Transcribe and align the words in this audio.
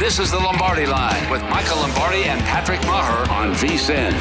This 0.00 0.18
is 0.18 0.30
the 0.30 0.38
Lombardi 0.38 0.86
Line 0.86 1.30
with 1.30 1.42
Michael 1.50 1.76
Lombardi 1.76 2.24
and 2.24 2.40
Patrick 2.44 2.80
Meagher 2.80 3.28
on 3.30 3.52
VSIN. 3.52 4.16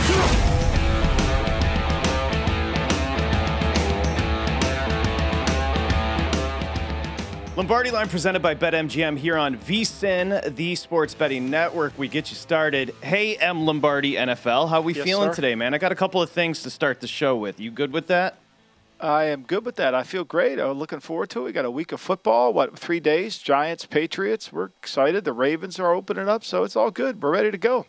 Lombardi 7.56 7.91
Line 7.91 8.09
presented 8.09 8.41
by 8.41 8.56
BetMGM 8.56 9.17
here 9.17 9.38
on 9.38 9.56
VSIN, 9.56 10.53
the 10.53 10.75
Sports 10.75 11.13
Betting 11.16 11.50
Network. 11.50 11.97
We 11.97 12.09
get 12.09 12.29
you 12.29 12.35
started. 12.35 12.94
Hey, 13.01 13.38
M 13.38 13.66
Lombardi 13.66 14.16
NFL, 14.16 14.69
how 14.69 14.81
we 14.81 14.94
Yes, 14.94 15.06
feeling 15.06 15.29
sir. 15.29 15.35
today, 15.35 15.56
man? 15.56 15.73
I 15.73 15.78
got 15.78 15.94
a 15.94 15.96
couple 15.96 16.22
of 16.22 16.29
things 16.29 16.61
to 16.63 16.69
start 16.69 17.00
the 17.00 17.07
show 17.07 17.38
with. 17.38 17.57
You 17.57 17.72
good 17.72 17.94
with 17.94 18.07
that? 18.07 18.35
I 19.01 19.25
am 19.25 19.43
good 19.43 19.65
with 19.65 19.77
that. 19.77 19.95
I 19.95 20.03
feel 20.03 20.25
great. 20.25 20.59
I'm 20.59 20.77
looking 20.77 20.99
forward 20.99 21.29
to 21.29 21.41
it. 21.41 21.45
We 21.45 21.51
got 21.53 21.63
a 21.63 21.71
week 21.71 21.93
of 21.93 22.01
football. 22.01 22.51
What 22.51 22.77
three 22.77 22.99
days? 22.99 23.37
Giants, 23.37 23.85
Patriots. 23.85 24.51
We're 24.51 24.65
excited. 24.65 25.23
The 25.23 25.31
Ravens 25.31 25.79
are 25.79 25.93
opening 25.93 26.27
up, 26.27 26.43
so 26.43 26.63
it's 26.63 26.75
all 26.75 26.91
good. 26.91 27.21
We're 27.21 27.31
ready 27.31 27.51
to 27.51 27.57
go. 27.57 27.85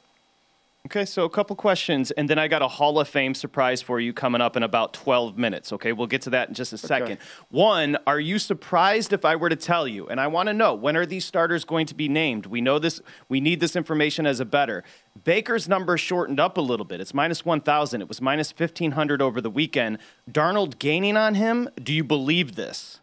Okay, 0.87 1.05
so 1.05 1.25
a 1.25 1.31
couple 1.31 1.55
questions, 1.57 2.11
and 2.13 2.29
then 2.29 2.39
I 2.39 2.49
got 2.49 2.63
a 2.63 2.69
Hall 2.69 2.99
of 2.99 3.07
Fame 3.07 3.35
surprise 3.35 3.83
for 3.83 4.01
you 4.01 4.15
coming 4.15 4.41
up 4.41 4.57
in 4.57 4.63
about 4.63 4.95
12 4.95 5.37
minutes. 5.37 5.75
Okay, 5.75 5.93
we'll 5.93 6.07
get 6.07 6.23
to 6.23 6.31
that 6.31 6.49
in 6.49 6.55
just 6.55 6.73
a 6.73 6.79
second. 6.79 7.19
One, 7.51 7.99
are 8.07 8.19
you 8.19 8.39
surprised 8.39 9.13
if 9.13 9.27
I 9.27 9.37
were 9.37 9.51
to 9.51 9.57
tell 9.57 9.87
you? 9.87 10.07
And 10.09 10.19
I 10.19 10.27
want 10.29 10.49
to 10.49 10.55
know 10.55 10.75
when 10.75 10.97
are 10.97 11.05
these 11.05 11.27
starters 11.27 11.67
going 11.67 11.85
to 11.87 11.95
be 11.95 12.09
named? 12.09 12.47
We 12.47 12.63
know 12.63 12.79
this. 12.79 13.03
We 13.29 13.41
need 13.43 13.61
this 13.61 13.77
information 13.77 14.25
as 14.25 14.41
a 14.41 14.47
better. 14.47 14.83
Baker's 15.23 15.69
number 15.69 15.99
shortened 15.99 16.41
up 16.41 16.57
a 16.57 16.63
little 16.63 16.87
bit. 16.87 16.99
It's 16.99 17.13
minus 17.13 17.45
1,000. 17.45 18.01
It 18.01 18.09
was 18.09 18.23
minus 18.23 18.51
1,500 18.51 19.21
over 19.21 19.43
the 19.43 19.51
weekend. 19.51 19.99
Darnold 20.31 20.79
gaining 20.79 21.17
on 21.17 21.35
him. 21.35 21.69
Do 21.81 21.93
you 21.93 22.03
believe 22.03 22.57
this? 22.57 23.01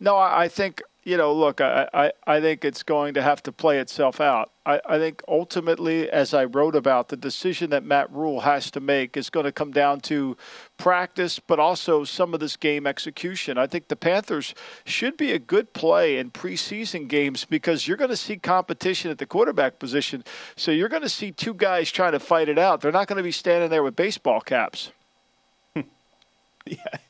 No, 0.00 0.16
I, 0.16 0.44
I 0.44 0.48
think 0.48 0.82
you 1.08 1.16
know. 1.16 1.32
Look, 1.32 1.60
I, 1.60 1.88
I, 1.94 2.12
I 2.26 2.40
think 2.40 2.64
it's 2.64 2.82
going 2.82 3.14
to 3.14 3.22
have 3.22 3.42
to 3.44 3.52
play 3.52 3.78
itself 3.78 4.20
out. 4.20 4.52
I, 4.66 4.80
I 4.86 4.98
think 4.98 5.22
ultimately, 5.26 6.10
as 6.10 6.34
I 6.34 6.44
wrote 6.44 6.76
about, 6.76 7.08
the 7.08 7.16
decision 7.16 7.70
that 7.70 7.82
Matt 7.82 8.12
Rhule 8.12 8.40
has 8.40 8.70
to 8.72 8.80
make 8.80 9.16
is 9.16 9.30
going 9.30 9.44
to 9.44 9.52
come 9.52 9.70
down 9.70 10.00
to 10.02 10.36
practice, 10.76 11.38
but 11.38 11.58
also 11.58 12.04
some 12.04 12.34
of 12.34 12.40
this 12.40 12.56
game 12.56 12.86
execution. 12.86 13.56
I 13.56 13.66
think 13.66 13.88
the 13.88 13.96
Panthers 13.96 14.54
should 14.84 15.16
be 15.16 15.32
a 15.32 15.38
good 15.38 15.72
play 15.72 16.18
in 16.18 16.30
preseason 16.30 17.08
games 17.08 17.46
because 17.46 17.88
you're 17.88 17.96
going 17.96 18.10
to 18.10 18.16
see 18.16 18.36
competition 18.36 19.10
at 19.10 19.16
the 19.16 19.26
quarterback 19.26 19.78
position. 19.78 20.22
So 20.56 20.70
you're 20.70 20.90
going 20.90 21.02
to 21.02 21.08
see 21.08 21.32
two 21.32 21.54
guys 21.54 21.90
trying 21.90 22.12
to 22.12 22.20
fight 22.20 22.50
it 22.50 22.58
out. 22.58 22.82
They're 22.82 22.92
not 22.92 23.08
going 23.08 23.16
to 23.16 23.22
be 23.22 23.32
standing 23.32 23.70
there 23.70 23.82
with 23.82 23.96
baseball 23.96 24.42
caps. 24.42 24.92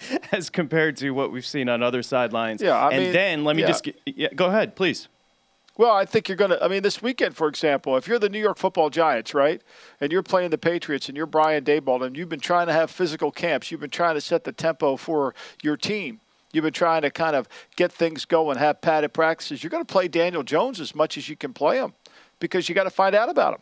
as 0.33 0.51
compared 0.51 0.97
to 0.99 1.11
what 1.11 1.33
we've 1.33 1.47
seen 1.47 1.69
on 1.69 1.83
other 1.83 2.03
sidelines. 2.03 2.63
Yeah, 2.63 2.77
I 2.77 2.91
and 2.91 3.05
mean, 3.05 3.13
then 3.13 3.45
let 3.45 3.57
me 3.57 3.63
yeah. 3.63 3.69
just 3.69 3.85
get, 3.85 4.01
yeah, 4.07 4.29
go 4.35 4.47
ahead, 4.47 4.77
please. 4.77 5.09
Well, 5.77 5.93
I 5.93 6.05
think 6.05 6.29
you're 6.29 6.37
going 6.37 6.51
to. 6.51 6.63
I 6.63 6.67
mean, 6.67 6.83
this 6.83 7.01
weekend, 7.01 7.37
for 7.37 7.47
example, 7.47 7.97
if 7.97 8.09
you're 8.09 8.19
the 8.19 8.29
New 8.29 8.41
York 8.41 8.59
Football 8.59 8.91
Giants, 8.91 9.33
right, 9.33 9.63
and 10.01 10.11
you're 10.11 10.25
playing 10.25 10.51
the 10.51 10.59
Patriots, 10.59 11.09
and 11.09 11.17
you're 11.17 11.27
Brian 11.27 11.65
Daboll, 11.65 12.05
and 12.05 12.17
you've 12.17 12.29
been 12.29 12.41
trying 12.41 12.67
to 12.67 12.73
have 12.73 12.91
physical 12.91 13.31
camps, 13.31 13.71
you've 13.71 13.81
been 13.81 13.89
trying 13.89 14.15
to 14.15 14.21
set 14.21 14.43
the 14.43 14.53
tempo 14.53 14.97
for 14.97 15.35
your 15.63 15.77
team. 15.77 16.21
You've 16.53 16.65
been 16.65 16.73
trying 16.73 17.03
to 17.03 17.11
kind 17.11 17.37
of 17.37 17.49
get 17.77 17.93
things 17.93 18.25
going, 18.25 18.59
have 18.59 18.81
padded 18.81 19.13
practices. 19.13 19.63
You're 19.63 19.71
going 19.71 19.85
to 19.85 19.93
play 19.93 20.09
Daniel 20.09 20.43
Jones 20.43 20.81
as 20.81 20.95
much 20.95 21.17
as 21.17 21.29
you 21.29 21.37
can 21.37 21.53
play 21.53 21.77
him 21.77 21.93
because 22.41 22.69
you 22.69 22.75
got 22.75 22.85
to 22.85 22.91
find 22.91 23.15
out 23.15 23.29
about 23.29 23.55
him. 23.55 23.61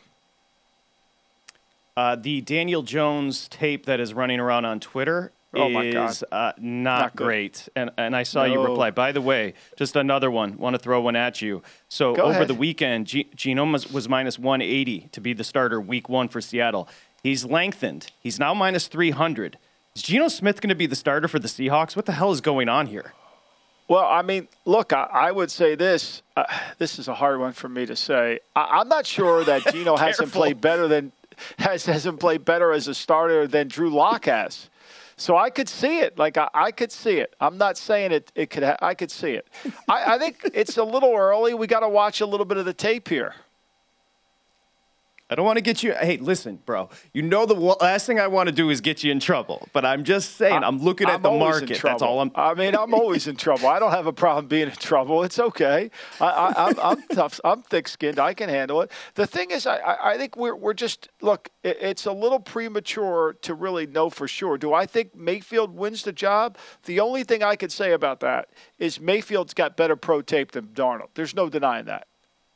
Uh, 1.96 2.14
the 2.14 2.40
Daniel 2.42 2.82
Jones 2.82 3.48
tape 3.48 3.86
that 3.86 4.00
is 4.00 4.14
running 4.14 4.38
around 4.38 4.66
on 4.66 4.80
Twitter 4.80 5.32
Oh, 5.56 5.68
my 5.68 5.90
God. 5.90 6.10
is 6.10 6.22
uh, 6.30 6.52
not, 6.58 7.00
Not 7.00 7.16
great. 7.16 7.68
And, 7.76 7.90
and 7.96 8.14
I 8.14 8.22
saw 8.22 8.44
you 8.44 8.60
reply. 8.62 8.90
By 8.90 9.12
the 9.12 9.20
way, 9.20 9.54
just 9.76 9.96
another 9.96 10.30
one. 10.30 10.56
Want 10.58 10.74
to 10.74 10.78
throw 10.78 11.00
one 11.00 11.16
at 11.16 11.42
you. 11.42 11.62
So 11.88 12.14
Go 12.14 12.22
over 12.24 12.32
ahead. 12.32 12.48
the 12.48 12.54
weekend, 12.54 13.06
G- 13.06 13.28
Genome 13.36 13.72
was, 13.72 13.90
was 13.92 14.08
minus 14.08 14.38
180 14.38 15.08
to 15.12 15.20
be 15.20 15.32
the 15.32 15.44
starter 15.44 15.80
week 15.80 16.08
one 16.08 16.28
for 16.28 16.40
Seattle. 16.40 16.88
He's 17.22 17.44
lengthened. 17.44 18.12
He's 18.20 18.38
now 18.38 18.54
minus 18.54 18.86
300. 18.88 19.58
Is 19.94 20.02
Geno 20.02 20.28
Smith 20.28 20.60
going 20.60 20.68
to 20.68 20.74
be 20.74 20.86
the 20.86 20.96
starter 20.96 21.26
for 21.28 21.38
the 21.38 21.48
Seahawks? 21.48 21.96
What 21.96 22.06
the 22.06 22.12
hell 22.12 22.30
is 22.30 22.40
going 22.40 22.68
on 22.68 22.86
here? 22.86 23.12
Well, 23.88 24.04
I 24.04 24.22
mean, 24.22 24.48
look, 24.64 24.92
I, 24.92 25.04
I 25.12 25.30
would 25.32 25.50
say 25.50 25.74
this. 25.76 26.22
Uh, 26.36 26.44
this 26.78 26.98
is 26.98 27.08
a 27.08 27.14
hard 27.14 27.38
one 27.38 27.52
for 27.52 27.68
me 27.68 27.86
to 27.86 27.94
say. 27.96 28.40
I, 28.54 28.80
I'm 28.80 28.88
not 28.88 29.06
sure 29.06 29.44
that 29.44 29.64
Geno 29.72 29.96
hasn't 29.96 30.32
played 30.32 30.60
better 30.60 30.88
than 30.88 31.12
has 31.58 31.84
hasn't 31.86 32.18
played 32.18 32.44
better 32.44 32.72
as 32.72 32.88
a 32.88 32.94
starter 32.94 33.46
than 33.46 33.68
Drew 33.68 33.90
Lock 33.90 34.24
has. 34.24 34.68
So 35.18 35.36
I 35.36 35.50
could 35.50 35.68
see 35.68 36.00
it. 36.00 36.18
Like 36.18 36.36
I, 36.36 36.48
I 36.52 36.70
could 36.70 36.92
see 36.92 37.18
it. 37.18 37.34
I'm 37.40 37.56
not 37.58 37.78
saying 37.78 38.12
it. 38.12 38.30
It 38.34 38.50
could. 38.50 38.62
Ha- 38.62 38.76
I 38.82 38.94
could 38.94 39.10
see 39.10 39.32
it. 39.32 39.48
I, 39.88 40.14
I 40.14 40.18
think 40.18 40.50
it's 40.52 40.76
a 40.76 40.84
little 40.84 41.14
early. 41.16 41.54
We 41.54 41.66
got 41.66 41.80
to 41.80 41.88
watch 41.88 42.20
a 42.20 42.26
little 42.26 42.46
bit 42.46 42.58
of 42.58 42.64
the 42.66 42.74
tape 42.74 43.08
here. 43.08 43.34
I 45.28 45.34
don't 45.34 45.44
want 45.44 45.56
to 45.56 45.62
get 45.62 45.82
you. 45.82 45.92
Hey, 45.92 46.18
listen, 46.18 46.60
bro. 46.64 46.88
You 47.12 47.22
know 47.22 47.46
the 47.46 47.54
last 47.54 48.06
thing 48.06 48.20
I 48.20 48.28
want 48.28 48.48
to 48.48 48.54
do 48.54 48.70
is 48.70 48.80
get 48.80 49.02
you 49.02 49.10
in 49.10 49.18
trouble. 49.18 49.68
But 49.72 49.84
I'm 49.84 50.04
just 50.04 50.36
saying, 50.36 50.62
I'm 50.62 50.78
looking 50.78 51.08
at 51.08 51.16
I'm 51.16 51.22
the 51.22 51.32
market. 51.32 51.80
That's 51.82 52.00
all 52.00 52.20
I'm. 52.20 52.30
I 52.36 52.54
mean, 52.54 52.76
I'm 52.76 52.94
always 52.94 53.26
in 53.26 53.34
trouble. 53.34 53.66
I 53.66 53.80
don't 53.80 53.90
have 53.90 54.06
a 54.06 54.12
problem 54.12 54.46
being 54.46 54.68
in 54.68 54.76
trouble. 54.76 55.24
It's 55.24 55.40
okay. 55.40 55.90
I, 56.20 56.24
I, 56.26 56.68
I'm, 56.68 56.80
I'm 56.80 57.02
tough. 57.08 57.40
I'm 57.42 57.62
thick-skinned. 57.62 58.20
I 58.20 58.34
can 58.34 58.48
handle 58.48 58.82
it. 58.82 58.92
The 59.14 59.26
thing 59.26 59.50
is, 59.50 59.66
I, 59.66 59.78
I 59.78 60.12
I 60.12 60.16
think 60.16 60.36
we're 60.36 60.54
we're 60.54 60.74
just 60.74 61.08
look. 61.20 61.48
It, 61.64 61.78
it's 61.80 62.06
a 62.06 62.12
little 62.12 62.38
premature 62.38 63.36
to 63.42 63.54
really 63.54 63.88
know 63.88 64.10
for 64.10 64.28
sure. 64.28 64.56
Do 64.56 64.74
I 64.74 64.86
think 64.86 65.16
Mayfield 65.16 65.74
wins 65.74 66.04
the 66.04 66.12
job? 66.12 66.56
The 66.84 67.00
only 67.00 67.24
thing 67.24 67.42
I 67.42 67.56
could 67.56 67.72
say 67.72 67.92
about 67.92 68.20
that 68.20 68.50
is 68.78 69.00
Mayfield's 69.00 69.54
got 69.54 69.76
better 69.76 69.96
pro 69.96 70.22
tape 70.22 70.52
than 70.52 70.68
Darnold. 70.68 71.08
There's 71.14 71.34
no 71.34 71.48
denying 71.48 71.86
that, 71.86 72.06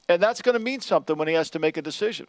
and 0.08 0.22
that's 0.22 0.40
going 0.40 0.56
to 0.56 0.62
mean 0.62 0.80
something 0.80 1.16
when 1.18 1.26
he 1.26 1.34
has 1.34 1.50
to 1.50 1.58
make 1.58 1.76
a 1.76 1.82
decision. 1.82 2.28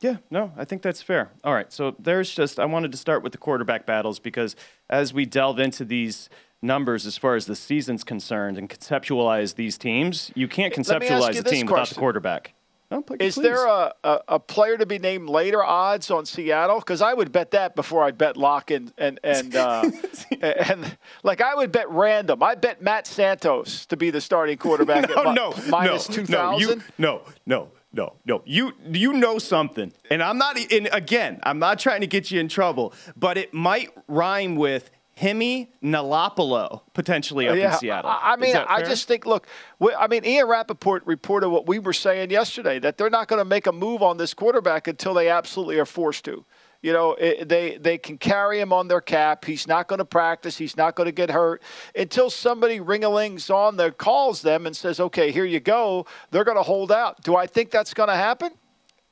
Yeah, 0.00 0.16
no, 0.30 0.52
I 0.56 0.64
think 0.64 0.80
that's 0.82 1.02
fair. 1.02 1.30
All 1.44 1.52
right, 1.52 1.70
so 1.72 1.94
there's 1.98 2.34
just 2.34 2.58
I 2.58 2.64
wanted 2.64 2.90
to 2.92 2.98
start 2.98 3.22
with 3.22 3.32
the 3.32 3.38
quarterback 3.38 3.84
battles 3.86 4.18
because 4.18 4.56
as 4.88 5.12
we 5.12 5.26
delve 5.26 5.58
into 5.58 5.84
these 5.84 6.30
numbers 6.62 7.06
as 7.06 7.16
far 7.16 7.34
as 7.36 7.46
the 7.46 7.56
season's 7.56 8.02
concerned 8.04 8.56
and 8.58 8.68
conceptualize 8.68 9.56
these 9.56 9.76
teams, 9.76 10.32
you 10.34 10.48
can't 10.48 10.76
Let 10.76 11.00
me 11.00 11.08
ask 11.08 11.28
conceptualize 11.28 11.34
you 11.34 11.40
a 11.40 11.42
this 11.42 11.52
team 11.52 11.66
without 11.66 11.88
the 11.88 11.94
quarterback. 11.96 12.54
No, 12.90 13.02
please. 13.02 13.18
Is 13.20 13.34
there 13.36 13.66
a, 13.66 13.94
a, 14.02 14.20
a 14.26 14.40
player 14.40 14.76
to 14.76 14.84
be 14.84 14.98
named 14.98 15.28
later 15.28 15.62
odds 15.62 16.10
on 16.10 16.26
Seattle? 16.26 16.80
Because 16.80 17.00
I 17.00 17.14
would 17.14 17.30
bet 17.30 17.52
that 17.52 17.76
before 17.76 18.02
I'd 18.02 18.18
bet 18.18 18.36
Lock 18.36 18.72
and 18.72 18.92
and 18.98 19.20
and, 19.22 19.54
uh, 19.54 19.88
and 20.40 20.96
like 21.22 21.40
I 21.40 21.54
would 21.54 21.70
bet 21.70 21.88
random. 21.90 22.42
I 22.42 22.56
bet 22.56 22.82
Matt 22.82 23.06
Santos 23.06 23.86
to 23.86 23.96
be 23.96 24.10
the 24.10 24.20
starting 24.20 24.58
quarterback 24.58 25.08
no, 25.14 25.22
at 25.28 25.34
no, 25.34 25.54
minus 25.68 26.08
no, 26.08 26.14
two 26.16 26.22
you- 26.22 26.28
no, 26.28 26.82
no, 26.98 27.22
no, 27.46 27.68
no. 27.92 28.14
No. 28.24 28.42
You 28.44 28.72
you 28.90 29.12
know 29.12 29.38
something, 29.38 29.92
and 30.10 30.22
I'm 30.22 30.38
not. 30.38 30.58
And 30.72 30.88
again, 30.92 31.40
I'm 31.42 31.58
not 31.58 31.78
trying 31.78 32.00
to 32.02 32.06
get 32.06 32.30
you 32.30 32.40
in 32.40 32.48
trouble, 32.48 32.94
but 33.16 33.36
it 33.36 33.52
might 33.52 33.90
rhyme 34.06 34.56
with 34.56 34.90
Hemi 35.20 35.70
Nalopolo 35.82 36.80
potentially 36.94 37.46
up 37.46 37.56
in 37.56 37.72
Seattle. 37.78 38.10
I, 38.10 38.32
I 38.32 38.36
mean, 38.36 38.56
I 38.56 38.82
just 38.82 39.06
think, 39.06 39.26
look, 39.26 39.46
we, 39.78 39.92
I 39.94 40.06
mean, 40.06 40.24
Ian 40.24 40.48
Rapoport 40.48 41.04
reported 41.04 41.50
what 41.50 41.66
we 41.66 41.78
were 41.78 41.92
saying 41.92 42.30
yesterday 42.30 42.78
that 42.78 42.96
they're 42.96 43.10
not 43.10 43.28
going 43.28 43.38
to 43.38 43.44
make 43.44 43.66
a 43.66 43.72
move 43.72 44.02
on 44.02 44.16
this 44.16 44.32
quarterback 44.32 44.88
until 44.88 45.12
they 45.12 45.28
absolutely 45.28 45.78
are 45.78 45.84
forced 45.84 46.24
to. 46.24 46.44
You 46.82 46.92
know, 46.94 47.12
it, 47.14 47.48
they 47.48 47.76
they 47.76 47.98
can 47.98 48.16
carry 48.16 48.58
him 48.58 48.72
on 48.72 48.88
their 48.88 49.02
cap. 49.02 49.44
He's 49.44 49.66
not 49.66 49.86
going 49.86 49.98
to 49.98 50.04
practice. 50.04 50.56
He's 50.56 50.76
not 50.76 50.96
going 50.96 51.06
to 51.06 51.12
get 51.12 51.30
hurt 51.30 51.62
until 51.94 52.30
somebody 52.30 52.80
ring-a-lings 52.80 53.50
on 53.50 53.76
there 53.76 53.90
calls 53.90 54.40
them 54.40 54.66
and 54.66 54.74
says, 54.74 54.98
"Okay, 54.98 55.30
here 55.30 55.44
you 55.44 55.60
go." 55.60 56.06
They're 56.30 56.44
going 56.44 56.56
to 56.56 56.62
hold 56.62 56.90
out. 56.90 57.22
Do 57.22 57.36
I 57.36 57.46
think 57.46 57.70
that's 57.70 57.92
going 57.92 58.08
to 58.08 58.14
happen? 58.14 58.52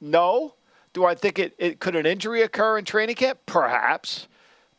No. 0.00 0.55
Do 0.94 1.05
I 1.05 1.15
think 1.15 1.38
it, 1.38 1.55
it 1.59 1.81
could 1.81 1.94
an 1.94 2.06
injury 2.06 2.43
occur 2.43 2.79
in 2.79 2.85
training 2.85 3.17
camp? 3.17 3.41
Perhaps 3.44 4.29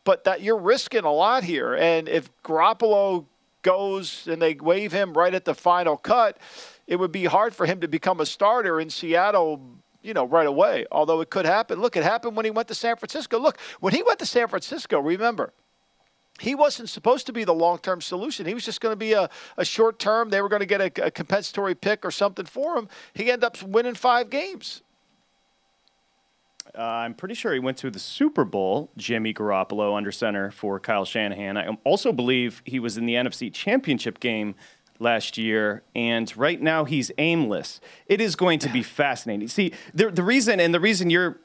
but 0.04 0.24
that 0.24 0.42
you're 0.42 0.58
risking 0.58 1.04
a 1.04 1.12
lot 1.12 1.44
here. 1.44 1.74
And 1.74 2.08
if 2.08 2.30
Garoppolo 2.42 3.26
goes 3.62 4.26
and 4.26 4.40
they 4.40 4.54
waive 4.54 4.92
him 4.92 5.12
right 5.12 5.34
at 5.34 5.44
the 5.44 5.54
final 5.54 5.96
cut, 5.96 6.38
it 6.86 6.96
would 6.96 7.12
be 7.12 7.24
hard 7.26 7.54
for 7.54 7.66
him 7.66 7.80
to 7.80 7.88
become 7.88 8.20
a 8.20 8.26
starter 8.26 8.80
in 8.80 8.90
Seattle. 8.90 9.60
You 10.02 10.14
know, 10.14 10.24
right 10.24 10.46
away. 10.46 10.86
Although 10.90 11.20
it 11.20 11.30
could 11.30 11.44
happen. 11.44 11.80
Look, 11.80 11.96
it 11.96 12.02
happened 12.02 12.36
when 12.36 12.44
he 12.44 12.50
went 12.50 12.68
to 12.68 12.74
San 12.74 12.96
Francisco. 12.96 13.38
Look, 13.38 13.58
when 13.80 13.92
he 13.92 14.02
went 14.02 14.18
to 14.20 14.26
San 14.26 14.48
Francisco, 14.48 14.98
remember, 14.98 15.52
he 16.40 16.54
wasn't 16.54 16.88
supposed 16.88 17.26
to 17.26 17.32
be 17.32 17.44
the 17.44 17.54
long 17.54 17.78
term 17.78 18.00
solution. 18.00 18.46
He 18.46 18.54
was 18.54 18.64
just 18.64 18.80
going 18.80 18.92
to 18.92 18.96
be 18.96 19.12
a, 19.12 19.28
a 19.56 19.64
short 19.64 19.98
term. 19.98 20.30
They 20.30 20.40
were 20.40 20.48
going 20.48 20.60
to 20.60 20.66
get 20.66 20.80
a, 20.80 21.06
a 21.06 21.10
compensatory 21.10 21.74
pick 21.74 22.04
or 22.04 22.10
something 22.10 22.46
for 22.46 22.76
him. 22.76 22.88
He 23.14 23.30
ended 23.30 23.44
up 23.44 23.62
winning 23.62 23.94
five 23.94 24.30
games. 24.30 24.82
Uh, 26.76 26.82
I'm 26.82 27.14
pretty 27.14 27.34
sure 27.34 27.52
he 27.52 27.58
went 27.58 27.78
to 27.78 27.90
the 27.90 27.98
Super 27.98 28.44
Bowl, 28.44 28.90
Jimmy 28.96 29.34
Garoppolo 29.34 29.96
under 29.96 30.12
center 30.12 30.50
for 30.50 30.78
Kyle 30.78 31.04
Shanahan. 31.04 31.56
I 31.56 31.76
also 31.84 32.12
believe 32.12 32.62
he 32.64 32.78
was 32.78 32.96
in 32.96 33.06
the 33.06 33.14
NFC 33.14 33.52
Championship 33.52 34.20
game 34.20 34.54
last 35.00 35.36
year, 35.38 35.82
and 35.96 36.34
right 36.36 36.60
now 36.60 36.84
he's 36.84 37.10
aimless. 37.18 37.80
It 38.06 38.20
is 38.20 38.36
going 38.36 38.58
to 38.60 38.68
be 38.68 38.82
fascinating. 38.82 39.48
See, 39.48 39.72
the, 39.94 40.10
the 40.10 40.22
reason, 40.22 40.60
and 40.60 40.72
the 40.72 40.80
reason 40.80 41.10
you're 41.10 41.38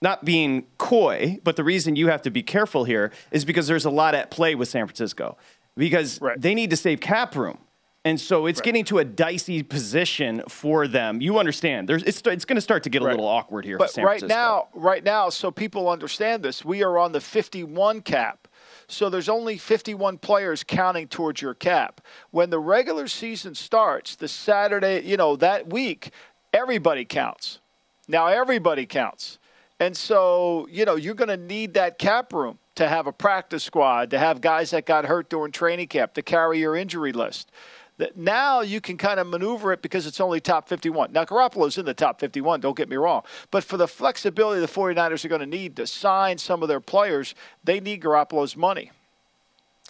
not 0.00 0.24
being 0.24 0.66
coy, 0.78 1.40
but 1.44 1.56
the 1.56 1.64
reason 1.64 1.96
you 1.96 2.08
have 2.08 2.22
to 2.22 2.30
be 2.30 2.42
careful 2.42 2.84
here 2.84 3.10
is 3.30 3.44
because 3.44 3.66
there's 3.66 3.84
a 3.84 3.90
lot 3.90 4.14
at 4.14 4.30
play 4.30 4.54
with 4.54 4.68
San 4.68 4.86
Francisco 4.86 5.36
because 5.76 6.20
they 6.36 6.54
need 6.54 6.70
to 6.70 6.76
save 6.76 7.00
cap 7.00 7.34
room. 7.36 7.58
And 8.06 8.20
so 8.20 8.44
it's 8.44 8.60
getting 8.60 8.84
to 8.86 8.98
a 8.98 9.04
dicey 9.04 9.62
position 9.62 10.42
for 10.46 10.86
them. 10.86 11.22
You 11.22 11.38
understand? 11.38 11.88
There's, 11.88 12.02
it's, 12.02 12.20
it's 12.26 12.44
going 12.44 12.56
to 12.56 12.60
start 12.60 12.82
to 12.82 12.90
get 12.90 13.00
a 13.00 13.04
little 13.06 13.26
awkward 13.26 13.64
here. 13.64 13.76
for 13.76 13.84
But 13.84 13.90
San 13.92 14.04
right 14.04 14.20
Francisco. 14.20 14.38
now, 14.38 14.68
right 14.74 15.02
now, 15.02 15.30
so 15.30 15.50
people 15.50 15.88
understand 15.88 16.42
this, 16.42 16.62
we 16.62 16.82
are 16.82 16.98
on 16.98 17.12
the 17.12 17.20
51 17.20 18.02
cap. 18.02 18.46
So 18.88 19.08
there's 19.08 19.28
only 19.28 19.58
51 19.58 20.18
players 20.18 20.64
counting 20.64 21.08
towards 21.08 21.40
your 21.40 21.54
cap. 21.54 22.00
When 22.30 22.50
the 22.50 22.58
regular 22.58 23.08
season 23.08 23.54
starts, 23.54 24.16
the 24.16 24.28
Saturday, 24.28 25.02
you 25.02 25.16
know, 25.16 25.36
that 25.36 25.72
week, 25.72 26.10
everybody 26.52 27.04
counts. 27.04 27.60
Now 28.08 28.26
everybody 28.26 28.86
counts. 28.86 29.38
And 29.80 29.96
so, 29.96 30.68
you 30.70 30.84
know, 30.84 30.94
you're 30.94 31.14
going 31.14 31.28
to 31.28 31.36
need 31.36 31.74
that 31.74 31.98
cap 31.98 32.32
room 32.32 32.58
to 32.76 32.88
have 32.88 33.06
a 33.06 33.12
practice 33.12 33.64
squad, 33.64 34.10
to 34.10 34.18
have 34.18 34.40
guys 34.40 34.70
that 34.70 34.86
got 34.86 35.04
hurt 35.04 35.28
during 35.28 35.52
training 35.52 35.88
camp, 35.88 36.14
to 36.14 36.22
carry 36.22 36.60
your 36.60 36.76
injury 36.76 37.12
list. 37.12 37.50
That 37.98 38.16
now 38.16 38.60
you 38.60 38.80
can 38.80 38.96
kind 38.96 39.20
of 39.20 39.26
maneuver 39.28 39.72
it 39.72 39.80
because 39.80 40.06
it's 40.06 40.20
only 40.20 40.40
top 40.40 40.68
51. 40.68 41.12
Now, 41.12 41.24
Garoppolo's 41.24 41.78
in 41.78 41.84
the 41.84 41.94
top 41.94 42.18
51, 42.18 42.60
don't 42.60 42.76
get 42.76 42.88
me 42.88 42.96
wrong. 42.96 43.22
But 43.52 43.62
for 43.62 43.76
the 43.76 43.86
flexibility 43.86 44.60
the 44.60 44.66
49ers 44.66 45.24
are 45.24 45.28
going 45.28 45.40
to 45.40 45.46
need 45.46 45.76
to 45.76 45.86
sign 45.86 46.38
some 46.38 46.62
of 46.62 46.68
their 46.68 46.80
players, 46.80 47.34
they 47.62 47.78
need 47.78 48.02
Garoppolo's 48.02 48.56
money. 48.56 48.90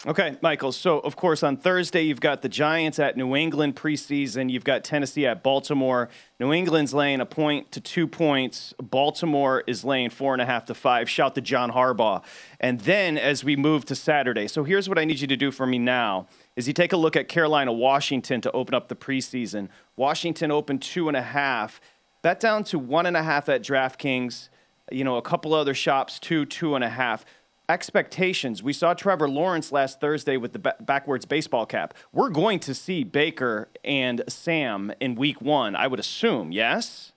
Okay, 0.07 0.37
Michael. 0.41 0.71
So, 0.71 0.99
of 0.99 1.15
course, 1.15 1.41
on 1.41 1.57
Thursday, 1.57 2.03
you've 2.03 2.19
got 2.19 2.43
the 2.43 2.49
Giants 2.49 2.99
at 2.99 3.17
New 3.17 3.35
England 3.35 3.75
preseason. 3.75 4.51
You've 4.51 4.63
got 4.63 4.83
Tennessee 4.83 5.25
at 5.25 5.41
Baltimore. 5.41 6.09
New 6.39 6.53
England's 6.53 6.93
laying 6.93 7.21
a 7.21 7.25
point 7.25 7.71
to 7.71 7.81
two 7.81 8.05
points. 8.05 8.75
Baltimore 8.79 9.63
is 9.65 9.83
laying 9.83 10.11
four 10.11 10.33
and 10.33 10.41
a 10.43 10.45
half 10.45 10.65
to 10.65 10.75
five. 10.75 11.09
Shout 11.09 11.33
to 11.35 11.41
John 11.41 11.71
Harbaugh. 11.71 12.23
And 12.59 12.81
then 12.81 13.17
as 13.17 13.43
we 13.43 13.55
move 13.55 13.83
to 13.85 13.95
Saturday, 13.95 14.47
so 14.47 14.63
here's 14.63 14.87
what 14.87 14.99
I 14.99 15.05
need 15.05 15.21
you 15.21 15.27
to 15.27 15.37
do 15.37 15.49
for 15.49 15.65
me 15.65 15.79
now 15.79 16.27
is 16.55 16.67
you 16.67 16.73
take 16.73 16.93
a 16.93 16.97
look 16.97 17.15
at 17.15 17.27
Carolina, 17.27 17.73
Washington 17.73 18.41
to 18.41 18.51
open 18.51 18.75
up 18.75 18.89
the 18.89 18.95
preseason. 18.95 19.69
Washington 19.95 20.51
opened 20.51 20.83
two 20.83 21.07
and 21.07 21.17
a 21.17 21.23
half. 21.23 21.81
Bet 22.21 22.39
down 22.39 22.63
to 22.65 22.77
one 22.77 23.07
and 23.07 23.17
a 23.17 23.23
half 23.23 23.49
at 23.49 23.63
DraftKings. 23.63 24.49
You 24.91 25.03
know, 25.03 25.15
a 25.15 25.21
couple 25.23 25.55
other 25.55 25.73
shops, 25.73 26.19
two, 26.19 26.45
two 26.45 26.75
and 26.75 26.83
a 26.83 26.89
half 26.89 27.25
expectations. 27.69 28.61
We 28.61 28.73
saw 28.73 28.93
Trevor 28.93 29.29
Lawrence 29.29 29.71
last 29.71 29.99
Thursday 29.99 30.37
with 30.37 30.53
the 30.53 30.59
ba- 30.59 30.75
backwards 30.79 31.25
baseball 31.25 31.65
cap. 31.65 31.93
We're 32.11 32.29
going 32.29 32.59
to 32.61 32.73
see 32.73 33.03
Baker 33.03 33.69
and 33.83 34.23
Sam 34.27 34.91
in 34.99 35.15
week 35.15 35.41
one, 35.41 35.75
I 35.75 35.87
would 35.87 35.99
assume, 35.99 36.51
yes? 36.51 37.11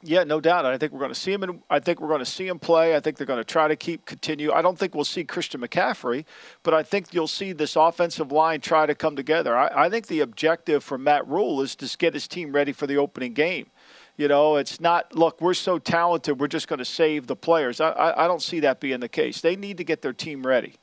Yeah, 0.00 0.22
no 0.22 0.40
doubt. 0.40 0.64
I 0.64 0.78
think 0.78 0.92
we're 0.92 1.00
going 1.00 1.12
to 1.12 1.18
see 1.18 1.32
him. 1.32 1.60
I 1.68 1.80
think 1.80 2.00
we're 2.00 2.06
going 2.06 2.20
to 2.20 2.24
see 2.24 2.46
him 2.46 2.60
play. 2.60 2.94
I 2.94 3.00
think 3.00 3.16
they're 3.16 3.26
going 3.26 3.40
to 3.40 3.44
try 3.44 3.66
to 3.66 3.74
keep 3.74 4.06
continue. 4.06 4.52
I 4.52 4.62
don't 4.62 4.78
think 4.78 4.94
we'll 4.94 5.04
see 5.04 5.24
Christian 5.24 5.60
McCaffrey, 5.60 6.24
but 6.62 6.72
I 6.72 6.84
think 6.84 7.12
you'll 7.12 7.26
see 7.26 7.52
this 7.52 7.74
offensive 7.74 8.30
line 8.30 8.60
try 8.60 8.86
to 8.86 8.94
come 8.94 9.16
together. 9.16 9.56
I, 9.56 9.86
I 9.86 9.90
think 9.90 10.06
the 10.06 10.20
objective 10.20 10.84
for 10.84 10.98
Matt 10.98 11.26
Rhule 11.26 11.60
is 11.62 11.74
to 11.76 11.96
get 11.98 12.14
his 12.14 12.28
team 12.28 12.52
ready 12.52 12.70
for 12.70 12.86
the 12.86 12.96
opening 12.96 13.32
game. 13.34 13.66
You 14.18 14.26
know, 14.26 14.56
it's 14.56 14.80
not 14.80 15.14
look. 15.14 15.40
We're 15.40 15.54
so 15.54 15.78
talented. 15.78 16.40
We're 16.40 16.48
just 16.48 16.66
going 16.66 16.80
to 16.80 16.84
save 16.84 17.28
the 17.28 17.36
players. 17.36 17.80
I, 17.80 17.90
I, 17.90 18.24
I 18.24 18.28
don't 18.28 18.42
see 18.42 18.60
that 18.60 18.80
being 18.80 18.98
the 18.98 19.08
case. 19.08 19.40
They 19.40 19.54
need 19.54 19.78
to 19.78 19.84
get 19.84 20.02
their 20.02 20.12
team 20.12 20.44
ready. 20.44 20.74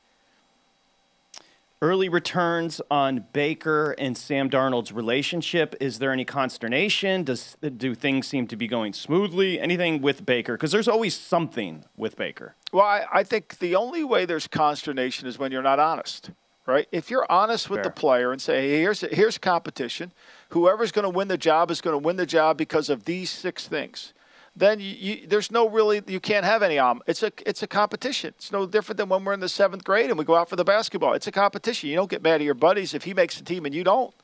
Early 1.82 2.08
returns 2.08 2.80
on 2.90 3.26
Baker 3.34 3.94
and 3.98 4.16
Sam 4.16 4.48
Darnold's 4.48 4.90
relationship. 4.90 5.74
Is 5.78 5.98
there 5.98 6.10
any 6.10 6.24
consternation? 6.24 7.22
Does 7.22 7.58
do 7.60 7.94
things 7.94 8.26
seem 8.26 8.46
to 8.46 8.56
be 8.56 8.66
going 8.66 8.94
smoothly? 8.94 9.60
Anything 9.60 10.00
with 10.00 10.24
Baker? 10.24 10.54
Because 10.54 10.72
there's 10.72 10.88
always 10.88 11.14
something 11.14 11.84
with 11.94 12.16
Baker. 12.16 12.54
Well, 12.72 12.86
I, 12.86 13.04
I 13.12 13.22
think 13.22 13.58
the 13.58 13.74
only 13.74 14.02
way 14.02 14.24
there's 14.24 14.48
consternation 14.48 15.28
is 15.28 15.38
when 15.38 15.52
you're 15.52 15.62
not 15.62 15.78
honest, 15.78 16.30
right? 16.66 16.88
If 16.92 17.10
you're 17.10 17.26
honest 17.30 17.70
with 17.70 17.78
Fair. 17.78 17.84
the 17.84 17.90
player 17.90 18.32
and 18.32 18.40
say, 18.42 18.68
hey, 18.68 18.80
here's 18.80 19.00
here's 19.00 19.38
competition, 19.38 20.12
whoever's 20.50 20.92
going 20.92 21.04
to 21.04 21.08
win 21.10 21.28
the 21.28 21.38
job 21.38 21.70
is 21.70 21.80
going 21.80 21.94
to 21.94 21.98
win 21.98 22.16
the 22.16 22.26
job 22.26 22.56
because 22.56 22.90
of 22.90 23.04
these 23.04 23.30
six 23.30 23.66
things. 23.68 24.12
Then 24.58 24.80
you, 24.80 24.86
you, 24.88 25.26
there's 25.26 25.50
no 25.50 25.68
really 25.68 26.02
you 26.06 26.18
can't 26.18 26.44
have 26.44 26.62
any 26.62 26.78
um. 26.78 27.02
It's 27.06 27.22
a 27.22 27.30
it's 27.46 27.62
a 27.62 27.66
competition. 27.66 28.32
It's 28.36 28.50
no 28.50 28.66
different 28.66 28.96
than 28.96 29.08
when 29.08 29.24
we're 29.24 29.34
in 29.34 29.40
the 29.40 29.48
seventh 29.48 29.84
grade 29.84 30.08
and 30.08 30.18
we 30.18 30.24
go 30.24 30.34
out 30.34 30.48
for 30.48 30.56
the 30.56 30.64
basketball. 30.64 31.12
It's 31.12 31.26
a 31.26 31.32
competition. 31.32 31.90
You 31.90 31.96
don't 31.96 32.10
get 32.10 32.22
mad 32.22 32.36
at 32.36 32.42
your 32.42 32.54
buddies 32.54 32.94
if 32.94 33.04
he 33.04 33.12
makes 33.14 33.36
the 33.38 33.44
team 33.44 33.66
and 33.66 33.74
you 33.74 33.84
don't. 33.84 34.14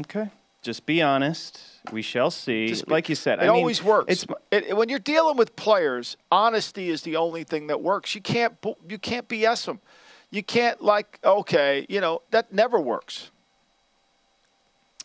Okay. 0.00 0.30
Just 0.60 0.86
be 0.86 1.00
honest. 1.00 1.60
We 1.92 2.02
shall 2.02 2.30
see. 2.30 2.68
Just 2.68 2.86
be- 2.86 2.92
like 2.92 3.08
you 3.08 3.14
said, 3.14 3.38
it 3.38 3.42
I 3.42 3.44
mean, 3.46 3.56
always 3.56 3.82
works. 3.82 4.12
It's 4.12 4.26
It- 4.50 4.76
when 4.76 4.88
you're 4.88 4.98
dealing 4.98 5.36
with 5.36 5.56
players, 5.56 6.16
honesty 6.30 6.90
is 6.90 7.02
the 7.02 7.16
only 7.16 7.44
thing 7.44 7.68
that 7.68 7.80
works. 7.80 8.14
You 8.14 8.20
can't 8.20 8.54
you 8.88 8.98
can't 8.98 9.26
BS 9.28 9.64
them. 9.66 9.80
You 10.30 10.42
can't 10.42 10.82
like 10.82 11.18
okay, 11.24 11.86
you 11.88 12.00
know 12.00 12.22
that 12.30 12.52
never 12.52 12.78
works. 12.80 13.30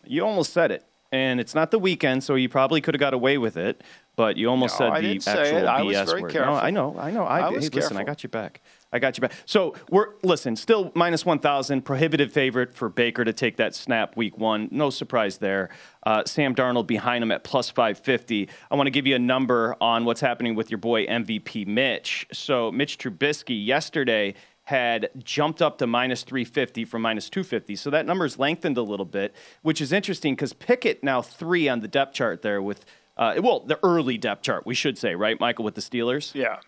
You 0.06 0.26
almost 0.26 0.52
said 0.54 0.72
it. 0.72 0.86
and 1.14 1.40
it's 1.40 1.54
not 1.56 1.70
the 1.72 1.78
weekend, 1.80 2.24
so 2.24 2.34
you 2.36 2.50
probably 2.50 2.82
could 2.82 2.96
have 2.96 3.00
got 3.00 3.14
away 3.14 3.38
with 3.38 3.56
it. 3.56 3.84
But 4.16 4.36
you 4.38 4.48
almost 4.50 4.80
No, 4.80 4.86
said 4.88 4.94
I 4.94 5.02
the 5.02 5.16
actual 5.26 5.58
it. 5.58 5.66
I 5.66 5.82
was 5.82 5.96
BS 5.98 6.06
very 6.06 6.22
word. 6.24 6.32
careful. 6.32 6.54
No, 6.54 6.60
I 6.60 6.70
know, 6.70 6.96
I 7.00 7.10
know. 7.12 7.24
I, 7.24 7.48
I 7.48 7.52
hey, 7.52 7.70
listen, 7.70 7.98
I 7.98 8.04
got 8.04 8.22
you 8.22 8.30
back. 8.30 8.62
I 8.92 9.00
got 9.00 9.18
you 9.18 9.22
back. 9.22 9.32
So 9.46 9.74
we're 9.90 10.10
listen, 10.24 10.56
still 10.56 10.92
minus 10.94 11.26
one 11.26 11.40
thousand, 11.40 11.82
prohibitive 11.84 12.32
favorite 12.32 12.76
for 12.76 12.90
Baker 12.90 13.24
to 13.24 13.34
take 13.34 13.58
that 13.58 13.74
snap 13.74 14.16
week 14.16 14.38
one. 14.38 14.68
No 14.72 14.90
surprise 14.92 15.40
there. 15.40 15.70
Uh, 16.06 16.24
Sam 16.26 16.54
Darnold 16.54 16.86
behind 16.86 17.24
him 17.24 17.32
at 17.32 17.44
plus 17.44 17.70
five 17.72 17.98
fifty. 17.98 18.50
I 18.70 18.76
want 18.76 18.86
to 18.88 18.92
give 18.92 19.08
you 19.08 19.16
a 19.16 19.20
number 19.20 19.76
on 19.82 20.06
what's 20.06 20.22
happening 20.22 20.54
with 20.54 20.70
your 20.70 20.78
boy 20.80 21.08
MVP 21.08 21.66
Mitch. 21.66 22.28
So 22.32 22.72
Mitch 22.72 23.00
Trubisky 23.00 23.66
yesterday 23.66 24.36
had 24.66 25.10
jumped 25.24 25.62
up 25.62 25.78
to 25.78 25.88
minus 25.88 26.24
350 26.24 26.86
from 26.86 27.02
minus 27.02 27.30
250. 27.30 27.76
So 27.76 27.90
that 27.90 28.06
number's 28.06 28.40
lengthened 28.40 28.78
a 28.78 28.82
little 28.82 29.06
bit, 29.06 29.36
which 29.62 29.82
is 29.82 29.92
interesting 29.92 30.36
because 30.36 30.54
Pickett 30.54 31.04
now 31.04 31.22
three 31.22 31.68
on 31.68 31.82
the 31.82 31.88
depth 31.88 32.14
chart 32.14 32.42
there 32.42 32.62
with, 32.62 32.86
uh, 33.18 33.36
well, 33.44 33.60
the 33.60 33.78
early 33.84 34.18
depth 34.18 34.44
chart, 34.44 34.66
we 34.66 34.74
should 34.74 34.98
say, 34.98 35.16
right, 35.16 35.40
Michael, 35.40 35.66
with 35.66 35.76
the 35.76 35.82
Steelers? 35.82 36.34
Yeah. 36.34 36.60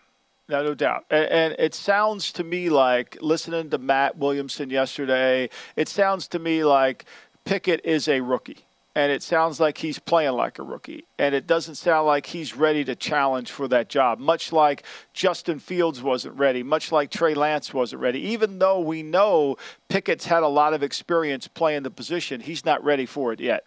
No, 0.50 0.64
no 0.64 0.76
doubt. 0.76 1.06
And, 1.10 1.26
and 1.26 1.56
it 1.58 1.74
sounds 1.74 2.32
to 2.34 2.44
me 2.44 2.70
like 2.70 3.18
listening 3.22 3.70
to 3.70 3.78
Matt 3.78 4.18
Williamson 4.18 4.70
yesterday, 4.70 5.50
it 5.76 5.88
sounds 5.88 6.28
to 6.30 6.40
me 6.40 6.64
like 6.64 7.06
Pickett 7.46 7.82
is 7.86 8.08
a 8.08 8.20
rookie. 8.22 8.65
And 8.96 9.12
it 9.12 9.22
sounds 9.22 9.60
like 9.60 9.78
he's 9.78 10.00
playing 10.00 10.32
like 10.34 10.58
a 10.58 10.64
rookie. 10.64 11.04
And 11.20 11.36
it 11.36 11.46
doesn't 11.46 11.76
sound 11.76 12.08
like 12.08 12.28
he's 12.28 12.56
ready 12.56 12.86
to 12.86 12.96
challenge 12.96 13.52
for 13.52 13.68
that 13.68 13.90
job, 13.90 14.20
much 14.20 14.54
like 14.54 14.84
Justin 15.14 15.60
Fields 15.60 16.02
wasn't 16.02 16.38
ready, 16.38 16.64
much 16.64 16.94
like 16.94 17.12
Trey 17.12 17.34
Lance 17.34 17.74
wasn't 17.74 18.02
ready. 18.02 18.20
Even 18.20 18.58
though 18.58 18.80
we 18.80 19.04
know 19.04 19.58
Pickett's 19.90 20.26
had 20.26 20.44
a 20.44 20.48
lot 20.48 20.74
of 20.74 20.82
experience 20.82 21.46
playing 21.48 21.84
the 21.84 21.92
position, 21.92 22.40
he's 22.40 22.64
not 22.64 22.82
ready 22.86 23.06
for 23.06 23.34
it 23.34 23.42
yet. 23.42 23.66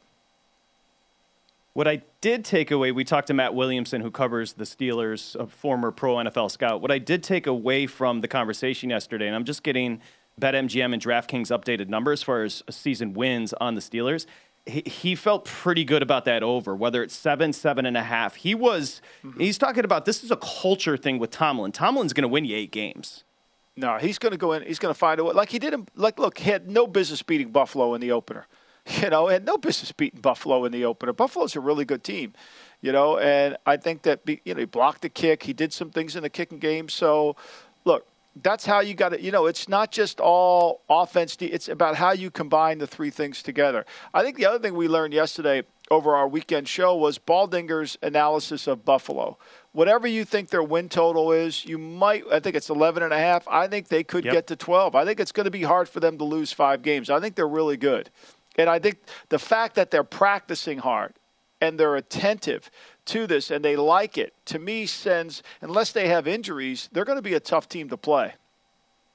What 1.75 1.87
I 1.87 2.02
did 2.23 2.44
take 2.44 2.70
away, 2.70 2.90
we 2.90 3.04
talked 3.04 3.26
to 3.28 3.35
Matt 3.35 3.54
Williamson, 3.54 4.00
who 4.00 4.11
covers 4.11 4.54
the 4.54 4.64
Steelers, 4.64 5.37
a 5.37 5.47
former 5.47 5.92
pro 5.92 6.16
NFL 6.16 6.50
scout. 6.50 6.80
What 6.80 6.90
I 6.90 6.99
did 6.99 7.23
take 7.23 7.47
away 7.47 7.87
from 7.87 8.23
the 8.23 8.26
conversation 8.26 8.90
yesterday, 8.90 9.26
and 9.26 9.37
I'm 9.37 9.44
just 9.44 9.62
getting 9.62 10.00
BetMGM 10.40 10.92
and 10.92 11.02
DraftKings 11.02 11.56
updated 11.56 11.88
numbers 11.88 12.20
as 12.20 12.23
far 12.25 12.42
as 12.42 12.62
season 12.70 13.12
wins 13.12 13.52
on 13.61 13.75
the 13.75 13.80
Steelers. 13.80 14.26
He, 14.68 14.82
he 14.84 15.14
felt 15.14 15.44
pretty 15.44 15.84
good 15.84 16.02
about 16.02 16.25
that 16.26 16.42
over, 16.42 16.76
whether 16.76 17.02
it's 17.02 17.14
seven, 17.14 17.52
seven 17.52 17.87
and 17.87 17.96
a 17.96 18.02
half. 18.02 18.37
He 18.37 18.54
was, 18.54 19.00
mm-hmm. 19.25 19.40
he's 19.40 19.56
talking 19.56 19.84
about 19.84 20.04
this 20.04 20.22
is 20.22 20.30
a 20.30 20.37
culture 20.37 20.96
thing 20.96 21.18
with 21.18 21.30
Tomlin. 21.30 21.72
Tomlin's 21.72 22.12
going 22.12 22.22
to 22.22 22.28
win 22.28 22.44
you 22.44 22.54
eight 22.56 22.70
games. 22.70 23.25
No, 23.76 23.96
he's 23.96 24.18
going 24.18 24.32
to 24.32 24.38
go 24.38 24.52
in. 24.52 24.62
He's 24.64 24.78
going 24.78 24.92
to 24.92 24.98
find 24.98 25.20
a 25.20 25.25
way. 25.25 25.32
Like 25.32 25.50
he 25.50 25.58
did. 25.58 25.72
in- 25.72 25.87
Like 25.94 26.18
look, 26.18 26.38
he 26.38 26.50
had 26.50 26.68
no 26.68 26.87
business 26.87 27.22
beating 27.22 27.50
Buffalo 27.50 27.94
in 27.94 28.00
the 28.00 28.12
opener. 28.12 28.46
You 29.02 29.10
know, 29.10 29.26
had 29.26 29.44
no 29.44 29.58
business 29.58 29.92
beating 29.92 30.22
Buffalo 30.22 30.64
in 30.64 30.72
the 30.72 30.87
opener. 30.87 31.12
Buffalo's 31.12 31.54
a 31.54 31.60
really 31.60 31.84
good 31.84 32.02
team. 32.02 32.32
You 32.80 32.90
know, 32.90 33.18
and 33.18 33.56
I 33.66 33.76
think 33.76 34.02
that 34.02 34.25
be, 34.25 34.40
you 34.46 34.54
know 34.54 34.60
he 34.60 34.66
blocked 34.66 35.02
the 35.02 35.10
kick. 35.10 35.42
He 35.42 35.52
did 35.52 35.75
some 35.75 35.90
things 35.90 36.16
in 36.16 36.22
the 36.22 36.30
kicking 36.30 36.58
game. 36.58 36.88
So, 36.88 37.37
that's 38.37 38.64
how 38.66 38.80
you 38.80 38.94
got 38.94 39.12
it. 39.12 39.20
You 39.20 39.30
know, 39.32 39.47
it's 39.47 39.68
not 39.68 39.90
just 39.90 40.20
all 40.20 40.82
offense. 40.88 41.37
It's 41.40 41.68
about 41.68 41.97
how 41.97 42.12
you 42.12 42.30
combine 42.30 42.78
the 42.78 42.87
three 42.87 43.11
things 43.11 43.42
together. 43.42 43.85
I 44.14 44.23
think 44.23 44.37
the 44.37 44.47
other 44.47 44.58
thing 44.58 44.75
we 44.75 44.88
learned 44.88 45.12
yesterday 45.12 45.62
over 45.90 46.14
our 46.14 46.28
weekend 46.28 46.68
show 46.68 46.94
was 46.94 47.18
Baldinger's 47.18 47.97
analysis 48.02 48.66
of 48.66 48.85
Buffalo. 48.85 49.38
Whatever 49.73 50.06
you 50.06 50.25
think 50.25 50.50
their 50.50 50.62
win 50.62 50.88
total 50.88 51.32
is, 51.32 51.64
you 51.64 51.78
might. 51.78 52.25
I 52.30 52.40
think 52.40 52.56
it's 52.56 52.70
11 52.70 53.02
and 53.02 53.12
a 53.12 53.18
half. 53.18 53.47
I 53.49 53.66
think 53.66 53.88
they 53.88 54.04
could 54.04 54.25
Yep. 54.25 54.32
get 54.32 54.47
to 54.49 54.56
12. 54.56 54.94
I 54.94 55.04
think 55.04 55.18
it's 55.20 55.32
going 55.32 55.44
to 55.44 55.50
be 55.50 55.62
hard 55.62 55.88
for 55.88 56.00
them 56.00 56.18
to 56.18 56.25
lose 56.25 56.52
five 56.52 56.82
games. 56.82 57.11
I 57.11 57.20
think 57.20 57.35
they're 57.35 57.49
really 57.49 57.76
good. 57.76 58.11
And 58.56 58.68
I 58.68 58.78
think 58.78 58.99
the 59.28 59.38
fact 59.38 59.76
that 59.76 59.90
they're 59.90 60.04
practicing 60.04 60.78
hard 60.78 61.14
and 61.61 61.78
they're 61.78 61.97
attentive 61.97 62.70
to 63.08 63.26
this 63.26 63.50
and 63.50 63.64
they 63.64 63.76
like 63.76 64.16
it, 64.16 64.34
to 64.46 64.58
me, 64.58 64.86
sends, 64.86 65.42
unless 65.60 65.92
they 65.92 66.08
have 66.08 66.26
injuries, 66.26 66.88
they're 66.92 67.04
going 67.04 67.18
to 67.18 67.22
be 67.22 67.34
a 67.34 67.40
tough 67.40 67.68
team 67.68 67.88
to 67.88 67.96
play. 67.96 68.34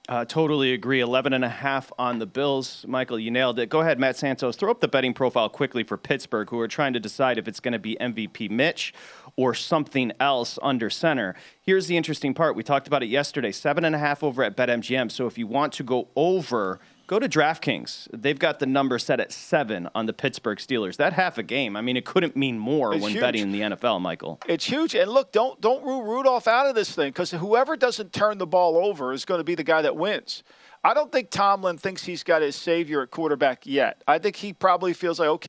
Uh, 0.10 0.26
totally 0.26 0.74
agree. 0.74 1.00
11 1.00 1.32
and 1.32 1.46
a 1.46 1.50
half 1.50 1.90
on 1.98 2.20
the 2.20 2.26
Bills. 2.26 2.84
Michael, 2.86 3.18
you 3.18 3.32
nailed 3.32 3.58
it. 3.58 3.70
Go 3.70 3.80
ahead, 3.80 4.00
Matt 4.00 4.18
Santos. 4.18 4.58
Throw 4.58 4.70
up 4.70 4.82
the 4.82 4.88
betting 4.90 5.14
profile 5.14 5.48
quickly 5.48 5.84
for 5.84 5.96
Pittsburgh, 5.96 6.50
who 6.50 6.60
are 6.60 6.68
trying 6.68 6.92
to 6.92 7.00
decide 7.00 7.38
if 7.38 7.48
it's 7.48 7.62
going 7.62 7.72
to 7.72 7.80
be 7.80 7.96
MVP 8.02 8.50
Mitch 8.52 8.94
or 9.38 9.54
something 9.54 10.12
else 10.20 10.60
under 10.62 10.90
center. 10.90 11.36
Here's 11.62 11.88
the 11.88 11.96
interesting 11.96 12.34
part. 12.34 12.58
We 12.58 12.64
talked 12.64 12.86
about 12.86 13.02
it 13.02 13.06
yesterday. 13.06 13.54
Seven 13.54 13.86
and 13.86 13.96
a 13.96 14.00
half 14.00 14.24
over 14.24 14.44
at 14.44 14.58
BetMGM. 14.58 15.10
So 15.10 15.26
if 15.26 15.38
you 15.38 15.48
want 15.48 15.72
to 15.74 15.84
go 15.84 16.10
over, 16.18 16.82
go 17.14 17.20
to 17.20 17.30
DraftKings. 17.30 18.08
They've 18.12 18.40
got 18.40 18.58
the 18.58 18.66
number 18.66 18.98
set 18.98 19.20
at 19.20 19.32
seven 19.32 19.88
on 19.94 20.08
the 20.08 20.14
Pittsburgh 20.14 20.58
Steelers. 20.58 20.98
That 20.98 21.14
half 21.14 21.38
a 21.38 21.44
game. 21.44 21.76
I 21.76 21.82
mean, 21.82 21.96
it 21.96 22.06
couldn't 22.06 22.36
mean 22.36 22.58
more 22.58 22.96
It's 22.96 23.04
when 23.04 23.12
huge. 23.12 23.22
betting 23.22 23.42
in 23.44 23.52
the 23.52 23.62
NFL, 23.62 24.02
Michael. 24.02 24.40
It's 24.48 24.66
huge. 24.66 24.96
And 24.96 25.12
look, 25.12 25.32
don't 25.32 25.62
don't 25.62 25.84
rule 25.86 26.02
Rudolph 26.02 26.48
out 26.48 26.66
of 26.66 26.74
this 26.74 26.92
thing 26.92 27.10
because 27.10 27.30
whoever 27.30 27.78
doesn't 27.78 28.14
turn 28.14 28.40
the 28.40 28.48
ball 28.48 28.84
over 28.84 29.14
is 29.14 29.26
going 29.26 29.40
to 29.40 29.44
be 29.44 29.54
the 29.54 29.64
guy 29.64 29.84
that 29.84 29.96
wins. 29.96 30.44
I 30.84 30.96
don't 30.96 31.12
think 31.12 31.30
Tomlin 31.30 31.78
thinks 31.78 32.04
he's 32.04 32.24
got 32.24 32.42
his 32.42 32.56
savior 32.56 33.04
at 33.04 33.12
quarterback 33.12 33.66
yet. 33.66 34.02
I 34.08 34.18
think 34.18 34.36
he 34.36 34.52
probably 34.52 34.94
feels 34.94 35.20
like 35.20 35.30
okay. 35.30 35.48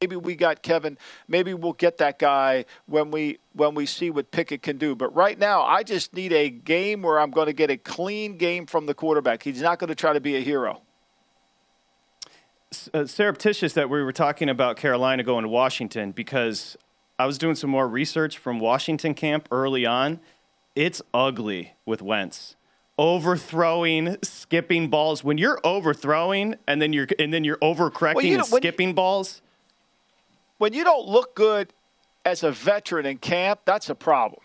Maybe 0.00 0.16
we 0.16 0.34
got 0.34 0.62
Kevin. 0.62 0.98
Maybe 1.28 1.54
we'll 1.54 1.74
get 1.74 1.98
that 1.98 2.18
guy 2.18 2.64
when 2.86 3.12
we 3.12 3.38
when 3.52 3.74
we 3.74 3.86
see 3.86 4.10
what 4.10 4.30
Pickett 4.30 4.62
can 4.62 4.76
do. 4.78 4.94
But 4.96 5.14
right 5.14 5.38
now, 5.38 5.62
I 5.62 5.82
just 5.82 6.14
need 6.14 6.32
a 6.32 6.50
game 6.50 7.02
where 7.02 7.20
I'm 7.20 7.30
going 7.30 7.46
to 7.46 7.52
get 7.52 7.70
a 7.70 7.76
clean 7.76 8.36
game 8.36 8.66
from 8.66 8.86
the 8.86 8.94
quarterback. 8.94 9.42
He's 9.44 9.62
not 9.62 9.78
going 9.78 9.88
to 9.88 9.94
try 9.94 10.12
to 10.12 10.20
be 10.20 10.36
a 10.36 10.40
hero. 10.40 10.82
Uh, 12.94 13.06
surreptitious 13.06 13.72
that 13.74 13.88
we 13.90 14.02
were 14.02 14.12
talking 14.12 14.48
about 14.48 14.76
Carolina 14.76 15.22
going 15.22 15.42
to 15.42 15.48
Washington 15.48 16.12
because 16.12 16.76
I 17.18 17.26
was 17.26 17.38
doing 17.38 17.54
some 17.54 17.70
more 17.70 17.86
research 17.88 18.38
from 18.38 18.58
Washington 18.60 19.14
camp 19.14 19.48
early 19.50 19.86
on. 19.86 20.20
It's 20.74 21.02
ugly 21.12 21.74
with 21.84 22.02
Wentz. 22.02 22.56
Overthrowing, 22.98 24.16
skipping 24.22 24.88
balls. 24.88 25.22
When 25.24 25.38
you're 25.38 25.60
overthrowing 25.64 26.56
and 26.66 26.80
then 26.80 26.92
you're 26.92 27.08
and 27.18 27.32
then 27.32 27.44
you're 27.44 27.56
overcorrecting 27.58 28.14
Well, 28.14 28.24
you 28.24 28.34
and 28.38 28.42
when 28.44 28.62
you- 28.62 28.68
skipping 28.68 28.94
balls. 28.94 29.42
when 30.58 30.72
you 30.72 30.84
don't 30.84 31.06
look 31.06 31.34
good 31.34 31.72
as 32.24 32.42
a 32.42 32.50
veteran 32.52 33.04
in 33.06 33.18
camp, 33.18 33.60
that's 33.64 33.90
a 33.90 33.94
problem. 33.94 34.40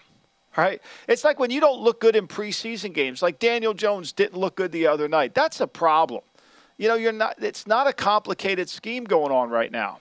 Right? 0.55 0.81
It's 1.07 1.23
like 1.23 1.39
when 1.39 1.51
you 1.51 1.59
don't 1.59 1.81
look 1.81 2.01
good 2.01 2.15
in 2.15 2.27
preseason 2.27 2.91
games, 2.93 3.21
like 3.21 3.37
Daniel 3.37 3.75
Jones 3.75 4.11
didn't 4.11 4.39
look 4.39 4.55
good 4.55 4.71
the 4.71 4.87
other 4.87 5.07
night. 5.07 5.35
That's 5.35 5.61
a 5.61 5.67
problem. 5.67 6.21
You 6.77 6.87
know, 6.87 6.95
you're 6.95 7.11
not 7.11 7.35
it's 7.41 7.65
not 7.67 7.87
a 7.87 7.93
complicated 7.93 8.69
scheme 8.69 9.03
going 9.03 9.31
on 9.31 9.49
right 9.49 9.71
now. 9.71 9.99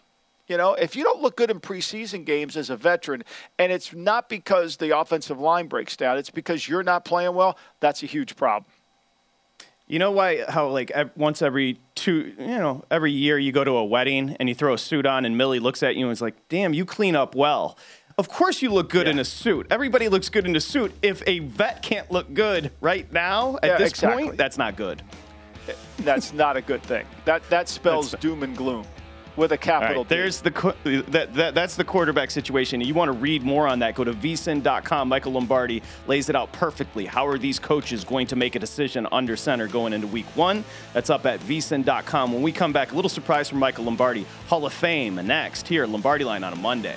You 0.49 0.57
know, 0.57 0.75
if 0.75 0.95
you 0.95 1.03
don't 1.03 1.21
look 1.23 1.37
good 1.37 1.51
in 1.51 1.59
preseason 1.59 2.25
games 2.25 2.57
as 2.57 2.71
a 2.71 2.77
veteran, 2.77 3.25
and 3.59 3.73
it's 3.73 3.93
not 3.93 4.29
because 4.29 4.77
the 4.77 4.97
offensive 4.97 5.41
line 5.41 5.67
breaks 5.67 5.97
down, 5.97 6.19
it's 6.19 6.31
because 6.31 6.69
you're 6.69 6.85
not 6.85 7.05
playing 7.05 7.35
well, 7.35 7.59
that's 7.81 8.03
a 8.05 8.07
huge 8.07 8.37
problem. 8.37 8.71
You 9.89 9.99
know 9.99 10.11
why? 10.13 10.45
How 10.49 10.69
like 10.69 10.93
once 11.17 11.43
every 11.43 11.79
two, 11.95 12.35
you 12.39 12.47
know, 12.47 12.85
every 12.91 13.13
year 13.13 13.39
you 13.39 13.53
go 13.53 13.65
to 13.65 13.73
a 13.73 13.85
wedding 13.85 14.37
and 14.39 14.49
you 14.49 14.55
throw 14.55 14.75
a 14.75 14.79
suit 14.79 15.07
on, 15.07 15.25
and 15.25 15.37
Millie 15.37 15.61
looks 15.61 15.83
at 15.83 15.97
you 15.97 16.07
and 16.07 16.13
is 16.13 16.21
like, 16.21 16.35
"Damn, 16.49 16.75
you 16.75 16.85
clean 16.85 17.17
up 17.17 17.35
well." 17.35 17.79
Of 18.19 18.29
course, 18.29 18.63
you 18.63 18.71
look 18.71 18.89
good 18.89 19.07
in 19.09 19.19
a 19.19 19.25
suit. 19.25 19.67
Everybody 19.71 20.09
looks 20.09 20.29
good 20.31 20.47
in 20.47 20.57
a 20.57 20.61
suit. 20.61 20.93
If 21.03 21.23
a 21.27 21.41
vet 21.41 21.83
can't 21.83 22.11
look 22.11 22.33
good 22.33 22.73
right 22.81 23.11
now 23.13 23.59
at 23.63 23.69
Yeah, 23.73 23.79
this 23.79 23.91
exactly. 23.91 24.25
point, 24.25 24.37
that's 24.39 24.57
not 24.57 24.75
good. 24.75 25.03
That's 25.99 26.33
not 26.33 26.57
a 26.57 26.61
good 26.61 26.83
thing. 26.83 27.07
That 27.25 27.49
that 27.51 27.69
spells 27.69 28.11
That's- 28.11 28.23
doom 28.23 28.43
and 28.43 28.57
gloom 28.57 28.87
with 29.37 29.53
a 29.53 29.59
capital 29.59 30.03
right, 30.03 30.09
D. 30.09 30.17
there's 30.17 30.41
the 30.41 31.05
that, 31.09 31.35
that 31.35 31.55
that's 31.55 31.77
the 31.77 31.85
quarterback 31.85 32.31
situation. 32.31 32.81
You 32.81 32.95
want 32.95 33.09
to 33.09 33.13
read 33.13 33.43
more 33.43 33.69
on 33.69 33.79
that? 33.81 33.95
Go 33.95 34.03
to 34.05 34.15
vsin.com. 34.15 35.09
Michael 35.09 35.33
Lombardi 35.33 35.83
lays 36.07 36.29
it 36.29 36.37
out 36.37 36.51
perfectly. 36.53 37.05
How 37.05 37.27
are 37.27 37.39
these 37.39 37.59
coaches 37.59 38.03
going 38.05 38.27
to 38.29 38.37
make 38.37 38.55
a 38.55 38.59
decision 38.59 39.07
under 39.13 39.37
center 39.37 39.69
going 39.69 39.93
into 39.93 40.07
Week 40.07 40.27
One? 40.35 40.65
That's 40.95 41.11
up 41.11 41.27
at 41.27 41.41
vsin.com. 41.41 42.33
When 42.33 42.43
we 42.43 42.53
come 42.53 42.73
back, 42.73 42.93
a 42.93 42.95
little 42.97 43.11
surprise 43.11 43.49
from 43.49 43.59
Michael 43.59 43.85
Lombardi, 43.85 44.27
Hall 44.49 44.65
of 44.65 44.73
Fame 44.73 45.17
next 45.17 45.69
here 45.69 45.83
at 45.83 45.91
Lombardi 45.91 46.25
Line 46.25 46.43
on 46.43 46.53
a 46.53 46.57
Monday. 46.57 46.97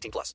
18 0.00 0.10
plus. 0.12 0.34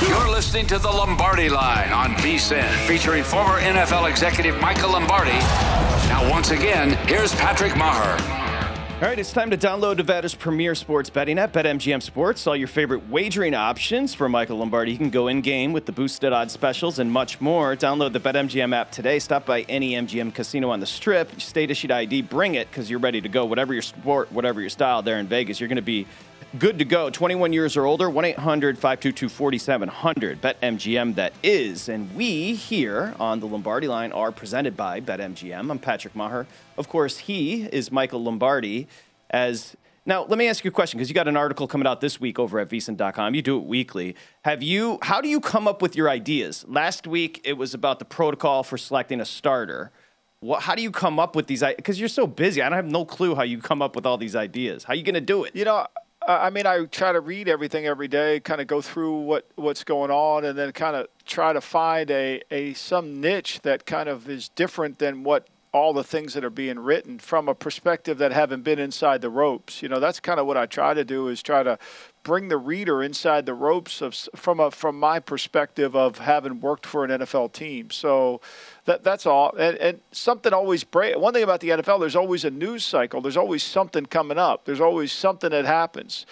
You're 0.00 0.30
listening 0.30 0.66
to 0.68 0.78
the 0.78 0.88
Lombardi 0.88 1.48
Line 1.48 1.92
on 1.92 2.14
VSIN, 2.14 2.68
featuring 2.86 3.24
former 3.24 3.60
NFL 3.60 4.08
executive 4.08 4.60
Michael 4.60 4.92
Lombardi. 4.92 5.38
Now, 6.08 6.28
once 6.30 6.50
again, 6.50 6.92
here's 7.06 7.34
Patrick 7.34 7.72
Meagher. 7.72 8.37
All 8.98 9.04
right, 9.04 9.16
it's 9.16 9.32
time 9.32 9.50
to 9.50 9.56
download 9.56 9.98
Nevada's 9.98 10.34
premier 10.34 10.74
sports 10.74 11.08
betting 11.08 11.38
app, 11.38 11.52
BetMGM 11.52 12.02
Sports. 12.02 12.48
All 12.48 12.56
your 12.56 12.66
favorite 12.66 13.08
wagering 13.08 13.54
options 13.54 14.12
for 14.12 14.28
Michael 14.28 14.56
Lombardi. 14.56 14.90
You 14.90 14.98
can 14.98 15.10
go 15.10 15.28
in 15.28 15.40
game 15.40 15.72
with 15.72 15.86
the 15.86 15.92
boosted 15.92 16.32
odds 16.32 16.52
specials 16.52 16.98
and 16.98 17.12
much 17.12 17.40
more. 17.40 17.76
Download 17.76 18.12
the 18.12 18.18
BetMGM 18.18 18.74
app 18.74 18.90
today. 18.90 19.20
Stop 19.20 19.46
by 19.46 19.60
any 19.62 19.92
MGM 19.92 20.34
casino 20.34 20.70
on 20.70 20.80
the 20.80 20.86
strip. 20.86 21.40
State 21.40 21.70
issued 21.70 21.92
ID. 21.92 22.22
Bring 22.22 22.56
it 22.56 22.68
because 22.68 22.90
you're 22.90 22.98
ready 22.98 23.20
to 23.20 23.28
go. 23.28 23.44
Whatever 23.44 23.72
your 23.72 23.82
sport, 23.82 24.32
whatever 24.32 24.60
your 24.60 24.68
style 24.68 25.00
there 25.00 25.20
in 25.20 25.28
Vegas, 25.28 25.60
you're 25.60 25.68
going 25.68 25.76
to 25.76 25.82
be 25.82 26.04
good 26.56 26.78
to 26.78 26.84
go. 26.84 27.10
21 27.10 27.52
years 27.52 27.76
or 27.76 27.84
older, 27.84 28.08
1 28.08 28.24
800 28.24 28.76
522 28.78 29.28
4700. 29.28 30.40
BetMGM, 30.40 31.14
that 31.16 31.34
is. 31.42 31.88
And 31.88 32.14
we 32.14 32.54
here 32.54 33.14
on 33.20 33.40
the 33.40 33.46
Lombardi 33.46 33.88
line 33.88 34.12
are 34.12 34.32
presented 34.32 34.76
by 34.76 35.00
BetMGM. 35.00 35.70
I'm 35.70 35.78
Patrick 35.78 36.14
Meagher. 36.14 36.46
Of 36.78 36.88
course, 36.88 37.18
he 37.18 37.64
is 37.64 37.92
Michael 37.92 38.22
Lombardi. 38.22 38.88
As 39.30 39.76
now, 40.06 40.24
let 40.24 40.38
me 40.38 40.48
ask 40.48 40.64
you 40.64 40.70
a 40.70 40.72
question 40.72 40.96
because 40.96 41.10
you 41.10 41.14
got 41.14 41.28
an 41.28 41.36
article 41.36 41.68
coming 41.68 41.86
out 41.86 42.00
this 42.00 42.18
week 42.18 42.38
over 42.38 42.58
at 42.60 42.70
vsin.com. 42.70 43.34
You 43.34 43.42
do 43.42 43.58
it 43.58 43.64
weekly. 43.64 44.16
Have 44.42 44.62
you? 44.62 44.98
How 45.02 45.20
do 45.20 45.28
you 45.28 45.40
come 45.40 45.68
up 45.68 45.82
with 45.82 45.96
your 45.96 46.08
ideas? 46.08 46.64
Last 46.66 47.06
week 47.06 47.42
it 47.44 47.58
was 47.58 47.74
about 47.74 47.98
the 47.98 48.06
protocol 48.06 48.62
for 48.62 48.78
selecting 48.78 49.20
a 49.20 49.26
starter. 49.26 49.90
What, 50.40 50.62
how 50.62 50.76
do 50.76 50.82
you 50.82 50.92
come 50.92 51.18
up 51.18 51.36
with 51.36 51.46
these? 51.46 51.62
Because 51.62 52.00
you're 52.00 52.08
so 52.08 52.26
busy, 52.26 52.62
I 52.62 52.68
don't 52.68 52.76
have 52.76 52.86
no 52.86 53.04
clue 53.04 53.34
how 53.34 53.42
you 53.42 53.58
come 53.58 53.82
up 53.82 53.96
with 53.96 54.06
all 54.06 54.16
these 54.16 54.36
ideas. 54.36 54.84
How 54.84 54.92
are 54.92 54.96
you 54.96 55.02
going 55.02 55.14
to 55.14 55.20
do 55.20 55.44
it? 55.44 55.54
You 55.54 55.64
know, 55.64 55.84
I 56.28 56.50
mean, 56.50 56.66
I 56.66 56.84
try 56.84 57.12
to 57.12 57.20
read 57.20 57.48
everything 57.48 57.86
every 57.86 58.06
day, 58.06 58.38
kind 58.40 58.60
of 58.60 58.66
go 58.66 58.82
through 58.82 59.20
what, 59.20 59.46
what's 59.56 59.82
going 59.82 60.10
on, 60.10 60.44
and 60.44 60.58
then 60.58 60.72
kind 60.72 60.94
of 60.94 61.06
try 61.24 61.54
to 61.54 61.60
find 61.62 62.10
a, 62.10 62.42
a 62.50 62.74
some 62.74 63.22
niche 63.22 63.60
that 63.62 63.86
kind 63.86 64.10
of 64.10 64.28
is 64.28 64.50
different 64.50 64.98
than 64.98 65.24
what 65.24 65.48
all 65.72 65.92
the 65.92 66.04
things 66.04 66.34
that 66.34 66.44
are 66.44 66.50
being 66.50 66.78
written 66.78 67.18
from 67.18 67.48
a 67.48 67.54
perspective 67.54 68.18
that 68.18 68.32
haven't 68.32 68.62
been 68.62 68.78
inside 68.78 69.20
the 69.20 69.30
ropes. 69.30 69.82
You 69.82 69.88
know, 69.88 70.00
that's 70.00 70.20
kind 70.20 70.40
of 70.40 70.46
what 70.46 70.56
I 70.56 70.66
try 70.66 70.94
to 70.94 71.04
do 71.04 71.28
is 71.28 71.42
try 71.42 71.62
to 71.62 71.78
bring 72.22 72.48
the 72.48 72.56
reader 72.56 73.02
inside 73.02 73.46
the 73.46 73.54
ropes 73.54 74.00
of 74.00 74.14
from 74.34 74.60
a 74.60 74.70
from 74.70 74.98
my 74.98 75.20
perspective 75.20 75.94
of 75.94 76.18
having 76.18 76.60
worked 76.60 76.86
for 76.86 77.04
an 77.04 77.10
NFL 77.10 77.52
team. 77.52 77.90
So 77.90 78.40
that 78.88 79.04
that's 79.04 79.26
all. 79.26 79.54
And, 79.56 79.76
and 79.76 80.00
something 80.12 80.52
always 80.52 80.82
break. 80.82 81.16
One 81.18 81.34
thing 81.34 81.42
about 81.42 81.60
the 81.60 81.68
NFL, 81.68 82.00
there's 82.00 82.16
always 82.16 82.44
a 82.44 82.50
news 82.50 82.84
cycle. 82.84 83.20
There's 83.20 83.36
always 83.36 83.62
something 83.62 84.06
coming 84.06 84.38
up. 84.38 84.64
There's 84.64 84.80
always 84.80 85.12
something 85.12 85.50
that 85.50 85.66
happens. 85.66 86.24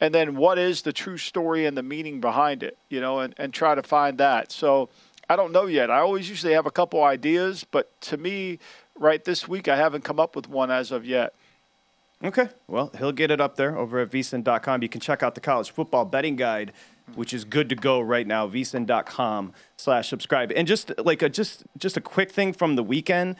And 0.00 0.14
then 0.14 0.36
what 0.36 0.56
is 0.56 0.82
the 0.82 0.92
true 0.92 1.18
story 1.18 1.66
and 1.66 1.76
the 1.76 1.82
meaning 1.82 2.20
behind 2.20 2.62
it? 2.62 2.78
You 2.88 3.00
know, 3.00 3.18
and, 3.18 3.34
and 3.36 3.52
try 3.52 3.74
to 3.74 3.82
find 3.82 4.18
that. 4.18 4.52
So 4.52 4.90
I 5.28 5.34
don't 5.34 5.50
know 5.50 5.66
yet. 5.66 5.90
I 5.90 5.98
always 5.98 6.28
usually 6.28 6.52
have 6.52 6.66
a 6.66 6.70
couple 6.70 7.02
ideas, 7.02 7.64
but 7.68 8.00
to 8.02 8.16
me, 8.16 8.60
right 8.96 9.22
this 9.24 9.48
week, 9.48 9.66
I 9.66 9.76
haven't 9.76 10.04
come 10.04 10.20
up 10.20 10.36
with 10.36 10.48
one 10.48 10.70
as 10.70 10.92
of 10.92 11.04
yet. 11.04 11.34
Okay. 12.22 12.48
Well, 12.68 12.92
he'll 12.96 13.12
get 13.12 13.32
it 13.32 13.40
up 13.40 13.56
there 13.56 13.76
over 13.76 13.98
at 13.98 14.10
vsin.com. 14.10 14.82
You 14.82 14.88
can 14.88 15.00
check 15.00 15.24
out 15.24 15.34
the 15.34 15.40
college 15.40 15.72
football 15.72 16.04
betting 16.04 16.36
guide, 16.36 16.72
which 17.14 17.32
is 17.34 17.44
good 17.44 17.68
to 17.68 17.74
go 17.76 18.00
right 18.00 18.26
now. 18.26 18.46
vsin.com 18.48 19.52
slash 19.76 20.08
subscribe. 20.08 20.52
And 20.54 20.66
just 20.66 20.92
like 20.98 21.22
a 21.22 21.28
just 21.28 21.64
just 21.78 21.96
a 21.96 22.00
quick 22.00 22.30
thing 22.30 22.52
from 22.52 22.76
the 22.76 22.82
weekend. 22.82 23.36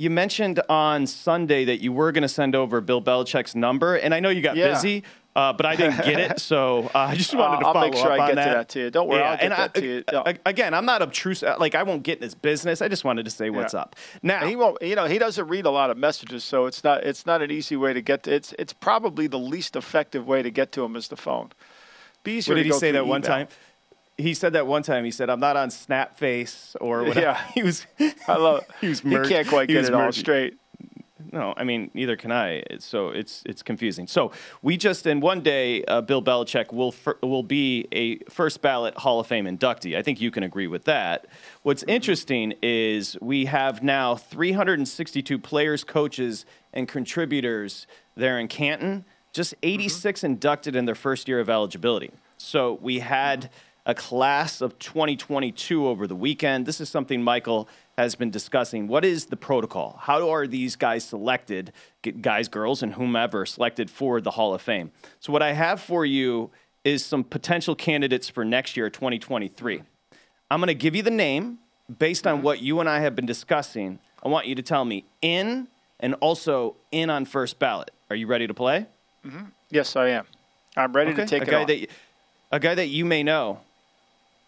You 0.00 0.10
mentioned 0.10 0.60
on 0.68 1.08
Sunday 1.08 1.64
that 1.64 1.80
you 1.82 1.92
were 1.92 2.12
going 2.12 2.22
to 2.22 2.28
send 2.28 2.54
over 2.54 2.80
Bill 2.80 3.02
Belichick's 3.02 3.56
number, 3.56 3.96
and 3.96 4.14
I 4.14 4.20
know 4.20 4.28
you 4.28 4.40
got 4.42 4.54
Yeah. 4.56 4.68
busy, 4.74 5.02
uh, 5.34 5.52
but 5.52 5.66
I 5.66 5.74
didn't 5.74 6.04
get 6.04 6.20
it, 6.20 6.38
so 6.38 6.88
uh, 6.94 6.98
I 6.98 7.16
just 7.16 7.34
wanted 7.34 7.58
to 7.62 7.66
I'll 7.66 7.72
follow 7.72 7.86
make 7.88 7.96
sure 7.96 8.12
up 8.12 8.20
I 8.20 8.22
on 8.22 8.28
get 8.28 8.34
that. 8.36 8.44
to 8.44 8.50
that 8.50 8.68
to 8.68 8.78
you. 8.78 8.90
Don't 8.92 9.08
worry, 9.08 9.18
Yeah, 9.18 9.30
I'll 9.30 9.36
get 9.36 9.42
and 9.42 9.52
that 9.54 9.70
I, 9.74 9.80
to 9.80 9.84
you. 9.84 10.04
No. 10.12 10.24
Again, 10.46 10.72
I'm 10.72 10.84
not 10.86 11.02
obtrusive. 11.02 11.58
Like 11.58 11.74
I 11.74 11.82
won't 11.82 12.04
get 12.04 12.18
in 12.18 12.22
his 12.22 12.36
business. 12.36 12.80
I 12.80 12.86
just 12.86 13.02
wanted 13.02 13.24
to 13.24 13.30
say 13.32 13.50
what's 13.50 13.74
Yeah. 13.74 13.80
up. 13.80 13.96
Now 14.22 14.46
he 14.46 14.54
won't. 14.54 14.80
You 14.82 14.94
know, 14.94 15.06
he 15.06 15.18
doesn't 15.18 15.48
read 15.48 15.66
a 15.66 15.70
lot 15.70 15.90
of 15.90 15.96
messages, 15.96 16.44
so 16.44 16.66
it's 16.66 16.84
not. 16.84 17.02
It's 17.02 17.26
not 17.26 17.42
an 17.42 17.50
easy 17.50 17.74
way 17.74 17.92
to 17.92 18.00
get. 18.00 18.22
To, 18.22 18.32
it's. 18.32 18.54
It's 18.56 18.72
probably 18.72 19.26
the 19.26 19.40
least 19.40 19.74
effective 19.74 20.28
way 20.28 20.42
to 20.44 20.50
get 20.52 20.70
to 20.72 20.84
him 20.84 20.94
is 20.94 21.08
the 21.08 21.16
phone. 21.16 21.50
Be 22.22 22.32
easier 22.32 22.54
What 22.54 22.58
to 22.58 22.64
did 22.64 22.72
he 22.72 22.78
say 22.78 22.90
that 22.92 23.06
one 23.06 23.20
email. 23.20 23.28
time? 23.30 23.48
He 24.16 24.34
said 24.34 24.54
that 24.54 24.66
one 24.66 24.82
time. 24.82 25.04
He 25.04 25.10
said, 25.12 25.30
"I'm 25.30 25.40
not 25.40 25.56
on 25.56 25.68
Snapface 25.68 26.74
or 26.80 27.04
whatever." 27.04 27.20
Yeah. 27.20 27.40
he 27.54 27.62
was. 27.62 27.86
I 28.26 28.36
love. 28.36 28.64
He 28.80 28.88
was. 28.88 29.00
He 29.00 29.10
can't 29.20 29.46
quite 29.46 29.68
he 29.68 29.74
get 29.74 29.84
it 29.84 29.94
all 29.94 30.10
straight. 30.12 30.58
No, 31.30 31.52
I 31.56 31.64
mean 31.64 31.90
neither 31.94 32.16
can 32.16 32.32
I. 32.32 32.62
So 32.78 33.08
it's 33.10 33.42
it's 33.44 33.62
confusing. 33.62 34.06
So 34.06 34.32
we 34.62 34.76
just 34.76 35.06
in 35.06 35.20
one 35.20 35.40
day, 35.42 35.84
uh, 35.84 36.00
Bill 36.00 36.22
Belichick 36.22 36.72
will 36.72 36.90
fir- 36.92 37.18
will 37.22 37.42
be 37.42 37.86
a 37.92 38.18
first 38.30 38.62
ballot 38.62 38.96
Hall 38.96 39.20
of 39.20 39.26
Fame 39.26 39.44
inductee. 39.44 39.96
I 39.96 40.02
think 40.02 40.20
you 40.20 40.30
can 40.30 40.42
agree 40.42 40.66
with 40.68 40.84
that. 40.84 41.26
What's 41.62 41.82
interesting 41.86 42.54
is 42.62 43.16
we 43.20 43.44
have 43.44 43.82
now 43.82 44.14
362 44.16 45.38
players, 45.38 45.84
coaches, 45.84 46.46
and 46.72 46.88
contributors 46.88 47.86
there 48.16 48.38
in 48.38 48.48
Canton. 48.48 49.04
Just 49.38 49.54
mm-hmm. 49.62 49.68
86 49.68 50.24
inducted 50.24 50.74
in 50.74 50.84
their 50.84 50.96
first 50.96 51.28
year 51.28 51.38
of 51.38 51.48
eligibility. 51.48 52.10
So 52.38 52.76
we 52.82 52.98
had 52.98 53.50
a 53.86 53.94
class 53.94 54.60
of 54.60 54.76
2022 54.80 55.86
over 55.86 56.08
the 56.08 56.16
weekend. 56.16 56.66
This 56.66 56.80
is 56.80 56.88
something 56.88 57.22
Michael 57.22 57.68
has 57.96 58.16
been 58.16 58.32
discussing. 58.32 58.88
What 58.88 59.04
is 59.04 59.26
the 59.26 59.36
protocol? 59.36 59.96
How 60.02 60.28
are 60.28 60.48
these 60.48 60.74
guys 60.74 61.04
selected, 61.04 61.72
guys, 62.20 62.48
girls, 62.48 62.82
and 62.82 62.94
whomever 62.94 63.46
selected 63.46 63.90
for 63.90 64.20
the 64.20 64.32
Hall 64.32 64.54
of 64.54 64.60
Fame? 64.60 64.90
So, 65.20 65.32
what 65.32 65.42
I 65.42 65.52
have 65.52 65.80
for 65.80 66.04
you 66.04 66.50
is 66.82 67.04
some 67.04 67.22
potential 67.22 67.76
candidates 67.76 68.28
for 68.28 68.44
next 68.44 68.76
year, 68.76 68.90
2023. 68.90 69.84
I'm 70.50 70.58
going 70.58 70.66
to 70.66 70.74
give 70.74 70.96
you 70.96 71.02
the 71.02 71.12
name 71.12 71.60
based 71.96 72.26
on 72.26 72.38
mm-hmm. 72.38 72.44
what 72.44 72.60
you 72.60 72.80
and 72.80 72.88
I 72.88 72.98
have 73.00 73.14
been 73.14 73.26
discussing. 73.26 74.00
I 74.20 74.28
want 74.28 74.48
you 74.48 74.56
to 74.56 74.62
tell 74.62 74.84
me 74.84 75.04
in 75.22 75.68
and 76.00 76.14
also 76.14 76.74
in 76.90 77.08
on 77.08 77.24
first 77.24 77.60
ballot. 77.60 77.92
Are 78.10 78.16
you 78.16 78.26
ready 78.26 78.48
to 78.48 78.54
play? 78.54 78.88
Mm-hmm. 79.26 79.44
Yes, 79.70 79.96
I 79.96 80.08
am. 80.08 80.26
I'm 80.76 80.92
ready 80.92 81.10
Okay. 81.12 81.22
to 81.22 81.28
take 81.28 81.42
a 81.42 81.44
it 81.46 81.50
guy 81.50 81.60
on. 81.62 81.66
that 81.66 81.90
a 82.52 82.60
guy 82.60 82.74
that 82.74 82.86
you 82.88 83.04
may 83.04 83.22
know. 83.22 83.60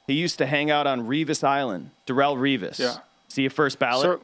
He 0.07 0.15
used 0.15 0.39
to 0.39 0.47
hang 0.47 0.71
out 0.71 0.87
on 0.87 1.03
Revis 1.07 1.45
Island. 1.45 1.91
Darrelle 2.07 2.37
Revis. 2.37 2.79
Yeah. 2.79 2.97
See 3.29 3.47
a 3.47 3.51
first 3.51 3.79
ballot. 3.79 4.21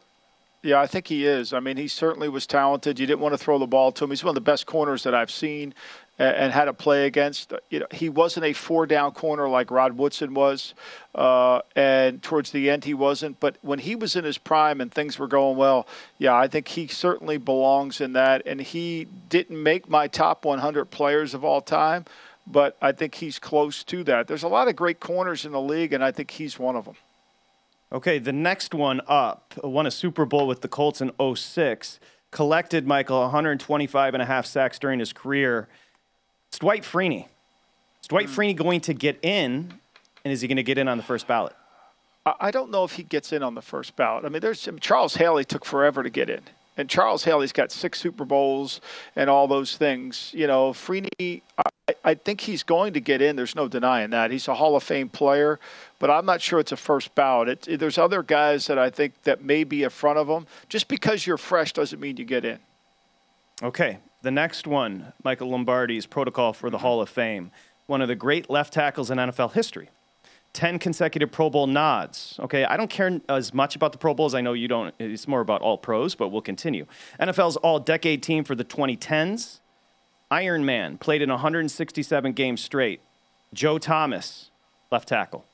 Yeah, 0.67 0.81
I 0.81 0.87
think 0.87 1.07
he 1.07 1.27
is. 1.27 1.53
I 1.53 1.61
mean, 1.61 1.77
he 1.77 1.89
certainly 1.89 2.29
was 2.29 2.47
talented. 2.47 2.99
You 2.99 3.07
didn't 3.07 3.21
want 3.21 3.33
to 3.33 3.39
throw 3.39 3.59
the 3.59 3.67
ball 3.67 3.93
to 3.93 4.05
him. 4.05 4.11
He's 4.11 4.25
one 4.25 4.31
of 4.31 4.35
the 4.35 4.41
best 4.41 4.67
corners 4.67 5.05
that 5.05 5.15
I've 5.15 5.31
seen 5.31 5.75
and 6.19 6.53
had 6.53 6.65
to 6.65 6.73
play 6.73 7.07
against. 7.07 7.53
You 7.71 7.81
know, 7.81 7.87
he 7.93 8.09
wasn't 8.09 8.47
a 8.47 8.53
four-down 8.53 9.13
corner 9.13 9.49
like 9.49 9.71
Rod 9.71 9.93
Woodson 9.93 10.35
was, 10.35 10.75
uh, 11.15 11.61
and 11.75 12.23
towards 12.23 12.51
the 12.51 12.71
end 12.71 12.85
he 12.85 12.95
wasn't. 12.95 13.39
But 13.39 13.59
when 13.63 13.79
he 13.79 13.95
was 13.95 14.17
in 14.17 14.25
his 14.25 14.39
prime 14.39 14.81
and 14.81 14.93
things 14.93 15.19
were 15.19 15.29
going 15.29 15.57
well, 15.57 15.87
yeah, 16.19 16.35
I 16.35 16.49
think 16.49 16.69
he 16.69 16.87
certainly 16.87 17.37
belongs 17.37 18.01
in 18.01 18.15
that. 18.15 18.43
And 18.47 18.61
he 18.61 19.07
didn't 19.29 19.63
make 19.63 19.89
my 19.89 20.09
top 20.09 20.45
100 20.45 20.87
players 20.87 21.35
of 21.35 21.45
all 21.45 21.61
time, 21.61 22.07
but 22.47 22.77
I 22.81 22.93
think 22.93 23.17
he's 23.17 23.39
close 23.39 23.85
to 23.85 24.03
that. 24.05 24.27
There's 24.27 24.43
a 24.43 24.49
lot 24.49 24.69
of 24.69 24.77
great 24.77 25.01
corners 25.01 25.45
in 25.45 25.53
the 25.53 25.61
league, 25.61 25.93
and 25.93 26.03
I 26.03 26.13
think 26.13 26.31
he's 26.31 26.59
one 26.59 26.77
of 26.77 26.87
them. 26.87 26.97
Okay, 27.97 28.19
the 28.19 28.31
next 28.31 28.75
one 28.75 29.01
up 29.09 29.55
won 29.65 29.87
a 29.87 29.91
Super 29.91 30.27
Bowl 30.27 30.47
with 30.47 30.61
the 30.61 30.69
Colts 30.69 31.01
in 31.01 31.13
06. 31.35 31.99
Collected, 32.31 32.87
Michael, 32.87 33.21
125 33.23 34.13
and 34.13 34.23
a 34.23 34.27
half 34.27 34.45
sacks 34.45 34.79
during 34.79 34.99
his 34.99 35.15
career. 35.15 35.67
It's 36.49 36.59
Dwight 36.59 36.83
Freeney. 36.83 37.25
Is 38.03 38.09
Dwight 38.09 38.27
hmm. 38.27 38.35
Freeney 38.35 38.55
going 38.55 38.83
to 38.83 38.93
get 38.93 39.19
in, 39.23 39.73
and 40.27 40.31
is 40.31 40.43
he 40.43 40.47
going 40.47 40.59
to 40.59 40.63
get 40.63 40.77
in 40.77 40.89
on 40.89 40.99
the 40.99 41.03
first 41.03 41.27
ballot? 41.27 41.55
I 42.27 42.35
I 42.39 42.51
don't 42.51 42.71
know 42.71 42.85
if 42.85 42.93
he 42.93 43.03
gets 43.03 43.33
in 43.33 43.43
on 43.43 43.55
the 43.55 43.63
first 43.63 43.97
ballot. 43.97 44.27
I 44.27 44.29
mean, 44.29 44.43
there's 44.43 44.69
Charles 44.79 45.15
Haley 45.15 45.47
took 45.47 45.65
forever 45.65 46.03
to 46.03 46.11
get 46.11 46.29
in, 46.29 46.43
and 46.77 46.89
Charles 46.89 47.25
Haley's 47.25 47.53
got 47.53 47.73
six 47.73 47.99
Super 48.01 48.25
Bowls 48.25 48.81
and 49.15 49.31
all 49.31 49.49
those 49.49 49.77
things. 49.77 50.31
You 50.35 50.47
know, 50.47 50.73
Freeney, 50.73 51.43
I, 51.59 51.95
I 52.05 52.15
think 52.15 52.41
he's 52.43 52.63
going 52.63 52.93
to 52.95 53.01
get 53.01 53.23
in. 53.23 53.37
There's 53.37 53.55
no 53.55 53.69
denying 53.69 54.11
that. 54.11 54.31
He's 54.31 54.49
a 54.49 54.55
Hall 54.55 54.77
of 54.77 54.83
Fame 54.83 55.09
player, 55.09 55.59
but 55.99 56.11
I'm 56.11 56.27
not 56.27 56.41
sure 56.43 56.59
it's 56.61 56.73
a 56.73 56.77
first 56.77 57.15
ballot. 57.15 57.49
It, 57.49 57.69
it- 57.69 57.81
there's 57.81 57.99
other 57.99 58.23
guys 58.23 58.67
that 58.67 58.79
I 58.79 58.91
think 58.91 59.23
that 59.23 59.43
may 59.43 59.65
be 59.65 59.83
in 59.85 59.91
front 59.91 60.19
of 60.19 60.29
him. 60.29 60.47
Just 60.69 60.89
because 60.89 61.27
you're 61.27 61.39
fresh 61.39 61.73
doesn't 61.73 62.01
mean 62.01 62.17
you 62.17 62.25
get 62.25 62.45
in. 62.45 62.59
Okay, 63.63 63.99
the 64.23 64.31
next 64.31 64.67
one, 64.67 65.13
Michael 65.25 65.49
Lombardi's 65.51 66.05
protocol 66.07 66.53
for 66.53 66.69
the 66.69 66.79
Hall 66.79 67.01
of 67.01 67.09
Fame. 67.09 67.51
One 67.87 68.03
of 68.03 68.09
the 68.09 68.15
great 68.17 68.51
left 68.51 68.73
tackles 68.73 69.11
in 69.11 69.19
NFL 69.19 69.53
history. 69.53 69.89
10 70.57 70.79
consecutive 70.79 71.31
Pro 71.31 71.51
Bowl 71.51 71.67
nods. 71.67 72.41
Okay, 72.41 72.65
I 72.65 72.79
don't 72.79 72.89
care 72.89 73.21
as 73.29 73.53
much 73.53 73.77
about 73.77 73.93
the 73.93 73.99
Pro 73.99 74.15
Bowls. 74.15 74.35
I 74.35 74.41
know 74.41 74.55
you 74.55 74.69
don't. 74.69 74.95
It's 74.99 75.29
more 75.29 75.43
about 75.43 75.61
all 75.61 75.77
pros, 75.77 76.15
but 76.15 76.29
we'll 76.29 76.41
continue. 76.41 76.87
NFL's 77.21 77.59
all 77.59 77.79
decade 77.79 78.23
team 78.23 78.43
for 78.43 78.55
the 78.55 78.65
2010s. 78.65 79.61
Iron 80.31 80.65
Man 80.65 80.97
played 80.97 81.21
in 81.21 81.29
167 81.29 82.33
games 82.33 82.63
straight. 82.63 83.01
Joe 83.53 83.77
Thomas, 83.77 84.51
left 84.91 85.09
tackle. 85.09 85.45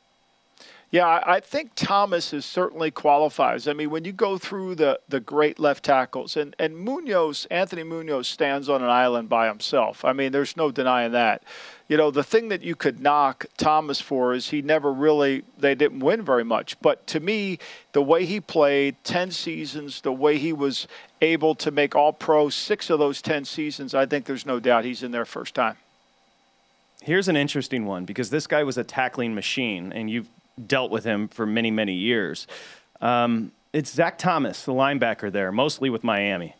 Yeah, 0.92 1.06
I 1.06 1.36
I 1.36 1.40
think 1.40 1.72
Thomas 1.74 2.32
is 2.32 2.44
certainly 2.44 2.92
qualifies. 2.92 3.66
I 3.66 3.72
mean, 3.72 3.90
when 3.90 4.04
you 4.04 4.12
go 4.12 4.38
through 4.38 4.76
the, 4.76 5.00
the 5.08 5.18
great 5.18 5.58
left 5.58 5.84
tackles, 5.84 6.36
and, 6.36 6.54
and 6.60 6.76
Munoz, 6.76 7.46
Anthony 7.50 7.82
Munoz 7.82 8.28
stands 8.28 8.68
on 8.68 8.82
an 8.82 8.90
island 8.90 9.28
by 9.28 9.48
himself. 9.48 10.04
I 10.04 10.12
mean, 10.12 10.30
there's 10.30 10.56
no 10.56 10.70
denying 10.70 11.10
that. 11.12 11.42
You 11.92 11.98
know, 11.98 12.10
the 12.10 12.24
thing 12.24 12.48
that 12.48 12.62
you 12.62 12.74
could 12.74 13.00
knock 13.00 13.44
Thomas 13.58 14.00
for 14.00 14.32
is 14.32 14.48
he 14.48 14.62
never 14.62 14.90
really, 14.90 15.42
they 15.58 15.74
didn't 15.74 16.00
win 16.00 16.22
very 16.22 16.42
much. 16.42 16.80
But 16.80 17.06
to 17.08 17.20
me, 17.20 17.58
the 17.92 18.00
way 18.00 18.24
he 18.24 18.40
played 18.40 18.96
10 19.04 19.30
seasons, 19.30 20.00
the 20.00 20.10
way 20.10 20.38
he 20.38 20.54
was 20.54 20.88
able 21.20 21.54
to 21.56 21.70
make 21.70 21.94
all 21.94 22.14
pro 22.14 22.48
six 22.48 22.88
of 22.88 22.98
those 22.98 23.20
10 23.20 23.44
seasons, 23.44 23.94
I 23.94 24.06
think 24.06 24.24
there's 24.24 24.46
no 24.46 24.58
doubt 24.58 24.86
he's 24.86 25.02
in 25.02 25.10
there 25.10 25.26
first 25.26 25.54
time. 25.54 25.76
Here's 27.02 27.28
an 27.28 27.36
interesting 27.36 27.84
one 27.84 28.06
because 28.06 28.30
this 28.30 28.46
guy 28.46 28.62
was 28.62 28.78
a 28.78 28.84
tackling 28.84 29.34
machine, 29.34 29.92
and 29.92 30.08
you've 30.08 30.30
dealt 30.66 30.90
with 30.90 31.04
him 31.04 31.28
for 31.28 31.44
many, 31.44 31.70
many 31.70 31.92
years. 31.92 32.46
Um, 33.02 33.52
it's 33.74 33.92
Zach 33.92 34.16
Thomas, 34.16 34.64
the 34.64 34.72
linebacker 34.72 35.30
there, 35.30 35.52
mostly 35.52 35.90
with 35.90 36.04
Miami. 36.04 36.54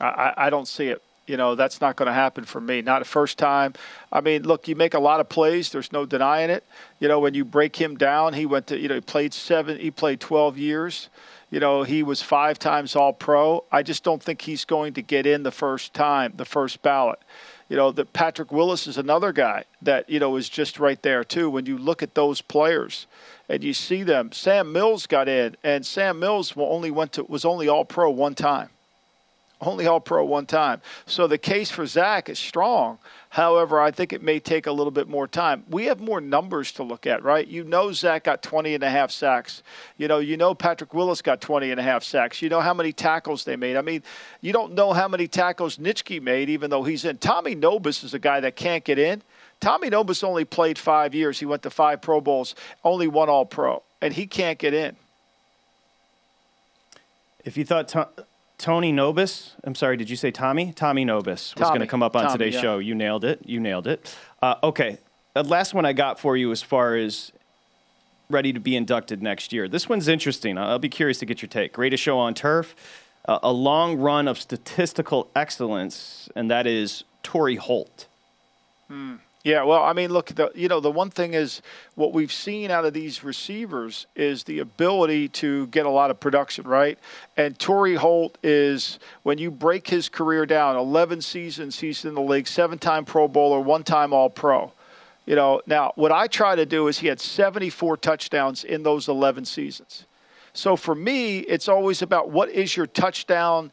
I, 0.00 0.06
I 0.06 0.46
I 0.46 0.48
don't 0.48 0.66
see 0.66 0.88
it. 0.88 1.02
You 1.26 1.36
know, 1.36 1.54
that's 1.56 1.80
not 1.80 1.96
going 1.96 2.06
to 2.06 2.12
happen 2.12 2.44
for 2.44 2.60
me. 2.60 2.82
Not 2.82 3.00
the 3.00 3.04
first 3.04 3.36
time. 3.36 3.74
I 4.12 4.20
mean, 4.20 4.44
look, 4.44 4.68
you 4.68 4.76
make 4.76 4.94
a 4.94 5.00
lot 5.00 5.18
of 5.18 5.28
plays. 5.28 5.70
There's 5.70 5.92
no 5.92 6.06
denying 6.06 6.50
it. 6.50 6.64
You 7.00 7.08
know, 7.08 7.18
when 7.18 7.34
you 7.34 7.44
break 7.44 7.76
him 7.76 7.96
down, 7.96 8.34
he 8.34 8.46
went 8.46 8.68
to, 8.68 8.78
you 8.78 8.88
know, 8.88 8.94
he 8.94 9.00
played 9.00 9.34
seven, 9.34 9.78
he 9.78 9.90
played 9.90 10.20
12 10.20 10.56
years. 10.56 11.08
You 11.50 11.60
know, 11.60 11.84
he 11.84 12.02
was 12.02 12.22
five 12.22 12.58
times 12.58 12.96
all 12.96 13.12
pro. 13.12 13.64
I 13.70 13.82
just 13.82 14.02
don't 14.02 14.22
think 14.22 14.42
he's 14.42 14.64
going 14.64 14.94
to 14.94 15.02
get 15.02 15.26
in 15.26 15.42
the 15.42 15.52
first 15.52 15.94
time, 15.94 16.32
the 16.36 16.44
first 16.44 16.82
ballot. 16.82 17.20
You 17.68 17.76
know, 17.76 17.90
that 17.92 18.12
Patrick 18.12 18.52
Willis 18.52 18.86
is 18.86 18.96
another 18.96 19.32
guy 19.32 19.64
that, 19.82 20.08
you 20.08 20.20
know, 20.20 20.36
is 20.36 20.48
just 20.48 20.78
right 20.78 21.00
there 21.02 21.24
too. 21.24 21.50
When 21.50 21.66
you 21.66 21.78
look 21.78 22.02
at 22.02 22.14
those 22.14 22.40
players 22.40 23.06
and 23.48 23.62
you 23.64 23.72
see 23.72 24.02
them, 24.02 24.32
Sam 24.32 24.72
Mills 24.72 25.06
got 25.06 25.28
in 25.28 25.56
and 25.64 25.84
Sam 25.84 26.18
Mills 26.18 26.52
only 26.56 26.90
went 26.90 27.12
to, 27.12 27.24
was 27.24 27.44
only 27.44 27.68
all 27.68 27.84
pro 27.84 28.10
one 28.10 28.34
time. 28.34 28.70
Only 29.60 29.86
All 29.86 30.00
Pro 30.00 30.24
one 30.24 30.46
time. 30.46 30.82
So 31.06 31.26
the 31.26 31.38
case 31.38 31.70
for 31.70 31.86
Zach 31.86 32.28
is 32.28 32.38
strong. 32.38 32.98
However, 33.30 33.80
I 33.80 33.90
think 33.90 34.12
it 34.12 34.22
may 34.22 34.38
take 34.38 34.66
a 34.66 34.72
little 34.72 34.90
bit 34.90 35.08
more 35.08 35.26
time. 35.26 35.64
We 35.68 35.86
have 35.86 36.00
more 36.00 36.20
numbers 36.20 36.72
to 36.72 36.82
look 36.82 37.06
at, 37.06 37.22
right? 37.22 37.46
You 37.46 37.64
know 37.64 37.92
Zach 37.92 38.24
got 38.24 38.42
20 38.42 38.74
and 38.74 38.82
a 38.82 38.90
half 38.90 39.10
sacks. 39.10 39.62
You 39.96 40.08
know, 40.08 40.18
you 40.18 40.36
know 40.36 40.54
Patrick 40.54 40.92
Willis 40.92 41.22
got 41.22 41.40
20 41.40 41.70
and 41.70 41.80
a 41.80 41.82
half 41.82 42.02
sacks. 42.04 42.42
You 42.42 42.48
know 42.48 42.60
how 42.60 42.74
many 42.74 42.92
tackles 42.92 43.44
they 43.44 43.56
made. 43.56 43.76
I 43.76 43.82
mean, 43.82 44.02
you 44.40 44.52
don't 44.52 44.74
know 44.74 44.92
how 44.92 45.08
many 45.08 45.26
tackles 45.26 45.78
Nitschke 45.78 46.20
made, 46.22 46.50
even 46.50 46.70
though 46.70 46.82
he's 46.82 47.04
in. 47.04 47.18
Tommy 47.18 47.54
Nobis 47.54 48.04
is 48.04 48.14
a 48.14 48.18
guy 48.18 48.40
that 48.40 48.56
can't 48.56 48.84
get 48.84 48.98
in. 48.98 49.22
Tommy 49.60 49.88
Nobis 49.88 50.22
only 50.22 50.44
played 50.44 50.78
five 50.78 51.14
years. 51.14 51.38
He 51.38 51.46
went 51.46 51.62
to 51.62 51.70
five 51.70 52.02
Pro 52.02 52.20
Bowls, 52.20 52.54
only 52.84 53.08
one 53.08 53.30
All 53.30 53.46
Pro, 53.46 53.82
and 54.02 54.12
he 54.12 54.26
can't 54.26 54.58
get 54.58 54.74
in. 54.74 54.96
If 57.44 57.56
you 57.56 57.64
thought 57.64 57.88
to- 57.88 58.08
Tony 58.58 58.90
Nobis, 58.90 59.54
I'm 59.64 59.74
sorry, 59.74 59.96
did 59.96 60.08
you 60.08 60.16
say 60.16 60.30
Tommy? 60.30 60.72
Tommy 60.72 61.04
Nobis 61.04 61.54
was 61.56 61.68
going 61.68 61.80
to 61.80 61.86
come 61.86 62.02
up 62.02 62.16
on 62.16 62.24
Tommy, 62.24 62.38
today's 62.38 62.54
yeah. 62.54 62.60
show. 62.60 62.78
You 62.78 62.94
nailed 62.94 63.24
it. 63.24 63.40
You 63.44 63.60
nailed 63.60 63.86
it. 63.86 64.16
Uh, 64.40 64.54
okay, 64.62 64.98
the 65.34 65.44
last 65.44 65.74
one 65.74 65.84
I 65.84 65.92
got 65.92 66.18
for 66.18 66.36
you 66.36 66.50
as 66.52 66.62
far 66.62 66.96
as 66.96 67.32
ready 68.30 68.52
to 68.52 68.60
be 68.60 68.74
inducted 68.74 69.22
next 69.22 69.52
year. 69.52 69.68
This 69.68 69.88
one's 69.88 70.08
interesting. 70.08 70.56
I'll 70.56 70.78
be 70.78 70.88
curious 70.88 71.18
to 71.18 71.26
get 71.26 71.42
your 71.42 71.48
take. 71.48 71.74
Greatest 71.74 72.02
show 72.02 72.18
on 72.18 72.34
turf, 72.34 72.74
uh, 73.26 73.38
a 73.42 73.52
long 73.52 73.98
run 73.98 74.26
of 74.26 74.38
statistical 74.38 75.30
excellence, 75.36 76.28
and 76.34 76.50
that 76.50 76.66
is 76.66 77.04
Torry 77.22 77.56
Holt. 77.56 78.06
Yeah, 79.46 79.62
well, 79.62 79.84
I 79.84 79.92
mean, 79.92 80.10
look, 80.10 80.26
the, 80.34 80.50
you 80.56 80.66
know, 80.66 80.80
the 80.80 80.90
one 80.90 81.08
thing 81.08 81.34
is 81.34 81.62
what 81.94 82.12
we've 82.12 82.32
seen 82.32 82.72
out 82.72 82.84
of 82.84 82.92
these 82.92 83.22
receivers 83.22 84.08
is 84.16 84.42
the 84.42 84.58
ability 84.58 85.28
to 85.28 85.68
get 85.68 85.86
a 85.86 85.88
lot 85.88 86.10
of 86.10 86.18
production, 86.18 86.66
right? 86.66 86.98
And 87.36 87.56
Torry 87.56 87.94
Holt 87.94 88.38
is, 88.42 88.98
when 89.22 89.38
you 89.38 89.52
break 89.52 89.86
his 89.86 90.08
career 90.08 90.46
down, 90.46 90.74
11 90.74 91.20
seasons 91.20 91.78
he's 91.78 92.04
in 92.04 92.16
the 92.16 92.20
league, 92.20 92.48
seven 92.48 92.76
time 92.76 93.04
Pro 93.04 93.28
Bowler, 93.28 93.60
one 93.60 93.84
time 93.84 94.12
All 94.12 94.28
Pro. 94.28 94.72
You 95.26 95.36
know, 95.36 95.62
now 95.64 95.92
what 95.94 96.10
I 96.10 96.26
try 96.26 96.56
to 96.56 96.66
do 96.66 96.88
is 96.88 96.98
he 96.98 97.06
had 97.06 97.20
74 97.20 97.98
touchdowns 97.98 98.64
in 98.64 98.82
those 98.82 99.06
11 99.06 99.44
seasons. 99.44 100.06
So 100.54 100.74
for 100.74 100.96
me, 100.96 101.38
it's 101.38 101.68
always 101.68 102.02
about 102.02 102.30
what 102.30 102.48
is 102.48 102.76
your 102.76 102.88
touchdown 102.88 103.70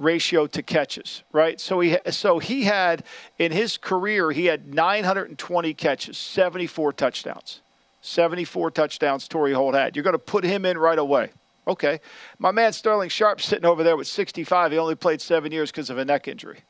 ratio 0.00 0.46
to 0.48 0.62
catches, 0.62 1.22
right? 1.30 1.60
So 1.60 1.78
he 1.78 1.96
so 2.10 2.40
he 2.40 2.64
had 2.64 3.04
in 3.38 3.52
his 3.52 3.76
career 3.76 4.32
he 4.32 4.46
had 4.46 4.74
920 4.74 5.74
catches, 5.74 6.18
74 6.18 6.92
touchdowns. 6.94 7.60
74 8.00 8.70
touchdowns 8.70 9.28
Torry 9.28 9.52
Holt 9.52 9.74
had. 9.74 9.94
You're 9.94 10.02
going 10.02 10.14
to 10.14 10.18
put 10.18 10.42
him 10.42 10.64
in 10.64 10.78
right 10.78 10.98
away. 10.98 11.30
Okay. 11.68 12.00
My 12.38 12.50
man 12.50 12.72
Sterling 12.72 13.10
Sharpe 13.10 13.42
sitting 13.42 13.66
over 13.66 13.82
there 13.84 13.96
with 13.96 14.06
65. 14.06 14.72
He 14.72 14.78
only 14.78 14.94
played 14.94 15.20
7 15.20 15.52
years 15.52 15.70
because 15.70 15.90
of 15.90 15.98
a 15.98 16.04
neck 16.04 16.26
injury. 16.26 16.60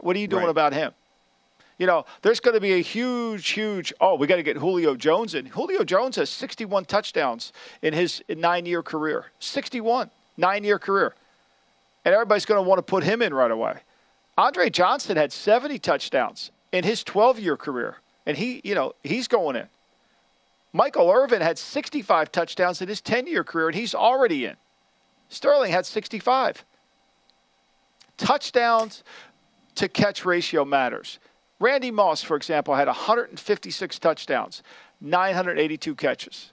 What 0.00 0.14
are 0.14 0.18
you 0.18 0.28
doing 0.28 0.44
Right. 0.44 0.50
about 0.50 0.74
him? 0.74 0.92
You 1.78 1.86
know, 1.86 2.04
there's 2.22 2.40
going 2.40 2.54
to 2.54 2.60
be 2.60 2.74
a 2.74 2.82
huge, 2.82 3.48
huge. 3.48 3.94
Oh, 4.00 4.16
we 4.16 4.26
got 4.26 4.36
to 4.36 4.42
get 4.42 4.58
Julio 4.58 4.94
Jones 4.94 5.34
in. 5.34 5.46
Julio 5.46 5.84
Jones 5.84 6.16
has 6.16 6.28
61 6.28 6.84
touchdowns 6.84 7.52
in 7.80 7.94
his 7.94 8.22
nine-year 8.28 8.82
career. 8.82 9.26
61, 9.38 10.10
nine-year 10.36 10.78
career, 10.78 11.14
and 12.04 12.14
everybody's 12.14 12.44
going 12.44 12.62
to 12.62 12.68
want 12.68 12.78
to 12.78 12.82
put 12.82 13.04
him 13.04 13.22
in 13.22 13.34
right 13.34 13.50
away. 13.50 13.78
Andre 14.36 14.70
Johnson 14.70 15.16
had 15.16 15.32
70 15.32 15.78
touchdowns 15.78 16.50
in 16.72 16.84
his 16.84 17.02
12-year 17.04 17.56
career, 17.56 17.96
and 18.26 18.36
he, 18.36 18.60
you 18.64 18.74
know, 18.74 18.92
he's 19.02 19.28
going 19.28 19.56
in. 19.56 19.68
Michael 20.72 21.10
Irvin 21.10 21.40
had 21.40 21.58
65 21.58 22.30
touchdowns 22.30 22.80
in 22.82 22.88
his 22.88 23.00
10-year 23.00 23.42
career, 23.42 23.68
and 23.68 23.74
he's 23.74 23.94
already 23.94 24.44
in. 24.44 24.56
Sterling 25.28 25.72
had 25.72 25.86
65. 25.86 26.64
Touchdowns 28.16 29.02
to 29.74 29.88
catch 29.88 30.24
ratio 30.24 30.64
matters. 30.64 31.18
Randy 31.60 31.90
Moss, 31.90 32.22
for 32.22 32.36
example, 32.36 32.74
had 32.74 32.86
156 32.86 33.98
touchdowns, 33.98 34.62
982 35.00 35.94
catches. 35.94 36.52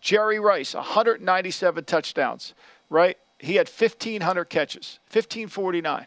Jerry 0.00 0.40
Rice, 0.40 0.74
197 0.74 1.84
touchdowns, 1.84 2.54
right? 2.88 3.18
He 3.40 3.54
had 3.56 3.68
1,500 3.68 4.44
catches, 4.46 5.00
1,549. 5.12 6.06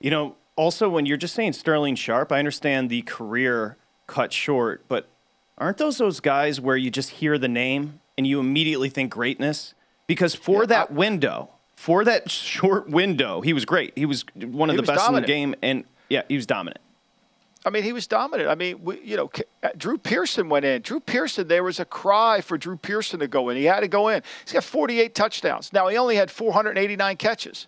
You 0.00 0.10
know, 0.10 0.36
also 0.56 0.88
when 0.88 1.06
you're 1.06 1.16
just 1.16 1.34
saying 1.34 1.54
Sterling 1.54 1.96
Sharpe, 1.96 2.30
I 2.32 2.38
understand 2.38 2.90
the 2.90 3.02
career 3.02 3.76
cut 4.06 4.32
short, 4.32 4.84
but 4.88 5.08
aren't 5.58 5.78
those 5.78 5.98
those 5.98 6.20
guys 6.20 6.60
where 6.60 6.76
you 6.76 6.90
just 6.90 7.10
hear 7.10 7.38
the 7.38 7.48
name 7.48 8.00
and 8.16 8.26
you 8.26 8.38
immediately 8.38 8.88
think 8.88 9.10
greatness? 9.12 9.74
Because 10.06 10.34
for 10.34 10.66
that 10.66 10.92
window, 10.92 11.50
for 11.74 12.04
that 12.04 12.30
short 12.30 12.88
window, 12.88 13.40
he 13.40 13.52
was 13.52 13.64
great. 13.64 13.92
He 13.96 14.06
was 14.06 14.24
one 14.36 14.70
of 14.70 14.76
He 14.76 14.80
the 14.82 14.86
best 14.86 15.04
dominant. 15.06 15.16
in 15.16 15.22
the 15.22 15.26
game, 15.26 15.54
and 15.62 15.84
yeah, 16.08 16.22
he 16.28 16.36
was 16.36 16.46
dominant. 16.46 16.78
I 17.66 17.70
mean, 17.70 17.82
he 17.82 17.92
was 17.92 18.06
dominant. 18.06 18.48
I 18.48 18.54
mean, 18.54 18.80
we, 18.84 19.00
you 19.00 19.16
know, 19.16 19.28
uh, 19.64 19.70
Drew 19.76 19.98
Pearson 19.98 20.48
went 20.48 20.64
in. 20.64 20.82
Drew 20.82 21.00
Pearson, 21.00 21.48
there 21.48 21.64
was 21.64 21.80
a 21.80 21.84
cry 21.84 22.40
for 22.40 22.56
Drew 22.56 22.76
Pearson 22.76 23.18
to 23.18 23.26
go 23.26 23.48
in. 23.48 23.56
He 23.56 23.64
had 23.64 23.80
to 23.80 23.88
go 23.88 24.06
in. 24.06 24.22
He's 24.44 24.52
got 24.52 24.62
48 24.62 25.16
touchdowns. 25.16 25.72
Now, 25.72 25.88
he 25.88 25.96
only 25.96 26.14
had 26.14 26.30
489 26.30 27.16
catches. 27.16 27.66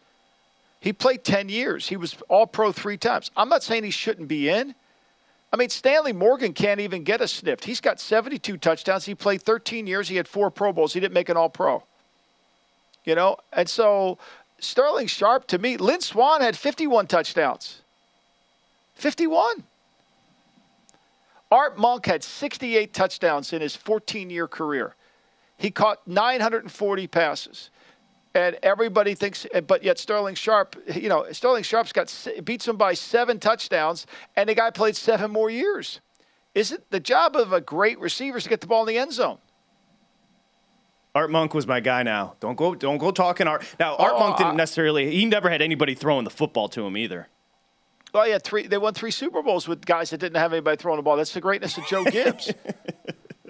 He 0.79 0.93
played 0.93 1.25
10 1.25 1.49
years. 1.49 1.89
He 1.89 1.97
was 1.97 2.17
all 2.29 2.47
pro 2.47 2.71
three 2.71 2.97
times. 2.97 3.33
I'm 3.37 3.49
not 3.49 3.65
saying 3.65 3.83
he 3.83 3.91
shouldn't 3.91 4.29
be 4.29 4.49
in. 4.49 4.73
I 5.53 5.57
mean, 5.57 5.69
Stanley 5.69 6.13
Morgan 6.13 6.53
can't 6.53 6.79
even 6.79 7.03
get 7.03 7.21
a 7.21 7.27
sniff. 7.27 7.65
He's 7.65 7.81
got 7.81 7.99
72 7.99 8.57
touchdowns. 8.59 9.05
He 9.05 9.17
played 9.17 9.43
13 9.43 9.89
years. 9.89 10.09
He 10.09 10.15
had 10.15 10.29
four 10.29 10.53
Pro 10.53 10.73
Bowls. 10.73 10.93
He 10.93 11.01
didn't 11.01 11.15
make 11.15 11.29
an 11.29 11.37
all 11.37 11.51
pro. 11.51 11.83
You 13.05 13.17
know, 13.17 13.39
and 13.53 13.69
so 13.69 14.19
Sterling 14.61 15.09
Sharpe, 15.09 15.49
to 15.49 15.59
me, 15.59 15.77
Lynn 15.77 16.03
Swann 16.03 16.41
had 16.41 16.57
51 16.57 17.09
touchdowns. 17.09 17.81
51. 18.95 19.65
Art 21.51 21.79
Monk 21.79 22.07
had 22.07 22.23
68 22.23 22.93
touchdowns 22.93 23.53
in 23.53 23.61
his 23.61 23.75
14 23.75 24.31
year 24.31 24.47
career. 24.47 24.95
He 25.57 25.71
caught 25.71 26.07
940 26.07 27.07
passes. 27.07 27.71
And 28.35 28.59
everybody 28.63 29.15
thinks, 29.15 29.47
but 29.67 29.83
yet 29.83 29.99
Sterling 29.99 30.35
Sharpe, 30.35 30.77
you 30.95 31.09
know, 31.09 31.27
Sterling 31.33 31.63
Sharpe's 31.65 31.93
got 31.93 32.15
beats 32.45 32.69
him 32.69 32.77
by 32.77 32.93
seven 32.95 33.41
touchdowns, 33.41 34.07
and 34.37 34.49
the 34.49 34.55
guy 34.55 34.71
played 34.71 34.95
seven 34.97 35.31
more 35.31 35.49
years. 35.51 36.01
Isn't 36.55 36.89
the 36.91 37.01
job 37.01 37.35
of 37.37 37.53
a 37.53 37.61
great 37.61 37.99
receiver 37.99 38.39
to 38.39 38.49
get 38.49 38.61
the 38.61 38.67
ball 38.67 38.83
in 38.83 38.89
the 38.89 38.99
end 38.99 39.13
zone? 39.13 39.39
Art 41.15 41.31
Monk 41.31 41.55
was 41.55 41.67
my 41.67 41.81
guy. 41.81 42.03
Now, 42.03 42.35
don't 42.39 42.55
go, 42.55 42.75
don't 42.75 42.99
go 42.99 43.11
talking 43.11 43.49
Art. 43.49 43.65
Now, 43.81 43.97
Art 43.97 44.13
Oh, 44.15 44.19
Monk 44.21 44.37
didn't 44.37 44.51
oh, 44.51 44.55
I- 44.55 44.57
necessarily. 44.57 45.11
He 45.11 45.25
never 45.25 45.49
had 45.51 45.63
anybody 45.63 45.95
throwing 45.95 46.25
the 46.25 46.31
football 46.31 46.69
to 46.69 46.87
him 46.87 46.97
either. 46.97 47.29
Well, 48.12 48.27
yeah, 48.27 48.38
three. 48.38 48.66
They 48.66 48.79
won 48.79 48.94
three 48.94 49.11
Super 49.11 49.42
Bowls 49.42 49.68
with 49.68 49.85
guys 49.85 50.11
that 50.11 50.18
didn't 50.18 50.38
have 50.38 50.53
anybody 50.53 50.77
throwing 50.77 50.97
the 50.97 51.03
ball. 51.03 51.16
That's 51.16 51.33
the 51.33 51.40
greatness 51.40 51.77
of 51.77 51.87
Joe 51.87 52.05
Gibbs. 52.11 52.53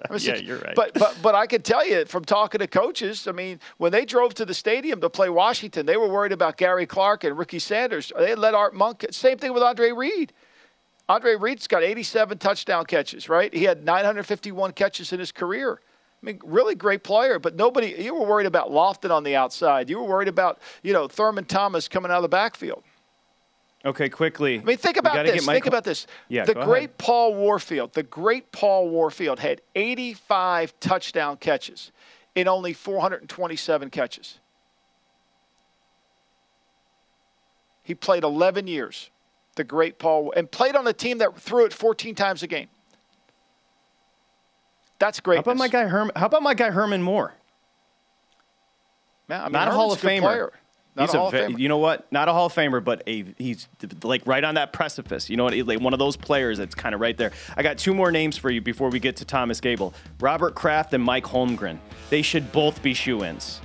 I 0.09 0.12
mean, 0.12 0.21
Yeah, 0.21 0.37
you're 0.37 0.59
right. 0.59 0.75
But 0.75 0.94
but 0.94 1.16
but 1.23 1.35
I 1.35 1.47
can 1.47 1.62
tell 1.62 1.87
you 1.87 2.05
from 2.05 2.25
talking 2.25 2.59
to 2.61 2.66
coaches. 2.66 3.27
I 3.29 3.33
mean, 3.33 3.61
when 3.79 3.92
they 3.92 4.05
drove 4.05 4.35
to 4.35 4.44
the 4.44 4.55
stadium 4.55 5.01
to 5.01 5.11
play 5.11 5.29
Washington, 5.29 5.87
they 5.87 5.97
were 5.97 6.09
worried 6.09 6.33
about 6.33 6.57
Gary 6.57 6.87
Clark 6.87 7.25
and 7.25 7.37
Ricky 7.38 7.59
Sanders. 7.59 8.12
They 8.18 8.35
let 8.35 8.55
Art 8.55 8.75
Monk. 8.75 9.05
Same 9.11 9.38
thing 9.38 9.53
with 9.53 9.62
Andre 9.62 9.92
Reed. 9.92 10.33
Andre 11.09 11.37
Reed's 11.37 11.66
got 11.66 11.83
87 11.83 12.38
touchdown 12.38 12.85
catches. 12.85 13.29
Right? 13.29 13.53
He 13.53 13.64
had 13.64 13.85
951 13.85 14.73
catches 14.73 15.12
in 15.12 15.21
his 15.21 15.33
career. 15.33 15.81
I 16.21 16.27
mean, 16.27 16.40
really 16.44 16.75
great 16.75 17.05
player, 17.05 17.38
but 17.38 17.55
nobody. 17.55 17.94
You 17.99 18.14
were 18.14 18.27
worried 18.27 18.47
about 18.47 18.71
Lofton 18.71 19.11
on 19.11 19.23
the 19.23 19.37
outside. 19.37 19.88
You 19.88 20.01
were 20.01 20.09
worried 20.09 20.29
about 20.29 20.61
you 20.83 20.92
know 20.92 21.07
Thurman 21.07 21.44
Thomas 21.44 21.87
coming 21.87 22.11
out 22.11 22.16
of 22.16 22.23
the 22.23 22.29
backfield. 22.29 22.83
Okay, 23.85 24.09
quickly. 24.09 24.59
I 24.59 24.62
mean, 24.64 24.77
think 24.77 24.97
about 24.97 25.25
this. 25.25 25.47
Think 25.47 25.67
about 25.67 25.85
this. 25.85 26.07
Yeah, 26.29 26.45
the 26.45 26.55
great 26.55 26.67
ahead. 26.67 26.99
Paul 26.99 27.35
Warfield, 27.35 27.93
the 27.93 28.03
great 28.03 28.51
Paul 28.51 28.88
Warfield 28.88 29.38
had 29.38 29.61
85 29.77 30.79
touchdown 30.81 31.37
catches 31.37 31.93
in 32.35 32.49
only 32.49 32.73
427 32.73 33.91
catches. 33.91 34.38
He 37.85 37.95
played 37.95 38.25
11 38.25 38.67
years. 38.67 39.11
The 39.55 39.64
great 39.64 39.99
Paul 39.99 40.33
and 40.37 40.51
played 40.51 40.77
on 40.77 40.87
a 40.87 40.93
team 40.93 41.19
that 41.19 41.37
threw 41.41 41.64
it 41.64 41.73
14 41.73 42.14
times 42.14 42.43
a 42.43 42.47
game. 42.47 42.69
That's 44.99 45.21
great. 45.21 45.37
How 45.37 45.41
about 45.41 45.57
my 45.57 45.69
guy 45.69 45.85
Herman? 45.85 46.12
How 46.14 46.27
about 46.27 46.43
my 46.43 46.55
guy 46.55 46.71
Herman 46.71 47.03
Moore? 47.03 47.35
I 49.29 49.45
mean, 49.45 49.53
Not 49.53 49.69
a 49.69 49.71
Hall 49.73 49.93
of 49.93 49.99
a 49.99 50.03
good 50.03 50.11
Famer. 50.11 50.21
player. 50.21 50.53
Not 50.99 51.09
he's 51.09 51.15
a 51.15 51.19
Famer. 51.19 51.59
You 51.59 51.69
know 51.69 51.79
what? 51.79 52.11
Not 52.13 52.29
a 52.29 52.33
Hall 52.33 52.47
of 52.47 52.55
Famer, 52.55 52.83
but 52.83 53.03
a 53.07 53.25
he's 53.39 53.69
like 54.03 54.27
right 54.27 54.43
on 54.43 54.57
that 54.57 54.73
precipice. 54.73 55.31
You 55.31 55.37
know 55.37 55.45
what? 55.45 55.57
Like 55.57 55.81
one 55.81 55.93
of 55.93 55.99
those 55.99 56.17
players 56.17 56.59
that's 56.59 56.75
kind 56.75 56.95
of 56.95 57.01
right 57.01 57.17
there. 57.17 57.31
I 57.57 57.63
got 57.63 57.79
two 57.79 57.95
more 57.95 58.11
names 58.11 58.37
for 58.37 58.51
you 58.51 58.61
before 58.61 58.91
we 58.91 58.99
get 58.99 59.17
to 59.17 59.25
Thomas 59.25 59.61
Gable. 59.61 59.95
Robert 60.21 60.55
Kraft 60.55 60.93
and 60.95 61.03
Mike 61.03 61.25
Holmgren. 61.25 61.79
They 62.11 62.23
should 62.23 62.51
both 62.53 62.83
be 62.83 62.95
shoe-ins. 62.95 63.61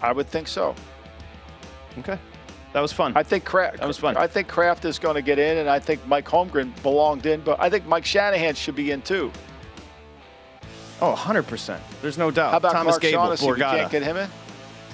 I 0.00 0.12
would 0.12 0.28
think 0.28 0.46
so. 0.46 0.74
Okay. 1.98 2.18
That 2.74 2.80
was 2.80 2.92
fun. 2.92 3.14
I 3.16 3.24
think 3.24 3.44
Kraft. 3.44 3.78
That 3.78 3.88
was 3.88 3.98
fun. 3.98 4.16
I 4.16 4.28
think 4.28 4.46
Kraft 4.46 4.84
is 4.84 4.98
going 4.98 5.16
to 5.16 5.22
get 5.22 5.38
in, 5.38 5.58
and 5.58 5.68
I 5.68 5.80
think 5.80 6.06
Mike 6.06 6.26
Holmgren 6.26 6.80
belonged 6.82 7.26
in, 7.26 7.40
but 7.40 7.58
I 7.58 7.68
think 7.68 7.86
Mike 7.86 8.04
Shanahan 8.04 8.54
should 8.54 8.76
be 8.76 8.92
in 8.92 9.02
too. 9.02 9.32
Oh, 11.00 11.14
100%. 11.16 11.80
There's 12.02 12.18
no 12.18 12.30
doubt. 12.30 12.52
How 12.52 12.58
about 12.58 12.72
Thomas 12.72 12.92
Mark 12.92 13.02
Gable, 13.02 13.18
Shaughnessy? 13.18 13.46
You 13.46 13.54
can't 13.56 13.90
get 13.90 14.02
him 14.02 14.16
in. 14.16 14.28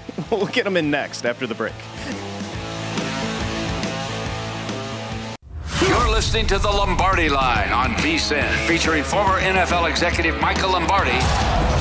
we'll 0.31 0.47
get 0.47 0.65
them 0.65 0.77
in 0.77 0.91
next 0.91 1.27
after 1.27 1.47
the 1.47 1.55
break. 1.55 1.75
You're 5.81 6.11
listening 6.11 6.47
to 6.47 6.59
the 6.59 6.71
Lombardi 6.71 7.29
Line 7.29 7.71
on 7.71 7.91
VSIN, 7.97 8.51
featuring 8.67 9.05
former 9.05 9.39
NFL 9.41 9.91
executive 9.91 10.41
Michael 10.41 10.71
Lombardi. 10.71 11.11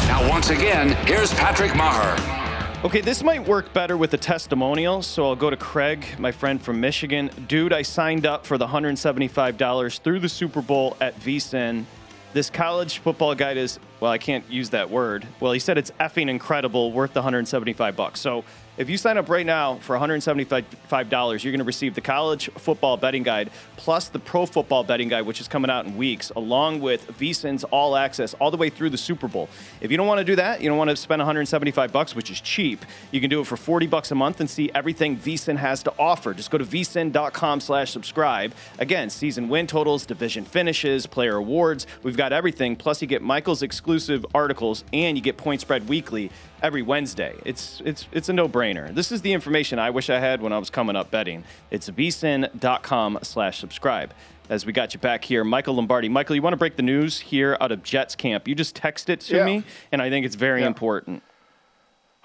Now, 0.08 0.28
once 0.30 0.50
again, 0.50 0.90
here's 1.08 1.34
Patrick 1.34 1.72
Meagher. 1.72 2.44
Okay, 2.84 3.00
this 3.00 3.24
might 3.24 3.48
work 3.48 3.72
better 3.74 3.96
with 3.96 4.12
the 4.12 4.18
testimonial, 4.18 5.02
so 5.02 5.26
I'll 5.26 5.38
go 5.38 5.50
to 5.50 5.56
Craig, 5.56 6.06
my 6.20 6.34
friend 6.34 6.62
from 6.62 6.82
Michigan. 6.82 7.30
Dude, 7.48 7.72
I 7.72 7.82
signed 7.82 8.26
up 8.26 8.46
for 8.46 8.58
the 8.58 8.68
$175 8.68 10.00
through 10.00 10.20
the 10.20 10.28
Super 10.28 10.62
Bowl 10.62 10.98
at 11.00 11.18
VSIN. 11.22 11.86
This 12.34 12.50
college 12.50 12.98
football 12.98 13.36
guide 13.36 13.56
is, 13.56 13.80
well, 14.04 14.12
I 14.12 14.18
can't 14.18 14.44
use 14.52 14.72
that 14.72 14.90
word. 14.90 15.26
Well, 15.40 15.54
he 15.54 15.60
said 15.60 15.78
it's 15.78 15.92
effing 15.92 16.30
incredible, 16.30 16.92
worth 16.92 17.14
the 17.14 17.22
175 17.22 17.96
bucks. 17.96 18.20
So 18.20 18.44
if 18.76 18.90
you 18.90 18.98
sign 18.98 19.18
up 19.18 19.30
right 19.30 19.46
now 19.46 19.76
for 19.76 19.96
$175, 19.96 21.44
you're 21.44 21.52
going 21.52 21.60
to 21.60 21.64
receive 21.64 21.94
the 21.94 22.02
college 22.02 22.50
football 22.58 22.98
betting 22.98 23.24
guide 23.24 23.52
plus 23.78 24.08
the 24.10 24.20
pro 24.20 24.46
football 24.46 24.84
betting 24.84 25.10
guide, 25.10 25.26
which 25.26 25.40
is 25.42 25.48
coming 25.48 25.70
out 25.70 25.86
in 25.86 25.96
weeks, 25.96 26.32
along 26.36 26.80
with 26.80 27.06
VSIN's 27.20 27.64
all 27.66 27.96
access 27.96 28.34
all 28.36 28.50
the 28.50 28.58
way 28.58 28.70
through 28.70 28.90
the 28.90 28.98
Super 28.98 29.28
Bowl. 29.28 29.48
If 29.82 29.92
you 29.92 29.98
don't 29.98 30.08
want 30.08 30.20
to 30.20 30.24
do 30.24 30.36
that, 30.38 30.62
you 30.62 30.70
don't 30.70 30.78
want 30.78 30.90
to 30.90 30.96
spend 30.96 31.20
175 31.20 31.92
bucks, 31.92 32.16
which 32.16 32.32
is 32.32 32.42
cheap. 32.42 32.84
You 33.12 33.22
can 33.22 33.30
do 33.30 33.42
it 33.42 33.48
for 33.48 33.58
40 33.58 33.88
bucks 33.88 34.12
a 34.12 34.16
month 34.16 34.40
and 34.40 34.50
see 34.50 34.72
everything 34.74 35.18
VSIN 35.18 35.58
has 35.58 35.84
to 35.84 35.94
offer. 36.00 36.34
Just 36.34 36.50
go 36.50 36.58
to 36.58 36.66
vsin.com 36.66 37.60
slash 37.60 37.92
subscribe. 37.92 38.54
Again, 38.80 39.10
season 39.10 39.50
win 39.50 39.68
totals, 39.68 40.06
division 40.06 40.46
finishes, 40.46 41.06
player 41.06 41.36
awards. 41.36 41.86
We've 42.02 42.18
got 42.18 42.34
everything. 42.34 42.76
Plus, 42.76 43.02
you 43.02 43.08
get 43.08 43.22
Michael's 43.22 43.62
exclusive 43.62 44.26
articles 44.34 44.84
and 44.94 45.18
you 45.18 45.24
get 45.24 45.38
Point 45.38 45.62
Spread 45.62 45.88
Weekly 45.88 46.32
every 46.64 46.82
Wednesday. 46.82 47.36
It's 47.46 47.82
it's 47.86 48.08
it's 48.12 48.30
a 48.30 48.34
no-brainer. 48.34 48.96
This 48.96 49.12
is 49.12 49.22
the 49.22 49.34
information 49.34 49.78
I 49.78 49.90
wish 49.92 50.10
I 50.10 50.20
had 50.20 50.42
when 50.42 50.54
I 50.54 50.58
was 50.58 50.70
coming 50.70 50.96
up 50.96 51.12
betting. 51.12 51.44
It's 51.70 51.90
vsin.com 51.90 53.20
slash 53.22 53.60
subscribe. 53.60 54.14
As 54.50 54.66
we 54.66 54.74
got 54.74 54.94
you 54.94 55.00
back 55.00 55.24
here, 55.24 55.44
Michael 55.44 55.76
Lombardi. 55.76 56.10
Michael, 56.10 56.36
you 56.36 56.42
want 56.42 56.54
to 56.54 56.58
break 56.58 56.76
the 56.76 56.82
news 56.84 57.20
here 57.20 57.58
out 57.62 57.72
of 57.72 57.84
Jets 57.84 58.16
camp? 58.16 58.48
You 58.48 58.56
just 58.56 58.76
text 58.76 59.10
it 59.10 59.20
to 59.22 59.38
Yeah. 59.38 59.46
me, 59.46 59.64
and 59.92 60.02
I 60.02 60.10
think 60.10 60.26
it's 60.26 60.36
very 60.36 60.62
Yeah. 60.62 60.68
important. 60.68 61.22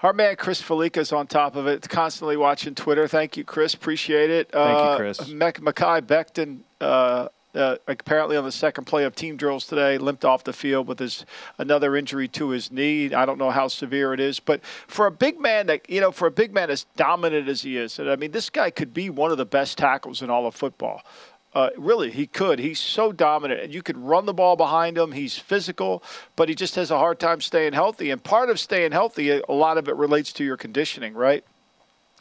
Our 0.01 0.13
man 0.13 0.35
Chris 0.37 0.61
Felica's 0.61 1.11
on 1.11 1.27
top 1.27 1.55
of 1.57 1.67
it, 1.67 1.87
constantly 1.89 2.37
watching 2.37 2.73
Twitter. 2.75 3.07
Thank 3.07 3.35
you, 3.35 3.43
Chris. 3.43 3.73
Appreciate 3.73 4.29
it. 4.29 4.49
Thank 4.51 4.69
you, 4.77 4.83
Uh, 4.83 4.97
Chris. 4.97 5.27
Mac- 5.29 5.59
Mekhi 5.59 6.01
Becton, 6.01 6.59
uh, 6.79 7.27
uh, 7.55 7.77
apparently 7.87 8.37
on 8.37 8.43
the 8.43 8.51
second 8.51 8.85
play 8.85 9.03
of 9.03 9.15
team 9.15 9.35
drills 9.35 9.65
today, 9.65 9.97
limped 9.97 10.23
off 10.23 10.43
the 10.43 10.53
field 10.53 10.87
with 10.87 10.99
his 10.99 11.25
another 11.57 11.95
injury 11.95 12.27
to 12.27 12.49
his 12.49 12.71
knee. 12.71 13.13
I 13.13 13.25
don't 13.25 13.37
know 13.37 13.49
how 13.51 13.67
severe 13.67 14.13
it 14.13 14.19
is, 14.19 14.39
but 14.39 14.63
for 14.63 15.07
a 15.07 15.11
big 15.11 15.39
man 15.39 15.67
that 15.67 15.89
you 15.89 16.01
know, 16.01 16.11
for 16.11 16.27
a 16.27 16.31
big 16.31 16.53
man 16.53 16.69
as 16.69 16.85
dominant 16.95 17.47
as 17.47 17.61
he 17.61 17.77
is, 17.77 17.99
and 17.99 18.09
I 18.09 18.15
mean, 18.15 18.31
this 18.31 18.49
guy 18.49 18.69
could 18.69 18.93
be 18.93 19.09
one 19.09 19.31
of 19.31 19.37
the 19.37 19.45
best 19.45 19.77
tackles 19.77 20.21
in 20.21 20.29
all 20.29 20.45
of 20.45 20.55
football. 20.55 21.03
Uh, 21.51 21.69
really, 21.77 22.11
he 22.11 22.27
could. 22.27 22.59
He's 22.59 22.79
so 22.79 23.11
dominant, 23.11 23.61
and 23.61 23.73
you 23.73 23.81
could 23.81 23.97
run 23.97 24.27
the 24.27 24.33
ball 24.33 24.55
behind 24.55 24.97
him. 24.97 25.13
He's 25.13 25.37
physical, 25.37 26.03
but 26.35 26.47
he 26.47 26.53
just 26.53 26.75
has 26.75 26.91
a 26.91 26.97
hard 26.99 27.19
time 27.19 27.41
staying 27.41 27.73
healthy. 27.73 28.11
And 28.11 28.23
part 28.23 28.51
of 28.51 28.59
staying 28.59 28.91
healthy, 28.91 29.31
a 29.31 29.51
lot 29.51 29.79
of 29.79 29.87
it 29.87 29.95
relates 29.95 30.31
to 30.33 30.43
your 30.43 30.57
conditioning, 30.57 31.15
right? 31.15 31.43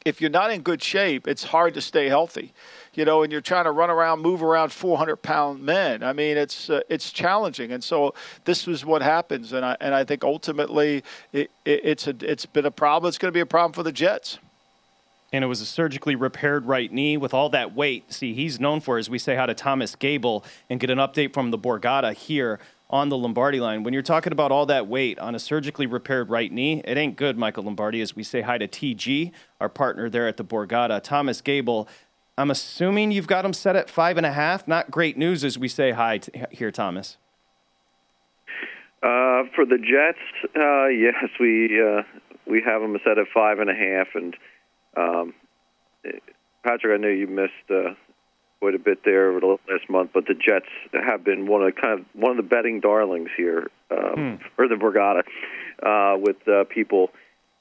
If 0.07 0.23
you're 0.23 0.31
not 0.31 0.51
in 0.51 0.63
good 0.63 0.83
shape, 0.83 1.29
it's 1.29 1.45
hard 1.45 1.75
to 1.75 1.83
stay 1.83 2.09
healthy, 2.09 2.55
you 2.99 3.05
know. 3.05 3.23
And 3.23 3.33
you're 3.33 3.41
trying 3.41 3.65
to 3.65 3.71
run 3.71 3.91
around, 3.91 4.21
move 4.21 4.43
around 4.43 4.73
400 4.73 5.17
pound 5.17 5.63
men. 5.63 6.03
I 6.03 6.13
mean, 6.13 6.37
it's 6.37 6.69
uh, 6.69 6.81
it's 6.89 7.13
challenging. 7.13 7.73
And 7.73 7.83
so 7.83 8.15
this 8.45 8.67
was 8.67 8.85
what 8.85 9.01
happens. 9.03 9.53
And 9.53 9.65
I 9.65 9.77
and 9.81 9.95
I 9.95 10.05
think 10.05 10.25
ultimately 10.25 11.05
it, 11.33 11.51
it, 11.65 11.81
it's 11.85 12.07
a 12.07 12.15
it's 12.21 12.47
been 12.47 12.67
a 12.67 12.71
problem. 12.71 13.09
It's 13.09 13.19
going 13.19 13.31
to 13.31 13.37
be 13.37 13.41
a 13.41 13.47
problem 13.47 13.73
for 13.73 13.83
the 13.83 13.93
Jets. 13.93 14.39
and 15.33 15.45
it 15.45 15.47
was 15.47 15.61
a 15.61 15.67
surgically 15.67 16.17
repaired 16.17 16.67
right 16.67 16.93
knee 16.93 17.17
with 17.17 17.35
all 17.35 17.51
that 17.51 17.75
weight. 17.75 18.13
See, 18.13 18.35
he's 18.35 18.59
known 18.59 18.81
for, 18.81 18.99
as 18.99 19.11
we 19.11 19.19
say 19.19 19.37
hi 19.37 19.47
to 19.47 19.55
Thomas 19.55 19.95
Gable 19.95 20.45
and 20.71 20.81
get 20.81 20.91
an 20.91 20.99
update 20.99 21.33
from 21.35 21.51
the 21.51 21.59
Borgata 21.59 22.13
here 22.15 22.59
on 22.91 23.11
the 23.11 23.17
Lombardi 23.19 23.61
line. 23.61 23.83
When 23.83 23.93
you're 23.93 24.03
talking 24.03 24.33
about 24.33 24.51
all 24.51 24.67
that 24.67 24.87
weight 24.87 25.19
on 25.19 25.35
a 25.35 25.39
surgically 25.39 25.87
repaired 25.87 26.31
right 26.31 26.51
knee, 26.51 26.81
it 26.85 26.97
ain't 26.97 27.17
good, 27.17 27.37
Michael 27.37 27.65
Lombardi, 27.65 28.01
as 28.01 28.17
we 28.17 28.23
say 28.23 28.41
hi 28.41 28.57
to 28.57 28.67
TG, 28.67 29.33
our 29.61 29.69
partner 29.69 30.09
there 30.09 30.27
at 30.27 30.39
the 30.39 30.45
Borgata. 30.45 31.03
Thomas 31.03 31.43
Gable, 31.43 31.87
I'm 32.39 32.53
assuming 32.53 33.11
you've 33.11 33.27
got 33.27 33.45
him 33.45 33.53
set 33.53 33.75
at 33.75 33.91
five 33.91 34.17
and 34.17 34.25
a 34.25 34.31
half. 34.31 34.69
Not 34.69 34.93
great 34.93 35.19
news 35.19 35.43
as 35.43 35.59
we 35.59 35.67
say 35.67 35.91
hi 35.91 36.19
to, 36.19 36.47
here, 36.53 36.71
Thomas. 36.71 37.17
Uh, 39.03 39.43
for 39.57 39.67
the 39.67 39.77
Jets, 39.77 40.55
uh, 40.57 40.87
yes, 40.87 41.31
we 41.41 41.83
uh, 41.83 42.03
we 42.47 42.63
have 42.65 42.81
them 42.81 42.97
set 43.03 43.19
at 43.19 43.27
five 43.35 43.59
and 43.59 43.69
a 43.69 43.75
half. 43.75 44.07
And 44.15 44.37
um, 44.97 45.35
Patrick, 46.63 46.97
I 46.97 47.03
know 47.03 47.09
you 47.09 47.27
missed 47.27 47.53
uh, 47.71 47.95
quite 48.61 48.77
a 48.77 48.79
bit 48.79 49.01
there 49.05 49.31
over 49.31 49.41
the 49.41 49.59
last 49.69 49.91
month, 49.91 50.11
but 50.15 50.27
the 50.27 50.35
Jets 50.35 50.69
have 50.93 51.25
been 51.25 51.49
one 51.49 51.63
of 51.63 51.75
kind 51.75 51.99
of 51.99 52.07
one 52.13 52.31
of 52.31 52.37
the 52.37 52.45
betting 52.45 52.79
darlings 52.79 53.31
here, 53.37 53.67
um, 53.91 54.39
or 54.57 54.69
the 54.69 54.77
Borgata, 54.77 55.23
uh, 55.83 56.17
with 56.17 56.37
uh, 56.47 56.63
people 56.73 57.11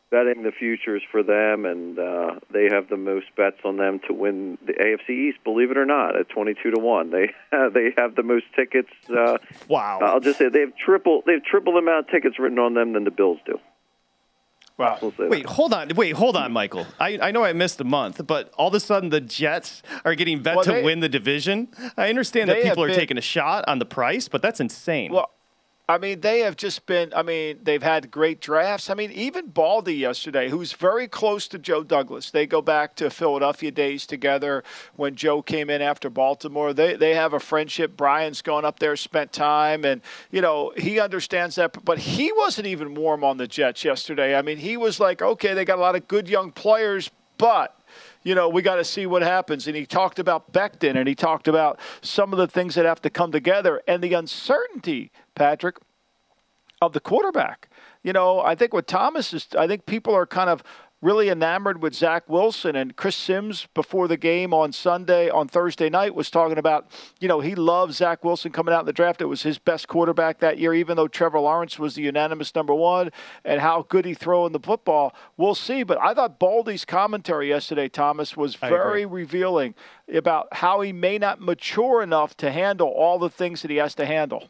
betting 0.10 0.44
the 0.44 0.52
futures 0.52 1.02
for 1.12 1.24
them, 1.24 1.66
and 1.66 2.00
uh, 2.00 2.40
they 2.52 2.68
have 2.72 2.90
the 2.90 2.98
most 2.98 3.26
bets 3.36 3.58
on 3.66 3.78
them 3.78 4.00
to 4.08 4.14
win 4.14 4.58
the 4.66 4.74
AFC 4.74 5.10
East. 5.30 5.40
Believe 5.44 5.72
it 5.72 5.78
or 5.78 5.86
not, 5.86 6.16
at 6.18 6.30
twenty-two 6.30 6.72
to 6.72 6.80
one, 6.80 7.12
they 7.12 7.32
they 7.74 7.94
have 7.98 8.16
the 8.16 8.24
most 8.24 8.46
tickets. 8.56 8.90
Uh, 9.10 9.38
wow! 9.68 10.00
I'll 10.02 10.20
just 10.20 10.38
say 10.40 10.50
they 10.50 10.62
have 10.62 10.76
triple 10.78 11.24
they 11.26 11.34
have 11.34 11.44
triple 11.44 11.74
the 11.74 11.80
amount 11.80 12.06
of 12.08 12.12
tickets 12.12 12.40
written 12.40 12.60
on 12.60 12.74
them 12.74 12.94
than 12.94 13.04
the 13.04 13.12
Bills 13.12 13.40
do. 13.46 13.60
Wow. 14.78 14.98
We'll 15.02 15.12
say 15.12 15.28
Wait, 15.28 15.46
hold 15.48 15.74
on. 15.74 15.90
Wait, 15.96 16.12
hold 16.14 16.38
on, 16.38 16.52
Michael. 16.52 16.86
I, 17.00 17.18
I 17.20 17.32
know 17.32 17.44
I 17.44 17.52
missed 17.54 17.82
a 17.82 17.84
month, 17.84 18.26
but 18.28 18.54
all 18.60 18.68
of 18.68 18.76
a 18.76 18.80
sudden 18.80 19.10
the 19.10 19.20
Jets 19.20 19.82
are 20.06 20.14
getting 20.14 20.44
bet 20.44 20.56
Well, 20.58 20.66
to 20.66 20.72
they- 20.72 20.84
win 20.84 21.00
the 21.00 21.10
division. 21.10 21.70
I 21.98 22.10
understand 22.10 22.52
that 22.52 22.62
people 22.62 22.84
are 22.84 22.88
been- 22.88 22.96
taking 22.96 23.18
a 23.18 23.22
shot 23.22 23.66
on 23.68 23.80
the 23.80 23.86
price, 23.86 24.28
but 24.28 24.44
that's 24.44 24.60
insane. 24.60 25.12
Well, 25.12 25.32
I 25.90 25.98
mean, 25.98 26.20
they 26.20 26.40
have 26.40 26.58
just 26.58 26.86
been. 26.86 27.14
I 27.16 27.24
mean, 27.24 27.60
they've 27.64 27.82
had 27.82 28.12
great 28.12 28.42
drafts. 28.42 28.90
I 28.90 28.94
mean, 28.94 29.10
even 29.14 29.48
Baldy 29.48 29.96
yesterday, 29.96 30.50
who's 30.50 30.74
very 30.74 31.08
close 31.08 31.48
to 31.48 31.58
Joe 31.58 31.82
Douglas. 31.82 32.30
They 32.30 32.46
go 32.46 32.62
back 32.62 32.94
to 32.98 33.10
Philadelphia 33.10 33.72
days 33.72 34.06
together 34.06 34.66
when 34.98 35.16
Joe 35.16 35.42
came 35.42 35.70
in 35.70 35.82
after 35.82 36.10
Baltimore. 36.10 36.74
They 36.74 36.98
they 36.98 37.16
have 37.16 37.32
a 37.32 37.40
friendship. 37.40 37.96
Brian's 37.96 38.42
gone 38.42 38.66
up 38.66 38.80
there, 38.80 38.98
spent 38.98 39.32
time, 39.32 39.86
and 39.86 40.02
you 40.30 40.42
know 40.42 40.74
he 40.76 41.00
understands 41.00 41.56
that. 41.56 41.86
But 41.86 42.00
he 42.00 42.34
wasn't 42.34 42.68
even 42.68 42.94
warm 42.94 43.24
on 43.24 43.38
the 43.38 43.48
Jets 43.48 43.86
yesterday. 43.86 44.36
I 44.36 44.42
mean, 44.42 44.58
he 44.58 44.76
was 44.76 45.00
like, 45.00 45.22
okay, 45.22 45.54
they 45.54 45.64
got 45.64 45.78
a 45.78 45.82
lot 45.82 45.96
of 45.96 46.10
good 46.10 46.28
young 46.28 46.52
players, 46.52 47.10
but 47.38 47.77
you 48.28 48.36
know, 48.36 48.50
we 48.50 48.62
got 48.62 48.76
to 48.76 48.84
see 48.84 49.06
what 49.06 49.22
happens. 49.22 49.68
And 49.68 49.76
he 49.76 49.86
talked 49.86 50.20
about 50.20 50.52
Becton 50.52 50.98
and 50.98 51.08
he 51.08 51.16
talked 51.16 51.48
about 51.48 51.80
some 52.02 52.34
of 52.34 52.40
the 52.40 52.48
things 52.48 52.76
that 52.76 52.84
have 52.84 53.02
to 53.04 53.10
come 53.10 53.32
together 53.32 53.82
and 53.88 54.04
the 54.04 54.14
uncertainty, 54.14 55.12
Patrick, 55.34 55.78
of 56.82 56.92
the 56.92 57.00
quarterback. 57.00 57.70
You 58.04 58.12
know, 58.12 58.42
I 58.42 58.54
think 58.54 58.74
what 58.74 58.86
Thomas 58.86 59.34
is, 59.34 59.48
I 59.58 59.66
think 59.66 59.86
people 59.86 60.14
are 60.14 60.26
kind 60.26 60.50
of 60.50 60.62
really 61.02 61.30
enamored 61.30 61.82
with 61.82 61.94
Zach 61.94 62.28
Wilson 62.28 62.76
and 62.76 62.96
Chris 62.96 63.16
Sims 63.16 63.68
before 63.76 64.08
the 64.08 64.18
game 64.18 64.54
on 64.54 64.72
Sunday, 64.72 65.30
on 65.30 65.48
Thursday 65.48 65.90
night, 65.90 66.16
was 66.16 66.32
talking 66.32 66.58
about, 66.58 66.88
you 67.20 67.28
know, 67.28 67.40
he 67.40 67.54
loves 67.54 67.98
Zach 67.98 68.24
Wilson 68.24 68.52
coming 68.52 68.74
out 68.74 68.80
in 68.80 68.86
the 68.88 68.94
draft. 68.94 69.22
It 69.22 69.26
was 69.26 69.44
his 69.44 69.60
best 69.60 69.88
quarterback 69.88 70.40
that 70.40 70.58
year, 70.58 70.74
even 70.74 70.98
though 70.98 71.08
Trevor 71.08 71.40
Lawrence 71.40 71.78
was 71.78 71.96
the 71.96 72.02
unanimous 72.02 72.56
number 72.56 72.74
one, 72.74 73.12
and 73.46 73.62
how 73.62 73.84
good 73.84 74.06
he 74.06 74.16
throwing 74.16 74.54
the 74.54 74.60
football. 74.60 75.14
We'll 75.38 75.56
see. 75.56 75.84
But 75.84 76.00
I 76.02 76.16
thought 76.16 76.40
Baldy's 76.40 76.86
commentary 76.86 77.50
yesterday, 77.50 77.90
Thomas, 77.90 78.36
was 78.36 78.56
very 78.56 79.06
revealing 79.06 79.76
about 80.12 80.48
how 80.52 80.82
he 80.82 80.94
may 80.94 81.20
not 81.20 81.40
mature 81.40 82.02
enough 82.02 82.36
to 82.38 82.52
handle 82.52 82.90
all 82.90 83.20
the 83.20 83.30
things 83.30 83.62
that 83.62 83.70
he 83.70 83.78
has 83.78 83.94
to 83.96 84.06
handle. 84.06 84.48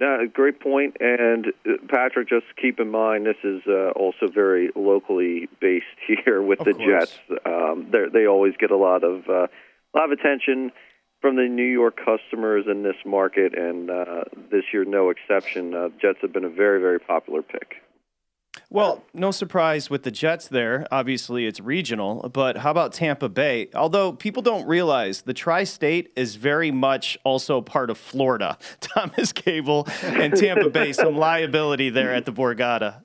No, 0.00 0.26
great 0.32 0.60
point. 0.60 0.96
And 1.00 1.48
uh, 1.66 1.72
Patrick, 1.88 2.28
just 2.28 2.46
keep 2.60 2.80
in 2.80 2.90
mind 2.90 3.26
this 3.26 3.36
is 3.44 3.62
uh, 3.68 3.90
also 3.90 4.26
very 4.32 4.70
locally 4.74 5.48
based 5.60 5.84
here 6.24 6.42
with 6.42 6.60
Of 6.60 6.66
the 6.66 6.74
course. 6.74 6.86
Jets. 7.28 7.40
Um, 7.46 7.88
they're- 7.90 8.10
always 8.28 8.54
get 8.58 8.70
a 8.70 8.76
lot 8.76 9.04
of 9.04 9.28
uh, 9.28 9.46
a 9.94 9.94
lot 9.94 10.10
of 10.10 10.12
attention 10.12 10.72
from 11.20 11.36
the 11.36 11.42
New 11.48 11.62
York 11.70 11.96
customers 12.04 12.64
in 12.68 12.82
this 12.82 12.96
market, 13.06 13.56
and 13.56 13.90
uh, 13.90 14.24
this 14.50 14.64
year 14.72 14.84
no 14.84 15.10
exception. 15.10 15.74
Uh, 15.74 15.88
Jets 16.00 16.18
have 16.22 16.32
been 16.32 16.44
a 16.44 16.48
very 16.50 16.80
very 16.80 16.98
popular 16.98 17.42
pick. 17.42 17.76
Well, 18.72 19.04
no 19.12 19.32
surprise 19.32 19.90
with 19.90 20.02
the 20.02 20.10
Jets 20.10 20.48
there. 20.48 20.86
Obviously, 20.90 21.44
it's 21.44 21.60
regional, 21.60 22.30
but 22.32 22.56
how 22.56 22.70
about 22.70 22.94
Tampa 22.94 23.28
Bay? 23.28 23.68
Although 23.74 24.14
people 24.14 24.40
don't 24.40 24.66
realize 24.66 25.20
the 25.20 25.34
tri 25.34 25.64
state 25.64 26.10
is 26.16 26.36
very 26.36 26.70
much 26.70 27.18
also 27.22 27.60
part 27.60 27.90
of 27.90 27.98
Florida. 27.98 28.56
Thomas 28.80 29.30
Gable 29.34 29.86
and 30.02 30.34
Tampa 30.34 30.70
Bay, 30.70 30.94
some 30.94 31.16
liability 31.18 31.90
there 31.90 32.14
at 32.14 32.24
the 32.24 32.32
Borgata. 32.32 33.02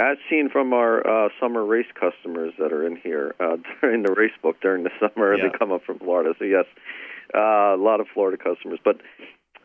As 0.00 0.16
seen 0.28 0.50
from 0.50 0.72
our 0.72 1.06
uh, 1.06 1.28
summer 1.40 1.64
race 1.64 1.86
customers 1.94 2.52
that 2.58 2.72
are 2.72 2.84
in 2.84 2.96
here 2.96 3.36
uh, 3.38 3.58
during 3.80 4.02
the 4.02 4.12
race 4.12 4.32
book 4.42 4.56
during 4.60 4.82
the 4.82 4.90
summer, 4.98 5.36
Yeah. 5.36 5.50
they 5.52 5.56
come 5.56 5.70
up 5.70 5.84
from 5.84 6.00
Florida. 6.00 6.34
So 6.40 6.44
yes, 6.44 6.64
uh, 7.32 7.38
a 7.38 7.78
lot 7.78 8.00
of 8.00 8.08
Florida 8.12 8.42
customers. 8.42 8.80
But 8.84 8.96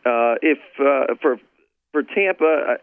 uh, 0.06 0.36
if 0.40 0.58
uh, 0.78 1.16
for 1.20 1.38
for 1.90 2.04
Tampa, 2.04 2.76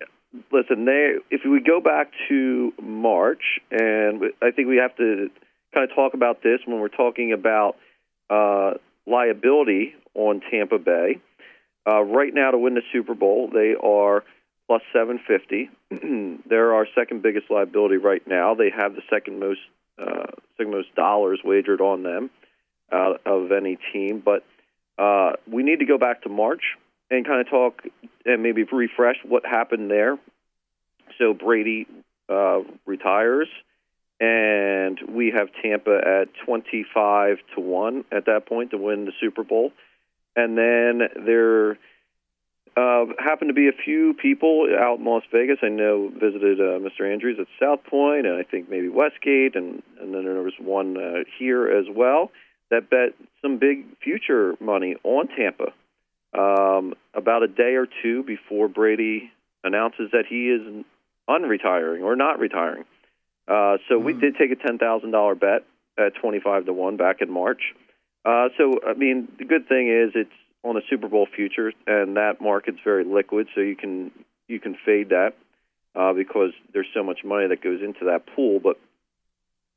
listen, 0.51 0.85
they 0.85 1.15
if 1.31 1.41
we 1.45 1.61
go 1.61 1.81
back 1.81 2.11
to 2.29 2.73
March, 2.81 3.59
and 3.71 4.23
I 4.41 4.51
think 4.51 4.67
we 4.67 4.77
have 4.77 4.95
to 4.97 5.29
kind 5.73 5.89
of 5.89 5.95
talk 5.95 6.13
about 6.13 6.41
this 6.43 6.59
when 6.65 6.79
we're 6.79 6.87
talking 6.87 7.33
about 7.33 7.75
uh, 8.29 8.73
liability 9.05 9.93
on 10.13 10.41
Tampa 10.51 10.79
Bay. 10.79 11.19
Uh, 11.87 12.01
right 12.01 12.33
now, 12.33 12.51
to 12.51 12.57
win 12.57 12.73
the 12.73 12.81
Super 12.91 13.13
Bowl, 13.13 13.49
they 13.53 13.75
are 13.81 14.23
plus 14.67 14.81
750. 14.91 15.69
They're 16.49 16.73
our 16.73 16.87
second 16.95 17.21
biggest 17.21 17.51
liability 17.51 17.97
right 17.97 18.25
now. 18.27 18.55
They 18.55 18.71
have 18.75 18.95
the 18.95 19.03
second 19.09 19.39
most 19.39 19.59
uh, 19.99 20.27
second 20.57 20.71
most 20.71 20.93
dollars 20.95 21.39
wagered 21.43 21.81
on 21.81 22.03
them 22.03 22.29
out 22.91 23.21
of 23.25 23.51
any 23.51 23.77
team. 23.93 24.21
But 24.23 24.43
uh, 24.97 25.33
we 25.49 25.63
need 25.63 25.79
to 25.79 25.85
go 25.85 25.97
back 25.97 26.23
to 26.23 26.29
March 26.29 26.63
and 27.09 27.25
kind 27.25 27.41
of 27.41 27.49
talk 27.49 27.83
and 28.25 28.41
maybe 28.41 28.63
refresh 28.63 29.17
what 29.23 29.45
happened 29.45 29.91
there. 29.91 30.17
So 31.17 31.33
Brady 31.33 31.87
uh, 32.29 32.61
retires, 32.85 33.47
and 34.19 34.99
we 35.07 35.31
have 35.35 35.49
Tampa 35.61 35.97
at 35.97 36.29
25 36.45 37.37
to 37.55 37.61
1 37.61 38.05
at 38.11 38.25
that 38.25 38.47
point 38.47 38.71
to 38.71 38.77
win 38.77 39.05
the 39.05 39.11
Super 39.19 39.43
Bowl. 39.43 39.71
And 40.35 40.57
then 40.57 41.07
there 41.25 41.77
uh, 42.75 43.05
happened 43.19 43.49
to 43.49 43.53
be 43.53 43.69
a 43.69 43.83
few 43.83 44.13
people 44.13 44.67
out 44.77 44.99
in 44.99 45.05
Las 45.05 45.23
Vegas. 45.31 45.59
I 45.61 45.69
know 45.69 46.09
visited 46.09 46.59
uh, 46.59 46.79
Mr. 46.79 47.09
Andrews 47.11 47.37
at 47.39 47.47
South 47.59 47.83
Point, 47.85 48.25
and 48.25 48.35
I 48.35 48.43
think 48.43 48.69
maybe 48.69 48.89
Westgate, 48.89 49.55
and, 49.55 49.81
and 50.01 50.13
then 50.13 50.25
there 50.25 50.41
was 50.41 50.53
one 50.59 50.97
uh, 50.97 51.23
here 51.37 51.69
as 51.69 51.85
well 51.89 52.31
that 52.71 52.89
bet 52.89 53.13
some 53.41 53.57
big 53.57 53.85
future 53.99 54.55
money 54.59 54.95
on 55.03 55.27
Tampa 55.27 55.71
um, 56.37 56.93
about 57.13 57.43
a 57.43 57.47
day 57.47 57.75
or 57.75 57.87
two 58.01 58.23
before 58.23 58.67
Brady 58.67 59.31
announces 59.63 60.11
that 60.11 60.25
he 60.27 60.49
is 60.49 60.61
unretiring 61.29 62.03
or 62.03 62.15
not 62.15 62.39
retiring. 62.39 62.85
Uh, 63.47 63.77
so 63.87 63.99
mm. 63.99 64.03
we 64.03 64.13
did 64.13 64.35
take 64.37 64.51
a 64.51 64.55
ten 64.55 64.77
thousand 64.77 65.11
dollar 65.11 65.35
bet 65.35 65.65
at 65.97 66.15
twenty 66.15 66.39
five 66.39 66.65
to 66.65 66.73
one 66.73 66.97
back 66.97 67.21
in 67.21 67.31
March. 67.31 67.73
Uh, 68.25 68.49
so 68.57 68.79
I 68.87 68.93
mean, 68.93 69.27
the 69.37 69.45
good 69.45 69.67
thing 69.67 69.87
is 69.87 70.11
it's 70.15 70.31
on 70.63 70.77
a 70.77 70.81
Super 70.89 71.07
Bowl 71.07 71.27
future, 71.33 71.71
and 71.85 72.17
that 72.17 72.41
market's 72.41 72.79
very 72.83 73.05
liquid, 73.05 73.47
so 73.53 73.61
you 73.61 73.75
can 73.75 74.11
you 74.47 74.59
can 74.59 74.75
fade 74.85 75.09
that 75.09 75.33
uh, 75.95 76.13
because 76.13 76.51
there's 76.73 76.87
so 76.93 77.03
much 77.03 77.19
money 77.23 77.47
that 77.47 77.61
goes 77.61 77.81
into 77.81 78.05
that 78.05 78.23
pool. 78.35 78.59
But 78.59 78.77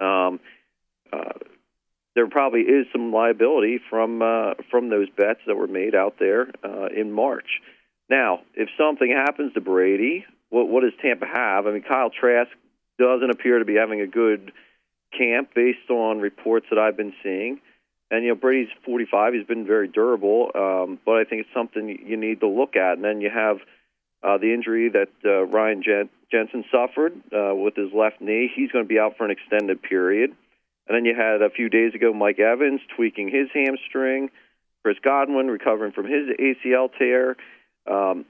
um, 0.04 0.40
uh, 1.12 1.38
there 2.18 2.26
probably 2.26 2.62
is 2.62 2.84
some 2.90 3.12
liability 3.12 3.78
from 3.88 4.22
uh, 4.22 4.54
from 4.72 4.88
those 4.88 5.08
bets 5.08 5.38
that 5.46 5.54
were 5.54 5.68
made 5.68 5.94
out 5.94 6.16
there 6.18 6.48
uh, 6.64 6.86
in 6.86 7.12
March. 7.12 7.60
Now, 8.10 8.40
if 8.54 8.68
something 8.76 9.08
happens 9.08 9.54
to 9.54 9.60
Brady, 9.60 10.26
what 10.50 10.68
what 10.68 10.82
does 10.82 10.94
Tampa 11.00 11.26
have? 11.26 11.68
I 11.68 11.70
mean, 11.70 11.82
Kyle 11.82 12.10
Trask 12.10 12.50
doesn't 12.98 13.30
appear 13.30 13.60
to 13.60 13.64
be 13.64 13.76
having 13.76 14.00
a 14.00 14.08
good 14.08 14.50
camp 15.16 15.50
based 15.54 15.88
on 15.90 16.18
reports 16.18 16.66
that 16.70 16.78
I've 16.80 16.96
been 16.96 17.14
seeing. 17.22 17.60
And 18.10 18.24
you 18.24 18.30
know 18.30 18.34
Brady's 18.34 18.72
45; 18.84 19.34
he's 19.34 19.46
been 19.46 19.64
very 19.64 19.86
durable, 19.86 20.50
um, 20.56 20.98
but 21.06 21.18
I 21.18 21.24
think 21.24 21.42
it's 21.42 21.54
something 21.54 22.00
you 22.04 22.16
need 22.16 22.40
to 22.40 22.48
look 22.48 22.74
at. 22.74 22.94
And 22.94 23.04
then 23.04 23.20
you 23.20 23.30
have 23.32 23.58
uh, 24.24 24.38
the 24.38 24.52
injury 24.52 24.88
that 24.88 25.10
uh, 25.24 25.46
Ryan 25.46 25.84
Jen- 25.84 26.10
Jensen 26.32 26.64
suffered 26.72 27.12
uh, 27.32 27.54
with 27.54 27.76
his 27.76 27.92
left 27.94 28.20
knee. 28.20 28.50
He's 28.52 28.72
going 28.72 28.84
to 28.84 28.88
be 28.88 28.98
out 28.98 29.16
for 29.16 29.24
an 29.24 29.30
extended 29.30 29.80
period. 29.84 30.34
And 30.89 30.97
then 30.97 31.05
you 31.05 31.14
had 31.14 31.43
a 31.43 31.51
few 31.51 31.68
days 31.68 31.95
ago 31.95 32.12
Mike 32.12 32.39
Evans 32.39 32.80
tweaking 32.97 33.28
his 33.28 33.49
hamstring, 33.53 34.30
Chris 34.82 34.97
Godwin 35.05 35.49
recovering 35.49 35.93
from 35.93 36.07
his 36.07 36.28
ACL 36.41 36.89
tear. 36.99 37.36
Um, 37.86 38.24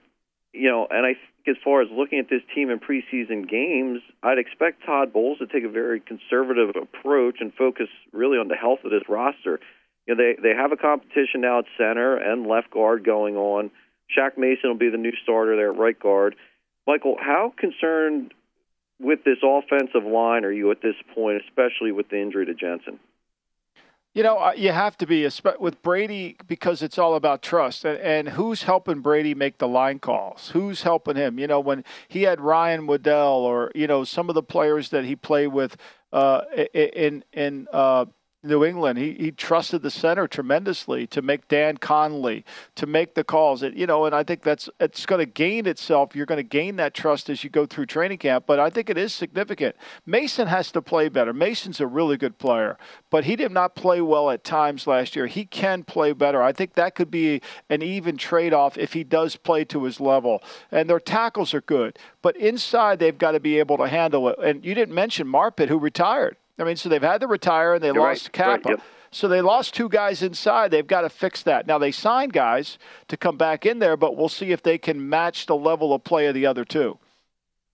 you 0.52 0.68
know, 0.68 0.86
and 0.90 1.06
I 1.06 1.14
think 1.14 1.56
as 1.56 1.62
far 1.62 1.82
as 1.82 1.88
looking 1.92 2.18
at 2.18 2.28
this 2.28 2.42
team 2.54 2.70
in 2.70 2.80
preseason 2.80 3.48
games, 3.48 4.00
I'd 4.22 4.38
expect 4.38 4.84
Todd 4.84 5.12
Bowles 5.12 5.38
to 5.38 5.46
take 5.46 5.64
a 5.64 5.68
very 5.68 6.00
conservative 6.00 6.70
approach 6.70 7.36
and 7.40 7.54
focus 7.54 7.88
really 8.12 8.38
on 8.38 8.48
the 8.48 8.56
health 8.56 8.80
of 8.84 8.90
this 8.90 9.02
roster. 9.08 9.60
You 10.06 10.14
know, 10.14 10.22
they 10.22 10.40
they 10.42 10.54
have 10.56 10.72
a 10.72 10.76
competition 10.76 11.42
now 11.42 11.60
at 11.60 11.66
center 11.76 12.16
and 12.16 12.46
left 12.46 12.70
guard 12.70 13.04
going 13.04 13.36
on. 13.36 13.70
Shaq 14.16 14.38
Mason 14.38 14.70
will 14.70 14.78
be 14.78 14.90
the 14.90 14.96
new 14.96 15.12
starter 15.22 15.54
there 15.54 15.70
at 15.72 15.78
right 15.78 15.98
guard. 15.98 16.34
Michael, 16.86 17.16
how 17.20 17.52
concerned 17.56 18.32
with 19.00 19.24
this 19.24 19.38
offensive 19.42 20.04
line 20.04 20.44
are 20.44 20.52
you 20.52 20.70
at 20.70 20.82
this 20.82 20.96
point, 21.14 21.42
especially 21.46 21.92
with 21.92 22.08
the 22.08 22.20
injury 22.20 22.46
to 22.46 22.54
Jensen? 22.54 22.98
You 24.14 24.24
know, 24.24 24.38
uh, 24.38 24.52
you 24.56 24.72
have 24.72 24.96
to 24.98 25.06
be 25.06 25.28
with 25.60 25.80
Brady 25.82 26.36
because 26.48 26.82
it's 26.82 26.98
all 26.98 27.14
about 27.14 27.42
trust. 27.42 27.84
And, 27.84 28.30
who's 28.30 28.62
helping 28.62 29.00
Brady 29.00 29.34
make 29.34 29.58
the 29.58 29.68
line 29.68 30.00
calls? 30.00 30.48
Who's 30.48 30.82
helping 30.82 31.14
him? 31.14 31.38
You 31.38 31.46
know, 31.46 31.60
when 31.60 31.84
he 32.08 32.22
had 32.22 32.40
Ryan 32.40 32.86
Wendell 32.86 33.44
or 33.44 33.70
you 33.74 33.86
know 33.86 34.02
some 34.04 34.28
of 34.28 34.34
the 34.34 34.42
players 34.42 34.88
that 34.88 35.04
he 35.04 35.14
played 35.14 35.48
with 35.48 35.76
uh, 36.12 36.40
in 36.74 37.22
in 37.32 37.68
uh, 37.72 38.06
New 38.44 38.64
England. 38.64 38.98
He, 38.98 39.14
he 39.14 39.32
trusted 39.32 39.82
the 39.82 39.90
center 39.90 40.28
tremendously 40.28 41.08
to 41.08 41.22
make 41.22 41.48
Dan 41.48 41.76
Connolly 41.76 42.44
to 42.76 42.86
make 42.86 43.14
the 43.14 43.24
calls. 43.24 43.64
It, 43.64 43.74
you 43.74 43.86
know, 43.86 44.04
and 44.04 44.14
I 44.14 44.22
think 44.22 44.42
that's 44.42 44.68
it's 44.78 45.06
going 45.06 45.18
to 45.18 45.26
gain 45.26 45.66
itself. 45.66 46.14
You're 46.14 46.26
going 46.26 46.38
to 46.38 46.44
gain 46.44 46.76
that 46.76 46.94
trust 46.94 47.28
as 47.28 47.42
you 47.42 47.50
go 47.50 47.66
through 47.66 47.86
training 47.86 48.18
camp. 48.18 48.44
But 48.46 48.60
I 48.60 48.70
think 48.70 48.90
it 48.90 48.96
is 48.96 49.12
significant. 49.12 49.74
Mason 50.06 50.46
has 50.46 50.70
to 50.72 50.80
play 50.80 51.08
better. 51.08 51.32
Mason's 51.32 51.80
a 51.80 51.86
really 51.86 52.16
good 52.16 52.38
player, 52.38 52.78
but 53.10 53.24
he 53.24 53.34
did 53.34 53.50
not 53.50 53.74
play 53.74 54.00
well 54.00 54.30
at 54.30 54.44
times 54.44 54.86
last 54.86 55.16
year. 55.16 55.26
He 55.26 55.44
can 55.44 55.82
play 55.82 56.12
better. 56.12 56.40
I 56.40 56.52
think 56.52 56.74
that 56.74 56.94
could 56.94 57.10
be 57.10 57.42
an 57.68 57.82
even 57.82 58.16
trade-off 58.16 58.78
if 58.78 58.92
he 58.92 59.02
does 59.02 59.34
play 59.34 59.64
to 59.64 59.82
his 59.82 59.98
level. 59.98 60.42
And 60.70 60.88
their 60.88 61.00
tackles 61.00 61.54
are 61.54 61.60
good, 61.60 61.98
but 62.22 62.36
inside 62.36 63.00
they've 63.00 63.18
got 63.18 63.32
to 63.32 63.40
be 63.40 63.58
able 63.58 63.78
to 63.78 63.88
handle 63.88 64.28
it. 64.28 64.38
And 64.38 64.64
you 64.64 64.74
didn't 64.74 64.94
mention 64.94 65.26
Marpet, 65.26 65.68
who 65.68 65.78
retired. 65.78 66.36
I 66.58 66.64
mean, 66.64 66.76
so 66.76 66.88
they've 66.88 67.02
had 67.02 67.20
to 67.20 67.26
retire 67.26 67.74
and 67.74 67.82
they 67.82 67.88
You're 67.88 68.00
lost 68.00 68.26
right. 68.26 68.32
Cappa. 68.32 68.68
Right, 68.68 68.78
yep. 68.78 68.86
So 69.10 69.26
they 69.26 69.40
lost 69.40 69.74
two 69.74 69.88
guys 69.88 70.22
inside. 70.22 70.70
They've 70.70 70.86
got 70.86 71.00
to 71.00 71.08
fix 71.08 71.42
that. 71.44 71.66
Now 71.66 71.78
they 71.78 71.92
signed 71.92 72.32
guys 72.32 72.78
to 73.08 73.16
come 73.16 73.38
back 73.38 73.64
in 73.64 73.78
there, 73.78 73.96
but 73.96 74.16
we'll 74.16 74.28
see 74.28 74.50
if 74.50 74.62
they 74.62 74.76
can 74.76 75.08
match 75.08 75.46
the 75.46 75.56
level 75.56 75.94
of 75.94 76.04
play 76.04 76.26
of 76.26 76.34
the 76.34 76.44
other 76.44 76.64
two. 76.64 76.98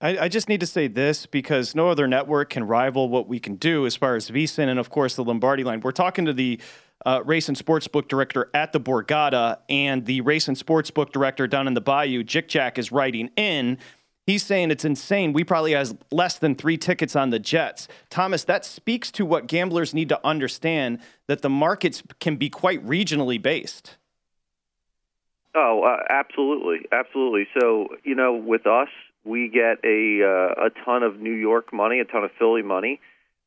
I, 0.00 0.18
I 0.18 0.28
just 0.28 0.48
need 0.48 0.60
to 0.60 0.66
say 0.66 0.86
this 0.86 1.26
because 1.26 1.74
no 1.74 1.88
other 1.88 2.06
network 2.06 2.50
can 2.50 2.64
rival 2.66 3.08
what 3.08 3.26
we 3.26 3.40
can 3.40 3.56
do 3.56 3.86
as 3.86 3.96
far 3.96 4.14
as 4.14 4.30
VSIN 4.30 4.68
and, 4.68 4.78
of 4.78 4.90
course, 4.90 5.16
the 5.16 5.24
Lombardi 5.24 5.64
line. 5.64 5.80
We're 5.80 5.92
talking 5.92 6.26
to 6.26 6.32
the 6.32 6.60
uh, 7.04 7.22
race 7.24 7.48
and 7.48 7.56
sportsbook 7.56 8.08
director 8.08 8.50
at 8.54 8.72
the 8.72 8.80
Borgata, 8.80 9.58
and 9.68 10.04
the 10.06 10.20
race 10.20 10.48
and 10.48 10.56
sportsbook 10.56 11.10
director 11.10 11.46
down 11.46 11.66
in 11.66 11.74
the 11.74 11.80
Bayou, 11.80 12.22
Jick 12.22 12.48
Jack, 12.48 12.78
is 12.78 12.92
writing 12.92 13.30
in 13.36 13.78
He's 14.26 14.42
saying 14.42 14.70
it's 14.70 14.86
insane. 14.86 15.34
We 15.34 15.44
probably 15.44 15.72
has 15.72 15.94
less 16.10 16.38
than 16.38 16.54
three 16.54 16.78
tickets 16.78 17.14
on 17.14 17.28
the 17.28 17.38
Jets. 17.38 17.88
Thomas, 18.08 18.44
that 18.44 18.64
speaks 18.64 19.10
to 19.12 19.26
what 19.26 19.46
gamblers 19.46 19.92
need 19.92 20.08
to 20.08 20.20
understand 20.24 21.00
that 21.26 21.42
the 21.42 21.50
markets 21.50 22.02
can 22.20 22.36
be 22.36 22.48
quite 22.48 22.84
regionally 22.86 23.40
based. 23.40 23.96
Oh, 25.54 25.82
uh, 25.82 26.02
absolutely, 26.08 26.86
absolutely. 26.90 27.46
So 27.60 27.88
you 28.02 28.14
know, 28.14 28.34
with 28.34 28.66
us, 28.66 28.88
we 29.24 29.48
get 29.48 29.84
a 29.84 30.22
uh, 30.22 30.66
a 30.66 30.70
ton 30.84 31.02
of 31.02 31.20
New 31.20 31.34
York 31.34 31.72
money, 31.72 32.00
a 32.00 32.04
ton 32.04 32.24
of 32.24 32.30
Philly 32.38 32.62
money, 32.62 33.00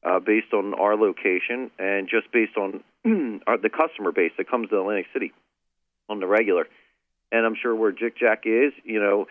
uh, 0.04 0.20
based 0.20 0.54
on 0.54 0.76
our 0.76 0.96
location 0.96 1.72
and 1.80 2.08
just 2.08 2.32
based 2.32 2.56
on 2.56 2.84
our, 3.48 3.58
the 3.58 3.70
customer 3.70 4.12
base 4.12 4.32
that 4.38 4.48
comes 4.48 4.70
to 4.70 4.80
Atlantic 4.80 5.08
City 5.12 5.34
on 6.08 6.20
the 6.20 6.28
regular. 6.28 6.68
And 7.32 7.46
I'm 7.46 7.56
sure 7.60 7.76
where 7.76 7.92
Jick 7.92 8.18
Jack 8.18 8.44
is, 8.46 8.72
you 8.86 9.02
know 9.02 9.26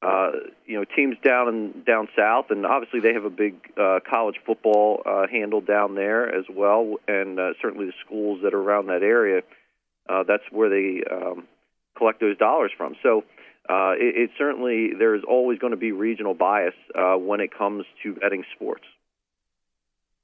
uh, 0.00 0.30
you 0.66 0.78
know 0.78 0.84
teams 0.84 1.16
down 1.24 1.48
and 1.48 1.84
down 1.84 2.08
south, 2.16 2.46
and 2.50 2.64
obviously 2.64 3.00
they 3.00 3.12
have 3.12 3.24
a 3.24 3.30
big 3.30 3.54
uh, 3.76 3.98
college 4.08 4.36
football 4.46 5.02
uh, 5.04 5.26
handle 5.26 5.60
down 5.60 5.94
there 5.94 6.32
as 6.32 6.44
well, 6.48 6.96
and 7.08 7.38
uh, 7.40 7.50
certainly 7.60 7.86
the 7.86 7.92
schools 8.04 8.40
that 8.42 8.54
are 8.54 8.60
around 8.60 8.86
that 8.86 9.02
area. 9.02 9.42
Uh, 10.08 10.22
that's 10.22 10.44
where 10.50 10.70
they 10.70 11.02
um, 11.10 11.46
collect 11.96 12.20
those 12.20 12.38
dollars 12.38 12.70
from. 12.76 12.94
So 13.02 13.24
uh, 13.68 13.92
it, 13.98 14.16
it 14.16 14.30
certainly 14.38 14.92
there 14.98 15.14
is 15.14 15.22
always 15.28 15.58
going 15.58 15.72
to 15.72 15.76
be 15.76 15.92
regional 15.92 16.32
bias 16.32 16.74
uh, 16.94 17.14
when 17.14 17.40
it 17.40 17.56
comes 17.56 17.84
to 18.02 18.14
betting 18.14 18.44
sports. 18.54 18.84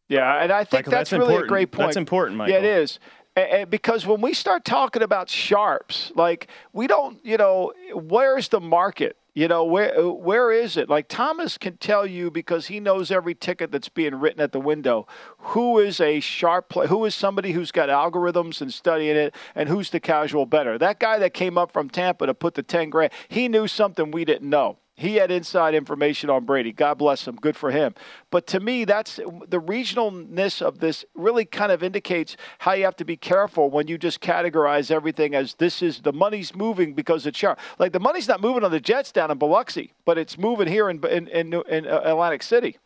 Yeah, 0.08 0.42
and 0.42 0.52
I 0.52 0.64
think 0.64 0.86
Michael, 0.86 0.90
that's, 0.92 1.10
that's 1.10 1.18
really 1.18 1.34
important. 1.34 1.46
a 1.46 1.48
great 1.48 1.72
point. 1.72 1.88
That's 1.88 1.96
important, 1.96 2.38
Michael. 2.38 2.52
Yeah, 2.54 2.60
it 2.60 2.82
is. 2.82 2.98
And 3.36 3.68
because 3.68 4.06
when 4.06 4.20
we 4.20 4.32
start 4.32 4.64
talking 4.64 5.02
about 5.02 5.28
sharps, 5.28 6.12
like 6.14 6.48
we 6.72 6.86
don't, 6.86 7.18
you 7.24 7.36
know, 7.36 7.72
where's 7.92 8.48
the 8.48 8.60
market? 8.60 9.16
You 9.35 9.49
know, 9.49 9.64
where 9.64 10.01
where 10.09 10.53
is 10.53 10.76
it? 10.76 10.89
Like 10.89 11.09
Thomas 11.09 11.59
can 11.59 11.76
tell 11.76 12.07
you 12.07 12.30
because 12.30 12.68
he 12.68 12.78
knows 12.78 13.11
every 13.11 13.35
ticket 13.35 13.72
that's 13.72 13.89
being 13.89 14.14
written 14.14 14.41
at 14.41 14.53
the 14.53 14.61
window. 14.61 15.09
Who 15.39 15.80
is 15.80 16.01
a 16.01 16.20
sharp 16.20 16.68
play? 16.68 16.87
Who 16.87 17.05
is 17.05 17.16
somebody 17.16 17.51
who's 17.51 17.72
got 17.72 17.89
algorithms 17.89 18.61
and 18.61 18.72
studying 18.72 19.16
it, 19.16 19.35
and 19.57 19.68
who's 19.68 19.91
the 19.91 19.99
casual 19.99 20.47
better? 20.47 20.78
That 20.78 21.01
guy 21.01 21.18
that 21.18 21.35
came 21.35 21.59
up 21.59 21.72
from 21.72 21.91
Tampa 21.91 22.26
to 22.26 22.35
put 22.35 22.55
the 22.55 22.62
ten 22.62 22.91
grand, 22.91 23.12
he 23.26 23.49
knew 23.49 23.66
something 23.66 24.12
we 24.12 24.24
didn't 24.24 24.49
know. 24.49 24.78
He 24.97 25.16
had 25.16 25.32
inside 25.32 25.74
information 25.74 26.30
on 26.30 26.45
Brady. 26.45 26.70
God 26.70 26.99
bless 26.99 27.26
him. 27.26 27.34
Good 27.34 27.57
for 27.57 27.72
him. 27.72 27.95
But 28.30 28.47
to 28.49 28.61
me, 28.61 28.84
that's 28.84 29.16
the 29.16 29.61
regionalness 29.61 30.62
of 30.62 30.78
this 30.78 31.05
really 31.14 31.45
kind 31.45 31.72
of 31.72 31.82
indicates 31.82 32.36
how 32.61 32.74
you 32.74 32.84
have 32.84 32.97
to 32.97 33.05
be 33.05 33.16
careful 33.16 33.70
when 33.70 33.88
you 33.88 33.99
just 33.99 34.20
categorize 34.20 34.92
everything 34.92 35.34
as 35.34 35.55
this 35.55 35.82
is 35.82 36.03
the 36.03 36.12
money's 36.12 36.55
moving 36.55 36.95
because 36.95 37.26
it's 37.26 37.38
sharp. 37.38 37.59
Like 37.78 37.92
the 37.92 38.01
money's 38.01 38.28
not 38.28 38.40
moving 38.40 38.62
on 38.62 38.70
the 38.70 38.80
Jets 38.80 39.11
down 39.11 39.32
in 39.32 39.38
Biloxi, 39.38 39.92
but 40.05 40.16
it's 40.16 40.38
moving 40.38 40.68
here 40.68 40.88
in 40.88 41.05
in, 41.05 41.26
in, 41.28 41.55
in 41.68 41.86
uh, 41.86 42.03
Atlantic 42.05 42.45
City. 42.45 42.78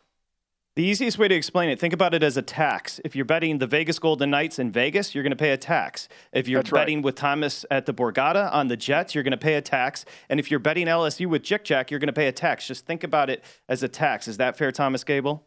The 0.75 0.83
easiest 0.83 1.17
way 1.17 1.27
to 1.27 1.35
explain 1.35 1.69
it, 1.69 1.79
think 1.79 1.93
about 1.93 2.13
it 2.13 2.23
as 2.23 2.37
a 2.37 2.41
tax. 2.41 3.01
If 3.03 3.15
you're 3.15 3.25
betting 3.25 3.57
the 3.57 3.67
Vegas 3.67 3.99
Golden 3.99 4.29
Knights 4.29 4.59
in 4.59 4.71
Vegas, 4.71 5.13
you're 5.13 5.23
going 5.23 5.31
to 5.31 5.35
pay 5.35 5.51
a 5.51 5.57
tax. 5.57 6.07
If 6.31 6.47
you're 6.47 6.61
That's 6.61 6.71
right. 6.71 6.81
betting 6.81 7.01
with 7.01 7.15
Thomas 7.15 7.65
at 7.71 7.85
the 7.85 7.93
Borgata 7.93 8.53
on 8.53 8.67
the 8.67 8.77
Jets, 8.77 9.13
you're 9.13 9.23
going 9.23 9.31
to 9.31 9.37
pay 9.37 9.55
a 9.55 9.61
tax. 9.61 10.05
And 10.29 10.39
if 10.39 10.49
you're 10.49 10.59
betting 10.59 10.87
LSU 10.87 11.27
with 11.27 11.43
Jick 11.43 11.63
Jack, 11.65 11.91
you're 11.91 11.99
going 11.99 12.07
to 12.07 12.13
pay 12.13 12.27
a 12.27 12.31
tax. 12.31 12.67
Just 12.67 12.85
think 12.85 13.03
about 13.03 13.29
it 13.29 13.43
as 13.67 13.83
a 13.83 13.87
tax. 13.89 14.27
Is 14.27 14.37
that 14.37 14.57
fair, 14.57 14.71
Thomas 14.71 15.03
Gable? 15.03 15.43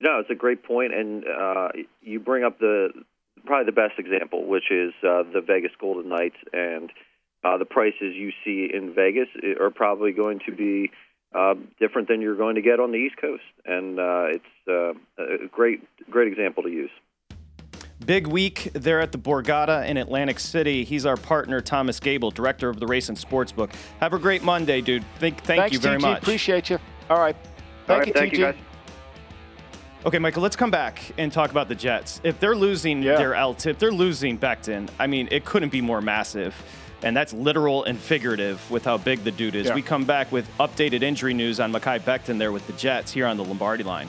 No, 0.00 0.18
it's 0.18 0.30
a 0.30 0.34
great 0.34 0.64
point, 0.64 0.92
and 0.92 1.24
uh, 1.24 1.68
you 2.00 2.18
bring 2.18 2.42
up 2.42 2.58
the 2.58 2.88
probably 3.44 3.66
the 3.66 3.72
best 3.72 3.98
example, 3.98 4.46
which 4.46 4.70
is 4.70 4.92
uh, 5.02 5.22
the 5.32 5.40
Vegas 5.46 5.72
Golden 5.80 6.08
Knights, 6.08 6.36
and 6.52 6.90
uh, 7.44 7.56
the 7.56 7.64
prices 7.64 8.14
you 8.16 8.32
see 8.44 8.68
in 8.72 8.94
Vegas 8.94 9.28
are 9.60 9.70
probably 9.70 10.12
going 10.12 10.40
to 10.46 10.52
be 10.52 10.90
uh, 11.34 11.54
different 11.80 12.08
than 12.08 12.20
you're 12.20 12.36
going 12.36 12.54
to 12.56 12.62
get 12.62 12.80
on 12.80 12.90
the 12.92 12.98
East 12.98 13.16
Coast, 13.20 13.42
and 13.64 13.98
uh, 13.98 14.26
it's 14.28 14.44
uh, 14.68 14.92
a 15.22 15.48
great 15.50 15.82
great 16.10 16.28
example 16.28 16.62
to 16.64 16.68
use. 16.70 16.90
Big 18.04 18.26
week 18.26 18.70
there 18.72 19.00
at 19.00 19.12
the 19.12 19.18
Borgata 19.18 19.86
in 19.86 19.96
Atlantic 19.96 20.40
City. 20.40 20.82
He's 20.82 21.06
our 21.06 21.16
partner, 21.16 21.60
Thomas 21.60 22.00
Gable, 22.00 22.32
director 22.32 22.68
of 22.68 22.80
the 22.80 22.86
Race 22.86 23.08
and 23.08 23.16
Sportsbook. 23.16 23.72
Have 24.00 24.12
a 24.12 24.18
great 24.18 24.42
Monday, 24.42 24.80
dude. 24.80 25.04
Thank, 25.20 25.40
thank 25.44 25.60
Thanks, 25.60 25.72
you 25.72 25.78
very 25.78 25.98
TG. 25.98 26.02
much. 26.02 26.22
Appreciate 26.22 26.68
you. 26.68 26.78
All 27.08 27.20
right. 27.20 27.36
Thank 27.86 27.90
All 27.90 27.98
right, 27.98 28.06
you, 28.08 28.12
thank 28.12 28.32
TG. 28.32 28.38
you, 28.38 28.44
guys. 28.46 28.56
Okay, 30.04 30.18
Michael, 30.18 30.42
let's 30.42 30.56
come 30.56 30.72
back 30.72 31.00
and 31.16 31.32
talk 31.32 31.52
about 31.52 31.68
the 31.68 31.76
Jets. 31.76 32.20
If 32.24 32.40
they're 32.40 32.56
losing 32.56 33.04
Yeah. 33.04 33.14
their 33.16 33.36
L 33.36 33.54
tip, 33.54 33.78
they're 33.78 33.92
losing 33.92 34.36
Becton. 34.36 34.88
I 34.98 35.06
mean, 35.06 35.28
it 35.30 35.44
couldn't 35.44 35.70
be 35.70 35.80
more 35.80 36.00
massive. 36.00 36.56
And 37.02 37.16
that's 37.16 37.32
literal 37.32 37.84
and 37.84 37.98
figurative 37.98 38.70
with 38.70 38.84
how 38.84 38.96
big 38.96 39.24
the 39.24 39.32
dude 39.32 39.54
is. 39.54 39.66
Yeah. 39.66 39.74
We 39.74 39.82
come 39.82 40.04
back 40.04 40.30
with 40.30 40.48
updated 40.58 41.02
injury 41.02 41.34
news 41.34 41.58
on 41.60 41.72
Mekhi 41.72 42.00
Becton 42.00 42.38
there 42.38 42.52
with 42.52 42.66
the 42.66 42.72
Jets 42.74 43.12
here 43.12 43.26
on 43.26 43.36
the 43.36 43.44
Lombardi 43.44 43.82
line. 43.82 44.08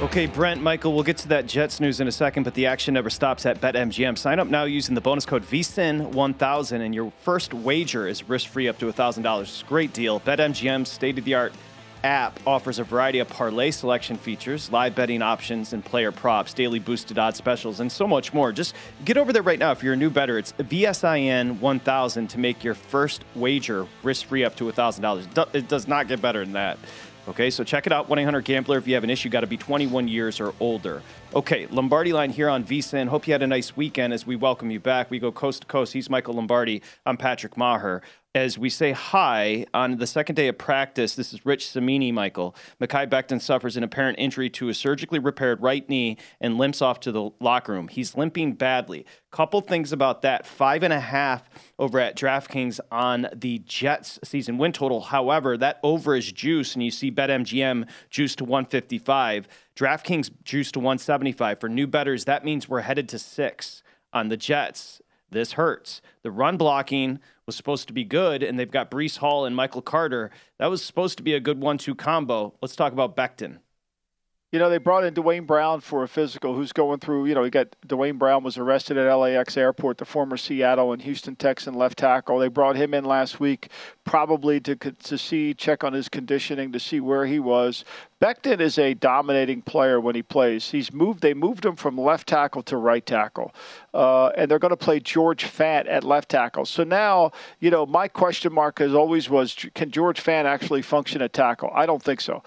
Okay, 0.00 0.26
Brent, 0.26 0.62
Michael, 0.62 0.94
we'll 0.94 1.02
get 1.02 1.16
to 1.18 1.28
that 1.28 1.48
Jets 1.48 1.80
news 1.80 1.98
in 1.98 2.06
a 2.06 2.12
second, 2.12 2.44
but 2.44 2.54
the 2.54 2.66
action 2.66 2.94
never 2.94 3.10
stops 3.10 3.44
at 3.46 3.60
BetMGM. 3.60 4.16
Sign 4.16 4.38
up 4.38 4.46
now 4.46 4.62
using 4.62 4.94
the 4.94 5.00
bonus 5.00 5.26
code 5.26 5.42
VSIN1000, 5.42 6.80
and 6.80 6.94
your 6.94 7.10
first 7.22 7.52
wager 7.52 8.06
is 8.06 8.28
risk 8.28 8.48
free 8.48 8.68
up 8.68 8.78
to 8.78 8.86
$1,000. 8.86 9.42
It's 9.42 9.62
a 9.62 9.64
great 9.64 9.92
deal. 9.92 10.20
BetMGM's 10.20 10.88
state 10.88 11.18
of 11.18 11.24
the 11.24 11.34
art 11.34 11.52
app 12.04 12.38
offers 12.46 12.78
a 12.78 12.84
variety 12.84 13.18
of 13.18 13.28
parlay 13.28 13.72
selection 13.72 14.16
features, 14.16 14.70
live 14.70 14.94
betting 14.94 15.20
options, 15.20 15.72
and 15.72 15.84
player 15.84 16.12
props, 16.12 16.54
daily 16.54 16.78
boosted 16.78 17.18
odds 17.18 17.36
specials, 17.36 17.80
and 17.80 17.90
so 17.90 18.06
much 18.06 18.32
more. 18.32 18.52
Just 18.52 18.76
get 19.04 19.16
over 19.16 19.32
there 19.32 19.42
right 19.42 19.58
now 19.58 19.72
if 19.72 19.82
you're 19.82 19.94
a 19.94 19.96
new 19.96 20.10
better. 20.10 20.38
It's 20.38 20.52
VSIN1000 20.52 22.28
to 22.28 22.38
make 22.38 22.62
your 22.62 22.74
first 22.74 23.24
wager 23.34 23.84
risk 24.04 24.26
free 24.26 24.44
up 24.44 24.54
to 24.56 24.70
$1,000. 24.70 25.54
It 25.56 25.66
does 25.66 25.88
not 25.88 26.06
get 26.06 26.22
better 26.22 26.44
than 26.44 26.52
that. 26.52 26.78
Okay, 27.28 27.50
so 27.50 27.62
check 27.62 27.86
it 27.86 27.92
out, 27.92 28.08
1 28.08 28.18
800 28.18 28.42
Gambler. 28.42 28.78
If 28.78 28.88
you 28.88 28.94
have 28.94 29.04
an 29.04 29.10
issue, 29.10 29.28
got 29.28 29.40
to 29.40 29.46
be 29.46 29.58
21 29.58 30.08
years 30.08 30.40
or 30.40 30.54
older. 30.60 31.02
Okay, 31.34 31.66
Lombardi 31.66 32.14
line 32.14 32.30
here 32.30 32.48
on 32.48 32.64
VSIN. 32.64 33.06
Hope 33.06 33.26
you 33.26 33.34
had 33.34 33.42
a 33.42 33.46
nice 33.46 33.76
weekend 33.76 34.14
as 34.14 34.26
we 34.26 34.34
welcome 34.34 34.70
you 34.70 34.80
back. 34.80 35.10
We 35.10 35.18
go 35.18 35.30
coast 35.30 35.60
to 35.60 35.66
coast. 35.66 35.92
He's 35.92 36.08
Michael 36.08 36.32
Lombardi. 36.32 36.80
I'm 37.04 37.18
Patrick 37.18 37.54
Meagher. 37.54 38.00
As 38.34 38.56
we 38.56 38.70
say 38.70 38.92
hi 38.92 39.66
on 39.74 39.96
the 39.96 40.06
second 40.06 40.36
day 40.36 40.48
of 40.48 40.56
practice, 40.56 41.16
this 41.16 41.32
is 41.32 41.44
Rich 41.44 41.70
Cimini, 41.70 42.12
Michael. 42.12 42.54
Mekhi 42.80 43.08
Becton 43.08 43.40
suffers 43.40 43.76
an 43.76 43.82
apparent 43.82 44.18
injury 44.18 44.48
to 44.50 44.68
a 44.68 44.74
surgically 44.74 45.18
repaired 45.18 45.60
right 45.60 45.86
knee 45.88 46.18
and 46.40 46.56
limps 46.56 46.80
off 46.80 47.00
to 47.00 47.12
the 47.12 47.30
locker 47.40 47.72
room. 47.72 47.88
He's 47.88 48.16
limping 48.16 48.52
badly. 48.52 49.04
Couple 49.30 49.60
things 49.60 49.92
about 49.92 50.22
that. 50.22 50.46
Five 50.46 50.82
and 50.82 50.92
a 50.92 51.00
half 51.00 51.50
over 51.78 51.98
at 51.98 52.16
DraftKings 52.16 52.80
on 52.90 53.28
the 53.34 53.58
Jets 53.60 54.18
season 54.24 54.56
win 54.56 54.72
total. 54.72 55.00
However, 55.00 55.56
that 55.58 55.80
over 55.82 56.14
is 56.14 56.30
juice, 56.30 56.74
and 56.74 56.82
you 56.82 56.90
see 56.90 57.10
BetMGM 57.10 57.88
juice 58.08 58.36
to 58.36 58.44
155. 58.44 59.48
DraftKings 59.78 60.30
juice 60.42 60.72
to 60.72 60.80
175. 60.80 61.60
For 61.60 61.68
new 61.68 61.86
betters, 61.86 62.24
that 62.24 62.44
means 62.44 62.68
we're 62.68 62.80
headed 62.80 63.08
to 63.10 63.18
six 63.18 63.84
on 64.12 64.28
the 64.28 64.36
Jets. 64.36 65.00
This 65.30 65.52
hurts. 65.52 66.02
The 66.22 66.32
run 66.32 66.56
blocking 66.56 67.20
was 67.46 67.54
supposed 67.54 67.86
to 67.86 67.92
be 67.92 68.02
good, 68.02 68.42
and 68.42 68.58
they've 68.58 68.68
got 68.68 68.90
Breece 68.90 69.18
Hall 69.18 69.44
and 69.44 69.54
Michael 69.54 69.82
Carter. 69.82 70.32
That 70.58 70.66
was 70.66 70.82
supposed 70.82 71.16
to 71.18 71.22
be 71.22 71.34
a 71.34 71.40
good 71.40 71.60
one 71.60 71.78
two 71.78 71.94
combo. 71.94 72.54
Let's 72.60 72.74
talk 72.74 72.92
about 72.92 73.16
Becton. 73.16 73.58
You 74.50 74.58
know, 74.58 74.70
they 74.70 74.78
brought 74.78 75.04
in 75.04 75.12
Duane 75.12 75.44
Brown 75.44 75.82
for 75.82 76.02
a 76.02 76.08
physical 76.08 76.54
who's 76.54 76.72
going 76.72 77.00
through, 77.00 77.26
you 77.26 77.34
know, 77.34 77.44
he 77.44 77.50
got 77.50 77.76
Duane 77.86 78.16
Brown 78.16 78.42
was 78.42 78.56
arrested 78.56 78.96
at 78.96 79.12
LAX 79.12 79.58
airport, 79.58 79.98
the 79.98 80.06
former 80.06 80.38
Seattle 80.38 80.90
and 80.90 81.02
Houston 81.02 81.36
Texan 81.36 81.74
left 81.74 81.98
tackle. 81.98 82.38
They 82.38 82.48
brought 82.48 82.76
him 82.76 82.94
in 82.94 83.04
last 83.04 83.40
week 83.40 83.68
probably 84.04 84.58
to 84.60 84.74
to 84.74 85.18
see 85.18 85.52
check 85.52 85.84
on 85.84 85.92
his 85.92 86.08
conditioning 86.08 86.72
to 86.72 86.80
see 86.80 86.98
where 86.98 87.26
he 87.26 87.38
was. 87.38 87.84
Becton 88.22 88.58
is 88.58 88.78
a 88.78 88.94
dominating 88.94 89.60
player 89.60 90.00
when 90.00 90.14
he 90.14 90.22
plays. 90.22 90.70
He's 90.70 90.94
moved 90.94 91.20
they 91.20 91.34
moved 91.34 91.66
him 91.66 91.76
from 91.76 91.98
left 91.98 92.26
tackle 92.26 92.62
to 92.62 92.78
right 92.78 93.04
tackle. 93.04 93.54
Uh, 93.92 94.28
and 94.28 94.50
they're 94.50 94.58
going 94.58 94.70
to 94.70 94.78
play 94.78 94.98
George 94.98 95.44
Fant 95.44 95.86
at 95.86 96.04
left 96.04 96.30
tackle. 96.30 96.64
So 96.64 96.84
now, 96.84 97.32
you 97.60 97.70
know, 97.70 97.84
my 97.84 98.08
question 98.08 98.54
mark 98.54 98.80
as 98.80 98.94
always 98.94 99.28
was 99.28 99.54
can 99.74 99.90
George 99.90 100.24
Fant 100.24 100.46
actually 100.46 100.80
function 100.80 101.20
at 101.20 101.34
tackle? 101.34 101.70
I 101.74 101.84
don't 101.84 102.02
think 102.02 102.22
so. 102.22 102.42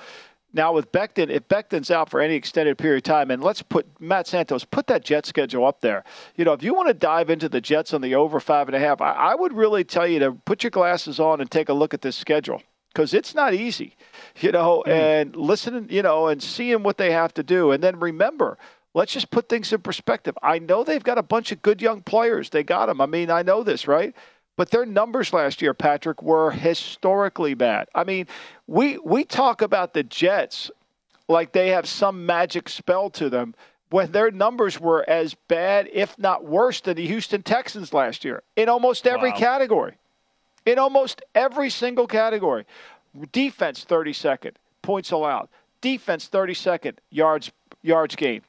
Now 0.53 0.73
with 0.73 0.91
Becton, 0.91 1.29
if 1.29 1.47
Becton's 1.47 1.89
out 1.89 2.09
for 2.09 2.19
any 2.19 2.35
extended 2.35 2.77
period 2.77 2.97
of 2.97 3.03
time, 3.03 3.31
and 3.31 3.43
let's 3.43 3.61
put 3.61 3.87
Matt 4.01 4.27
Santos, 4.27 4.65
put 4.65 4.87
that 4.87 5.03
Jet 5.03 5.25
schedule 5.25 5.65
up 5.65 5.81
there. 5.81 6.03
You 6.35 6.43
know, 6.43 6.53
if 6.53 6.61
you 6.61 6.73
want 6.73 6.89
to 6.89 6.93
dive 6.93 7.29
into 7.29 7.47
the 7.47 7.61
Jets 7.61 7.93
on 7.93 8.01
the 8.01 8.15
over 8.15 8.39
five 8.39 8.67
and 8.67 8.75
a 8.75 8.79
half, 8.79 9.01
I, 9.01 9.11
I 9.11 9.35
would 9.35 9.53
really 9.53 9.83
tell 9.83 10.07
you 10.07 10.19
to 10.19 10.33
put 10.33 10.63
your 10.63 10.71
glasses 10.71 11.19
on 11.19 11.39
and 11.39 11.49
take 11.49 11.69
a 11.69 11.73
look 11.73 11.93
at 11.93 12.01
this 12.01 12.17
schedule 12.17 12.61
because 12.93 13.13
it's 13.13 13.33
not 13.33 13.53
easy. 13.53 13.95
You 14.39 14.51
know, 14.51 14.83
hmm. 14.85 14.91
and 14.91 15.35
listening, 15.35 15.87
you 15.89 16.01
know, 16.01 16.27
and 16.27 16.41
seeing 16.41 16.83
what 16.83 16.97
they 16.97 17.11
have 17.11 17.33
to 17.35 17.43
do, 17.43 17.71
and 17.71 17.83
then 17.83 17.99
remember. 17.99 18.57
Let's 18.93 19.13
just 19.13 19.31
put 19.31 19.47
things 19.47 19.71
in 19.71 19.79
perspective. 19.79 20.37
I 20.43 20.59
know 20.59 20.83
they've 20.83 21.01
got 21.01 21.17
a 21.17 21.23
bunch 21.23 21.53
of 21.53 21.61
good 21.61 21.81
young 21.81 22.01
players. 22.01 22.49
They 22.49 22.61
got 22.61 22.87
them. 22.87 22.99
I 22.99 23.05
mean, 23.05 23.31
I 23.31 23.41
know 23.41 23.63
this, 23.63 23.87
right? 23.87 24.13
But 24.57 24.69
their 24.69 24.85
numbers 24.85 25.33
last 25.33 25.61
year, 25.61 25.73
Patrick, 25.73 26.21
were 26.21 26.51
historically 26.51 27.53
bad. 27.53 27.87
I 27.95 28.03
mean, 28.03 28.27
we 28.67 28.97
we 28.99 29.23
talk 29.23 29.61
about 29.61 29.93
the 29.93 30.03
Jets 30.03 30.69
like 31.27 31.51
they 31.53 31.69
have 31.69 31.87
some 31.87 32.25
magic 32.25 32.67
spell 32.69 33.09
to 33.11 33.29
them 33.29 33.55
when 33.89 34.11
their 34.11 34.31
numbers 34.31 34.79
were 34.79 35.07
as 35.09 35.33
bad, 35.47 35.89
if 35.91 36.17
not 36.17 36.45
worse, 36.45 36.81
than 36.81 36.95
the 36.95 37.07
Houston 37.07 37.43
Texans 37.43 37.93
last 37.93 38.23
year 38.23 38.43
in 38.55 38.69
almost 38.69 39.07
every 39.07 39.31
Wow. 39.31 39.37
category. 39.37 39.93
In 40.65 40.77
almost 40.77 41.21
every 41.33 41.69
single 41.69 42.05
category. 42.07 42.65
Defense 43.31 43.83
32nd, 43.83 44.53
points 44.81 45.11
allowed. 45.11 45.49
Defense 45.81 46.29
32nd, 46.29 46.97
yards 47.09 47.51
yards 47.81 48.15
gained. 48.15 48.43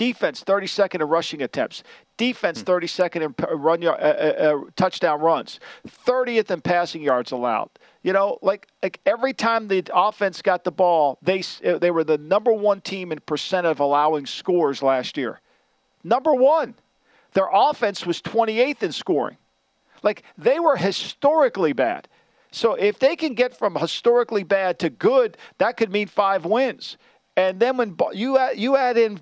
Defense 0.00 0.42
32nd 0.42 1.02
in 1.02 1.08
rushing 1.08 1.42
attempts. 1.42 1.82
Defense 2.16 2.62
32nd 2.62 3.22
in 3.22 3.60
run 3.60 3.82
yard, 3.82 4.00
uh, 4.00 4.04
uh, 4.06 4.08
uh, 4.08 4.70
touchdown 4.74 5.20
runs. 5.20 5.60
30th 6.06 6.50
in 6.50 6.62
passing 6.62 7.02
yards 7.02 7.32
allowed. 7.32 7.68
You 8.02 8.14
know, 8.14 8.38
like 8.40 8.66
like 8.82 8.98
every 9.04 9.34
time 9.34 9.68
the 9.68 9.84
offense 9.92 10.40
got 10.40 10.64
the 10.64 10.72
ball, 10.72 11.18
they 11.20 11.42
uh, 11.66 11.76
they 11.76 11.90
were 11.90 12.02
the 12.02 12.16
number 12.16 12.50
one 12.50 12.80
team 12.80 13.12
in 13.12 13.20
percent 13.20 13.66
of 13.66 13.78
allowing 13.78 14.24
scores 14.24 14.82
last 14.82 15.18
year. 15.18 15.38
Number 16.02 16.32
one. 16.32 16.76
Their 17.34 17.48
offense 17.52 18.06
was 18.06 18.22
28th 18.22 18.82
in 18.82 18.92
scoring. 18.92 19.36
Like 20.02 20.22
they 20.38 20.58
were 20.58 20.76
historically 20.76 21.74
bad. 21.74 22.08
So 22.50 22.72
if 22.72 22.98
they 22.98 23.16
can 23.16 23.34
get 23.34 23.54
from 23.56 23.74
historically 23.74 24.44
bad 24.44 24.78
to 24.78 24.88
good, 24.88 25.36
that 25.58 25.76
could 25.76 25.92
mean 25.92 26.08
five 26.08 26.46
wins. 26.46 26.96
And 27.36 27.60
then 27.60 27.76
when 27.76 27.96
you 28.14 28.38
add, 28.38 28.58
you 28.58 28.76
add 28.76 28.96
in 28.96 29.20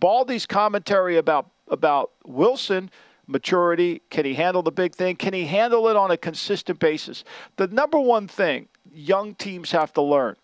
Baldy's 0.00 0.46
commentary 0.46 1.16
about 1.16 1.50
about 1.68 2.12
Wilson 2.24 2.90
maturity, 3.26 4.00
can 4.08 4.24
he 4.24 4.32
handle 4.32 4.62
the 4.62 4.72
big 4.72 4.94
thing? 4.94 5.14
Can 5.14 5.34
he 5.34 5.44
handle 5.44 5.88
it 5.88 5.96
on 5.96 6.10
a 6.10 6.16
consistent 6.16 6.78
basis? 6.78 7.24
The 7.56 7.66
number 7.66 8.00
one 8.00 8.26
thing 8.26 8.68
young 8.90 9.34
teams 9.34 9.70
have 9.72 9.92
to 9.92 10.02
learn 10.02 10.36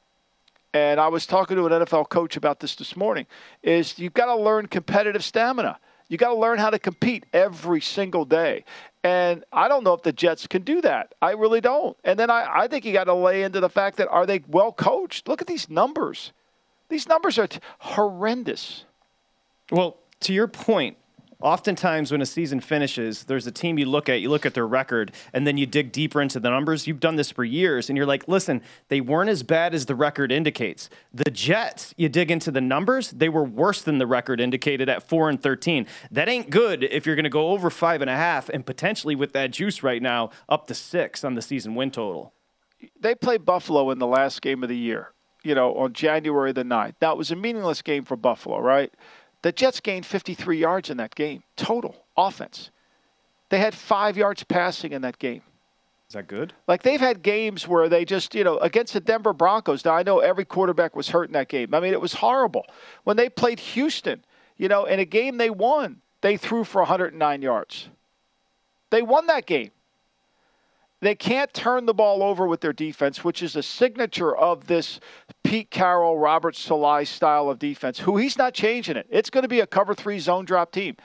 and 0.74 0.98
I 0.98 1.06
was 1.06 1.24
talking 1.24 1.56
to 1.56 1.66
an 1.66 1.84
NFL 1.84 2.08
coach 2.08 2.36
about 2.36 2.58
this 2.58 2.74
this 2.74 2.96
morning, 2.96 3.26
is 3.62 3.96
you've 3.98 4.12
got 4.12 4.26
to 4.26 4.36
learn 4.36 4.66
competitive 4.66 5.24
stamina. 5.24 5.78
You 6.08 6.18
got 6.18 6.30
to 6.30 6.38
learn 6.38 6.58
how 6.58 6.70
to 6.70 6.80
compete 6.80 7.24
every 7.32 7.80
single 7.80 8.24
day. 8.24 8.64
And 9.04 9.44
I 9.52 9.68
don't 9.68 9.84
know 9.84 9.94
if 9.94 10.02
the 10.02 10.12
Jets 10.12 10.46
can 10.48 10.62
do 10.62 10.80
that. 10.80 11.14
I 11.22 11.30
really 11.32 11.60
don't. 11.60 11.96
And 12.04 12.18
then 12.18 12.28
I, 12.28 12.46
I 12.52 12.68
think 12.68 12.84
you 12.84 12.92
got 12.92 13.04
to 13.04 13.14
lay 13.14 13.44
into 13.44 13.60
the 13.60 13.68
fact 13.68 13.96
that 13.98 14.08
are 14.08 14.26
they 14.26 14.42
well 14.48 14.72
coached? 14.72 15.28
Look 15.28 15.40
at 15.40 15.46
these 15.46 15.70
numbers. 15.70 16.32
These 16.88 17.08
numbers 17.08 17.38
are 17.38 17.46
t- 17.46 17.60
horrendous. 17.78 18.84
Well, 19.70 19.98
to 20.20 20.32
your 20.32 20.46
point, 20.48 20.96
oftentimes 21.40 22.10
when 22.10 22.22
a 22.22 22.26
season 22.26 22.58
finishes, 22.60 23.24
there's 23.24 23.46
a 23.46 23.52
team 23.52 23.78
you 23.78 23.86
look 23.86 24.08
at, 24.08 24.20
you 24.20 24.30
look 24.30 24.46
at 24.46 24.54
their 24.54 24.66
record, 24.66 25.12
and 25.32 25.46
then 25.46 25.58
you 25.58 25.66
dig 25.66 25.92
deeper 25.92 26.20
into 26.22 26.40
the 26.40 26.50
numbers. 26.50 26.86
You've 26.86 27.00
done 27.00 27.16
this 27.16 27.30
for 27.30 27.44
years, 27.44 27.88
and 27.88 27.96
you're 27.96 28.06
like, 28.06 28.26
listen, 28.26 28.62
they 28.88 29.00
weren't 29.00 29.30
as 29.30 29.42
bad 29.42 29.74
as 29.74 29.86
the 29.86 29.94
record 29.94 30.32
indicates. 30.32 30.88
The 31.12 31.30
Jets, 31.30 31.94
you 31.96 32.08
dig 32.08 32.30
into 32.30 32.50
the 32.50 32.60
numbers, 32.60 33.10
they 33.10 33.28
were 33.28 33.44
worse 33.44 33.82
than 33.82 33.98
the 33.98 34.06
record 34.06 34.40
indicated 34.40 34.88
at 34.88 35.06
four 35.06 35.28
and 35.28 35.40
thirteen. 35.40 35.86
That 36.10 36.28
ain't 36.28 36.50
good 36.50 36.84
if 36.84 37.06
you're 37.06 37.16
going 37.16 37.24
to 37.24 37.30
go 37.30 37.50
over 37.50 37.70
five 37.70 38.00
and 38.00 38.10
a 38.10 38.16
half, 38.16 38.48
and 38.48 38.64
potentially 38.64 39.14
with 39.14 39.32
that 39.32 39.50
juice 39.50 39.82
right 39.82 40.00
now, 40.00 40.30
up 40.48 40.66
to 40.68 40.74
six 40.74 41.24
on 41.24 41.34
the 41.34 41.42
season 41.42 41.74
win 41.74 41.90
total. 41.90 42.32
They 43.00 43.14
played 43.14 43.44
Buffalo 43.44 43.90
in 43.90 43.98
the 43.98 44.06
last 44.06 44.42
game 44.42 44.62
of 44.62 44.68
the 44.68 44.76
year, 44.76 45.12
you 45.42 45.54
know, 45.54 45.74
on 45.74 45.92
January 45.92 46.52
the 46.52 46.64
9th. 46.64 46.94
That 47.00 47.16
was 47.16 47.30
a 47.30 47.36
meaningless 47.36 47.80
game 47.80 48.04
for 48.04 48.16
Buffalo, 48.16 48.58
right? 48.60 48.92
The 49.44 49.52
Jets 49.52 49.80
gained 49.80 50.06
53 50.06 50.56
yards 50.56 50.88
in 50.88 50.96
that 50.96 51.14
game, 51.14 51.42
total 51.54 52.06
offense. 52.16 52.70
They 53.50 53.58
had 53.58 53.74
five 53.74 54.16
yards 54.16 54.42
passing 54.42 54.92
in 54.92 55.02
that 55.02 55.18
game. 55.18 55.42
Is 56.08 56.14
that 56.14 56.28
good? 56.28 56.54
Like 56.66 56.82
they've 56.82 56.98
had 56.98 57.20
games 57.20 57.68
where 57.68 57.90
they 57.90 58.06
just, 58.06 58.34
you 58.34 58.42
know, 58.42 58.56
against 58.56 58.94
the 58.94 59.00
Denver 59.00 59.34
Broncos. 59.34 59.84
Now 59.84 59.96
I 59.96 60.02
know 60.02 60.20
every 60.20 60.46
quarterback 60.46 60.96
was 60.96 61.10
hurt 61.10 61.28
in 61.28 61.34
that 61.34 61.48
game. 61.48 61.74
I 61.74 61.80
mean, 61.80 61.92
it 61.92 62.00
was 62.00 62.14
horrible. 62.14 62.64
When 63.02 63.18
they 63.18 63.28
played 63.28 63.60
Houston, 63.60 64.24
you 64.56 64.68
know, 64.68 64.86
in 64.86 64.98
a 64.98 65.04
game 65.04 65.36
they 65.36 65.50
won, 65.50 66.00
they 66.22 66.38
threw 66.38 66.64
for 66.64 66.80
109 66.80 67.42
yards. 67.42 67.90
They 68.88 69.02
won 69.02 69.26
that 69.26 69.44
game. 69.44 69.72
They 71.02 71.14
can't 71.14 71.52
turn 71.52 71.84
the 71.84 71.92
ball 71.92 72.22
over 72.22 72.46
with 72.46 72.62
their 72.62 72.72
defense, 72.72 73.22
which 73.22 73.42
is 73.42 73.56
a 73.56 73.62
signature 73.62 74.34
of 74.34 74.68
this 74.68 75.00
Pete 75.44 75.70
Carroll, 75.70 76.18
Robert 76.18 76.56
Saleh 76.56 77.06
style 77.06 77.48
of 77.48 77.58
defense, 77.58 78.00
who 78.00 78.16
he's 78.16 78.36
not 78.36 78.54
changing 78.54 78.96
it. 78.96 79.06
It's 79.10 79.30
going 79.30 79.42
to 79.42 79.48
be 79.48 79.60
a 79.60 79.66
cover 79.66 79.94
three 79.94 80.18
zone 80.18 80.44
drop 80.44 80.72
team. 80.72 80.96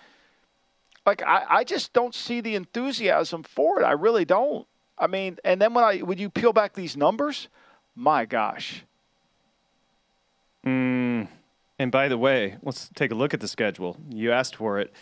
Like, 1.05 1.21
I, 1.23 1.45
I 1.49 1.63
just 1.63 1.93
don't 1.93 2.15
see 2.15 2.41
the 2.41 2.55
enthusiasm 2.55 3.43
for 3.43 3.81
it. 3.81 3.83
I 3.83 3.91
really 3.91 4.25
don't. 4.25 4.65
I 4.97 5.07
mean, 5.07 5.37
and 5.43 5.61
then 5.61 5.73
when 5.73 5.83
I 5.83 5.97
when 5.99 6.17
you 6.17 6.29
peel 6.29 6.53
back 6.53 6.73
these 6.73 6.97
numbers, 6.97 7.47
my 7.95 8.25
gosh. 8.25 8.83
Mm. 10.65 11.27
And 11.77 11.91
by 11.91 12.09
the 12.09 12.17
way, 12.17 12.57
let's 12.63 12.89
take 12.95 13.11
a 13.11 13.15
look 13.15 13.33
at 13.33 13.39
the 13.39 13.47
schedule. 13.47 13.97
You 14.09 14.31
asked 14.31 14.55
for 14.55 14.79
it. 14.79 14.93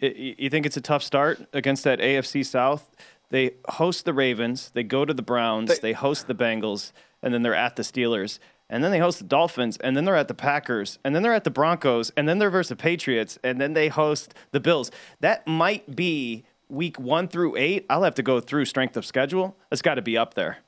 You 0.00 0.48
think 0.48 0.64
it's 0.64 0.78
a 0.78 0.80
tough 0.80 1.02
start 1.02 1.46
against 1.52 1.84
that 1.84 1.98
AFC 1.98 2.46
South? 2.46 2.88
They 3.28 3.52
host 3.66 4.04
the 4.04 4.12
Ravens, 4.12 4.70
they 4.74 4.82
go 4.82 5.04
to 5.04 5.14
the 5.14 5.22
Browns, 5.22 5.68
they, 5.68 5.88
they 5.88 5.92
host 5.92 6.26
the 6.26 6.34
Bengals, 6.34 6.92
and 7.22 7.32
then 7.32 7.42
they're 7.42 7.54
at 7.54 7.76
the 7.76 7.82
Steelers. 7.82 8.38
And 8.72 8.82
then 8.82 8.90
they 8.90 8.98
host 8.98 9.18
the 9.18 9.24
Dolphins, 9.24 9.76
and 9.76 9.94
then 9.96 10.04
they're 10.06 10.16
at 10.16 10.26
the 10.28 10.34
Packers, 10.34 10.98
and 11.04 11.14
then 11.14 11.22
they're 11.22 11.34
at 11.34 11.44
the 11.44 11.50
Broncos, 11.50 12.10
and 12.16 12.26
then 12.28 12.38
they're 12.38 12.50
versus 12.50 12.70
the 12.70 12.76
Patriots, 12.76 13.38
and 13.44 13.60
then 13.60 13.74
they 13.74 13.88
host 13.88 14.32
the 14.50 14.60
Bills. 14.60 14.90
That 15.20 15.46
might 15.46 15.94
be 15.94 16.44
week 16.70 16.98
one 16.98 17.28
through 17.28 17.56
eight. 17.58 17.84
I'll 17.90 18.02
have 18.02 18.14
to 18.16 18.22
go 18.22 18.40
through 18.40 18.64
strength 18.64 18.96
of 18.96 19.04
schedule. 19.04 19.56
It's 19.70 19.82
got 19.82 19.94
to 19.96 20.02
be 20.02 20.16
up 20.16 20.34
there. 20.34 20.58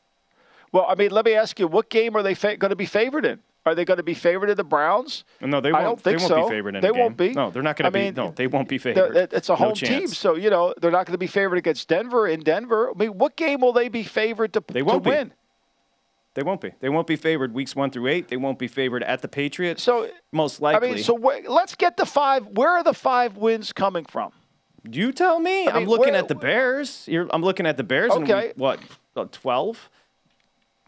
Well, 0.70 0.84
I 0.88 0.94
mean, 0.96 1.12
let 1.12 1.24
me 1.24 1.32
ask 1.34 1.58
you, 1.58 1.66
what 1.66 1.88
game 1.88 2.14
are 2.14 2.22
they 2.22 2.34
fa- 2.34 2.56
going 2.58 2.70
to 2.70 2.76
be 2.76 2.84
favored 2.86 3.24
in? 3.24 3.40
Are 3.66 3.74
they 3.74 3.86
going 3.86 3.96
to 3.96 4.02
be 4.02 4.12
favored 4.12 4.50
in 4.50 4.58
the 4.58 4.64
Browns? 4.64 5.24
No, 5.40 5.62
they 5.62 5.72
won't. 5.72 5.80
I 5.80 5.84
don't 5.86 5.98
think 5.98 6.18
they 6.18 6.22
won't 6.24 6.28
so. 6.28 6.48
be 6.50 6.54
favored 6.54 6.76
in 6.76 6.82
They 6.82 6.90
won't 6.90 7.16
be. 7.16 7.30
No, 7.32 7.50
they're 7.50 7.62
not 7.62 7.76
going 7.76 7.86
I 7.86 7.88
to 7.88 7.92
be. 7.94 8.00
mean, 8.00 8.14
No, 8.14 8.34
they 8.36 8.46
won't 8.46 8.68
be 8.68 8.76
favored. 8.76 9.16
It's 9.32 9.48
a 9.48 9.52
No 9.52 9.56
home 9.56 9.74
team, 9.74 10.08
so 10.08 10.34
you 10.34 10.50
know 10.50 10.74
they're 10.82 10.90
not 10.90 11.06
going 11.06 11.12
to 11.14 11.18
be 11.18 11.26
favored 11.26 11.56
against 11.56 11.88
Denver 11.88 12.28
in 12.28 12.40
Denver. 12.40 12.90
I 12.90 12.98
mean, 12.98 13.16
what 13.16 13.36
game 13.36 13.62
will 13.62 13.72
they 13.72 13.88
be 13.88 14.02
favored 14.02 14.52
to, 14.52 14.64
They 14.68 14.82
won't 14.82 15.02
to 15.04 15.08
be. 15.10 15.16
win? 15.16 15.32
They 16.34 16.42
won't 16.42 16.60
be. 16.60 16.72
They 16.80 16.88
won't 16.88 17.06
be 17.06 17.16
favored 17.16 17.54
weeks 17.54 17.76
one 17.76 17.90
through 17.90 18.08
eight. 18.08 18.28
They 18.28 18.36
won't 18.36 18.58
be 18.58 18.66
favored 18.68 19.02
at 19.04 19.22
the 19.22 19.28
Patriots. 19.28 19.82
So 19.82 20.10
most 20.32 20.60
likely. 20.60 20.88
I 20.90 20.94
mean, 20.94 21.02
so 21.04 21.16
wh- 21.16 21.48
let's 21.48 21.74
get 21.76 21.96
the 21.96 22.04
five. 22.06 22.46
Where 22.48 22.70
are 22.70 22.82
the 22.82 22.92
five 22.94 23.36
wins 23.36 23.72
coming 23.72 24.04
from? 24.04 24.32
You 24.90 25.12
tell 25.12 25.38
me. 25.38 25.62
I 25.62 25.66
mean, 25.66 25.76
I'm 25.76 25.84
looking 25.88 26.12
where- 26.12 26.20
at 26.22 26.28
the 26.28 26.34
Bears. 26.34 27.04
You're, 27.06 27.28
I'm 27.30 27.42
looking 27.42 27.66
at 27.66 27.76
the 27.76 27.84
Bears. 27.84 28.14
in 28.14 28.24
Okay. 28.24 28.48
week, 28.48 28.54
what? 28.56 28.80
Twelve. 29.32 29.88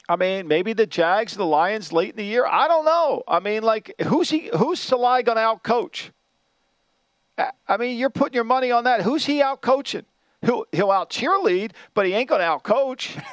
I 0.09 0.17
mean, 0.17 0.47
maybe 0.47 0.73
the 0.73 0.87
Jags, 0.87 1.35
the 1.37 1.45
Lions 1.47 1.93
late 1.93 2.11
in 2.11 2.17
the 2.17 2.25
year. 2.25 2.47
I 2.47 2.69
don't 2.69 2.85
know. 2.85 3.23
I 3.27 3.41
mean, 3.41 3.63
like, 3.63 3.93
who's 4.05 4.31
he? 4.31 4.51
Who's 4.57 4.79
Saleh 4.81 5.25
going 5.25 5.37
to 5.37 5.43
out 5.43 5.63
coach? 5.65 6.13
I 7.69 7.77
mean, 7.77 7.99
you're 7.99 8.11
putting 8.11 8.35
your 8.35 8.45
money 8.45 8.71
on 8.71 8.85
that. 8.85 9.03
Who's 9.03 9.27
he 9.27 9.43
out 9.43 9.61
coaching? 9.61 10.05
He'll 10.43 10.65
he'll 10.73 10.91
out 10.91 11.11
cheerlead, 11.11 11.73
but 11.95 12.07
he 12.07 12.13
ain't 12.15 12.29
going 12.29 12.41
to 12.41 12.47
out 12.47 12.63
coach. 12.63 13.17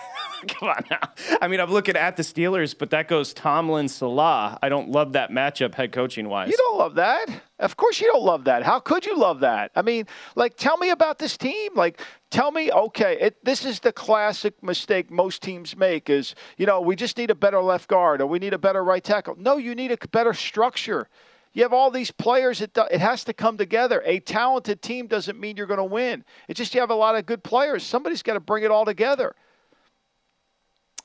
Come 0.47 0.69
on 0.69 0.83
now. 0.89 0.99
I 1.41 1.47
mean, 1.47 1.59
I'm 1.59 1.71
looking 1.71 1.95
at 1.95 2.17
the 2.17 2.23
Steelers, 2.23 2.75
but 2.77 2.89
that 2.91 3.07
goes 3.07 3.33
Tomlin, 3.33 3.87
Saleh. 3.87 4.57
I 4.61 4.69
don't 4.69 4.89
love 4.89 5.13
that 5.13 5.31
matchup 5.31 5.75
head 5.75 5.91
coaching 5.91 6.27
wise. 6.27 6.49
You 6.49 6.57
don't 6.57 6.77
love 6.77 6.95
that. 6.95 7.29
Of 7.59 7.77
course 7.77 8.01
you 8.01 8.07
don't 8.11 8.23
love 8.23 8.43
that. 8.45 8.63
How 8.63 8.79
could 8.79 9.05
you 9.05 9.17
love 9.17 9.39
that? 9.41 9.71
I 9.75 9.81
mean, 9.81 10.05
like, 10.35 10.57
tell 10.57 10.77
me 10.77 10.89
about 10.89 11.19
this 11.19 11.37
team. 11.37 11.71
Like, 11.75 12.01
tell 12.29 12.51
me, 12.51 12.71
okay, 12.71 13.17
it, 13.19 13.45
this 13.45 13.63
is 13.63 13.79
the 13.79 13.93
classic 13.93 14.61
mistake 14.61 15.09
most 15.09 15.41
teams 15.41 15.77
make 15.77 16.09
is, 16.09 16.35
you 16.57 16.65
know, 16.65 16.81
we 16.81 16.95
just 16.95 17.17
need 17.17 17.29
a 17.29 17.35
better 17.35 17.61
left 17.61 17.87
guard 17.87 18.21
or 18.21 18.27
we 18.27 18.39
need 18.39 18.53
a 18.53 18.57
better 18.57 18.83
right 18.83 19.03
tackle. 19.03 19.35
No, 19.37 19.57
you 19.57 19.75
need 19.75 19.91
a 19.91 20.07
better 20.09 20.33
structure. 20.33 21.07
You 21.53 21.61
have 21.61 21.73
all 21.73 21.91
these 21.91 22.11
players. 22.11 22.61
It, 22.61 22.77
it 22.91 22.99
has 22.99 23.23
to 23.25 23.33
come 23.33 23.57
together. 23.57 24.01
A 24.05 24.19
talented 24.19 24.81
team 24.81 25.07
doesn't 25.07 25.39
mean 25.39 25.55
you're 25.55 25.67
going 25.67 25.77
to 25.77 25.83
win. 25.83 26.25
It's 26.47 26.57
just 26.57 26.73
you 26.73 26.81
have 26.81 26.89
a 26.89 26.95
lot 26.95 27.15
of 27.15 27.25
good 27.27 27.43
players. 27.43 27.83
Somebody's 27.83 28.23
got 28.23 28.33
to 28.33 28.39
bring 28.39 28.63
it 28.63 28.71
all 28.71 28.85
together. 28.85 29.35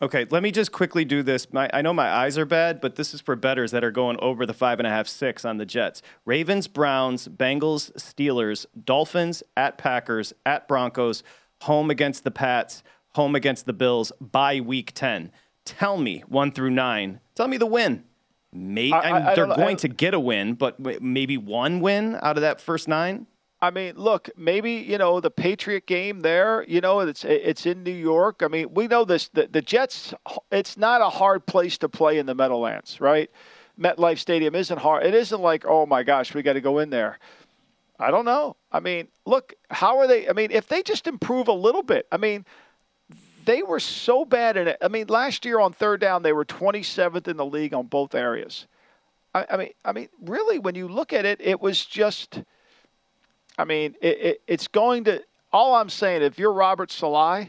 Okay, 0.01 0.27
let 0.31 0.45
me 0.45 0.53
just 0.53 0.71
quickly 0.71 1.05
do 1.05 1.25
this. 1.25 1.53
My, 1.53 1.69
I 1.73 1.83
know 1.83 1.93
my 1.93 2.09
eyes 2.09 2.39
are 2.39 2.47
bad, 2.47 2.81
but 2.81 2.95
this 2.95 3.13
is 3.13 3.21
for 3.21 3.35
betters 3.35 3.73
that 3.73 3.83
are 3.83 3.91
going 3.91 4.17
over 4.21 4.47
the 4.47 4.55
five 4.55 4.79
and 4.79 4.87
a 4.87 4.91
half, 4.91 5.09
six 5.09 5.45
on 5.45 5.57
the 5.57 5.67
Jets. 5.67 6.03
Ravens, 6.25 6.69
Browns, 6.69 7.27
Bengals, 7.27 7.91
Steelers, 7.95 8.65
Dolphins, 8.85 9.43
at 9.57 9.77
Packers, 9.77 10.33
at 10.47 10.69
Broncos, 10.69 11.25
home 11.63 11.91
against 11.91 12.23
the 12.23 12.31
Pats, 12.31 12.85
home 13.15 13.35
against 13.35 13.67
the 13.67 13.73
Bills 13.73 14.13
by 14.21 14.61
week 14.61 14.93
10. 14.95 15.33
Tell 15.65 15.99
me 15.99 16.21
one 16.29 16.53
through 16.53 16.71
nine. 16.71 17.19
Tell 17.35 17.49
me 17.49 17.57
the 17.57 17.67
win. 17.67 18.05
Maybe 18.53 18.93
I- 18.93 18.99
I- 19.01 19.33
I 19.33 19.35
they're 19.35 19.47
don't- 19.47 19.57
going 19.57 19.75
I- 19.77 19.81
to 19.81 19.89
get 19.89 20.15
a 20.15 20.21
win, 20.21 20.55
but 20.55 20.79
maybe 21.03 21.37
one 21.37 21.81
win 21.81 22.17
out 22.23 22.37
of 22.37 22.43
that 22.43 22.61
first 22.61 22.87
nine. 22.87 23.27
I 23.61 23.71
mean, 23.71 23.95
look, 23.97 24.31
maybe 24.37 24.73
you 24.73 24.99
know 24.99 25.21
the 25.21 25.31
Patriot 25.31 25.87
game 25.87 26.21
there. 26.21 26.65
You 26.69 26.81
know, 26.81 27.01
it's 27.01 27.25
it's 27.25 27.67
in 27.67 27.83
New 27.83 27.91
York. 27.91 28.43
I 28.43 28.49
mean, 28.49 28.73
we 28.73 28.87
know 28.87 29.05
this. 29.05 29.29
The, 29.29 29.49
the 29.51 29.63
Jets. 29.63 30.15
It's 30.53 30.77
not 30.77 31.01
a 31.01 31.09
hard 31.09 31.45
place 31.47 31.77
to 31.79 31.89
play 31.89 32.19
in 32.19 32.27
the 32.27 32.35
Meadowlands, 32.35 33.01
right? 33.01 33.31
MetLife 33.79 34.19
Stadium 34.19 34.55
isn't 34.55 34.79
hard. 34.79 35.07
It 35.07 35.15
isn't 35.15 35.41
like, 35.41 35.65
oh 35.67 35.87
my 35.87 36.03
gosh, 36.03 36.35
we 36.35 36.43
got 36.43 36.55
to 36.55 36.61
go 36.61 36.79
in 36.79 36.91
there. 36.91 37.19
I 37.99 38.11
don't 38.11 38.25
know. 38.25 38.57
I 38.71 38.81
mean, 38.81 39.09
look, 39.27 39.55
how 39.71 39.99
are 39.99 40.07
they? 40.07 40.29
I 40.29 40.33
mean, 40.33 40.51
if 40.53 40.69
they 40.69 40.83
just 40.83 41.07
improve 41.07 41.49
a 41.49 41.53
little 41.53 41.83
bit, 41.83 42.07
I 42.13 42.17
mean, 42.17 42.45
they 43.45 43.63
were 43.63 43.81
so 43.81 44.25
bad 44.25 44.57
in 44.57 44.69
it. 44.69 44.77
I 44.81 44.89
mean, 44.89 45.09
last 45.09 45.45
year 45.45 45.59
on 45.59 45.73
third 45.73 46.01
down, 46.01 46.23
they 46.23 46.33
were 46.33 46.45
27th 46.45 47.27
in 47.27 47.37
the 47.37 47.47
league 47.47 47.75
on 47.75 47.87
both 47.87 48.15
areas. 48.15 48.67
I, 49.35 49.47
I 49.51 49.57
mean, 49.57 49.71
I 49.85 49.93
mean, 49.93 50.09
really, 50.21 50.61
when 50.61 50.77
you 50.77 50.87
look 50.87 51.13
at 51.13 51.25
it, 51.25 51.41
it 51.41 51.61
was 51.61 51.85
just. 51.85 52.43
I 53.59 53.65
mean, 53.65 53.97
it, 54.01 54.21
it, 54.21 54.43
it's 54.47 54.69
going 54.69 55.05
to. 55.05 55.23
All 55.53 55.75
I'm 55.75 55.91
saying, 55.91 56.23
if 56.23 56.39
you're 56.39 56.53
Robert 56.53 56.93
Saleh, 56.93 57.49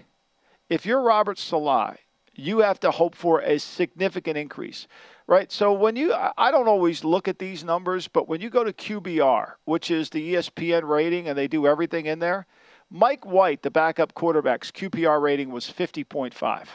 if 0.70 0.86
you're 0.86 1.01
Robert 1.01 1.38
Saleh, 1.38 1.97
you 2.34 2.60
have 2.60 2.80
to 2.80 2.91
hope 2.91 3.16
for 3.16 3.41
a 3.41 3.60
significant 3.60 4.38
increase, 4.38 4.88
right? 5.28 5.51
So 5.51 5.74
when 5.74 5.95
you, 5.95 6.14
I 6.14 6.51
don't 6.51 6.68
always 6.68 7.03
look 7.03 7.28
at 7.28 7.39
these 7.39 7.64
numbers, 7.64 8.07
but 8.07 8.28
when 8.28 8.41
you 8.41 8.49
go 8.49 8.64
to 8.64 8.72
QBR, 8.72 9.53
which 9.66 9.91
is 9.91 10.10
the 10.10 10.36
ESPN 10.36 10.88
rating, 10.88 11.28
and 11.28 11.38
they 11.38 11.47
do 11.47 11.68
everything 11.68 12.05
in 12.05 12.20
there, 12.20 12.47
Mike 12.89 13.26
White, 13.26 13.62
the 13.62 13.70
backup 13.70 14.14
quarterback's 14.14 14.72
QBR 14.72 15.22
rating 15.22 15.51
was 15.51 15.66
50.5. 15.66 16.66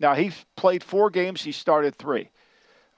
Now 0.00 0.14
he 0.14 0.32
played 0.56 0.82
four 0.82 1.08
games, 1.08 1.42
he 1.42 1.52
started 1.52 1.96
three. 1.96 2.30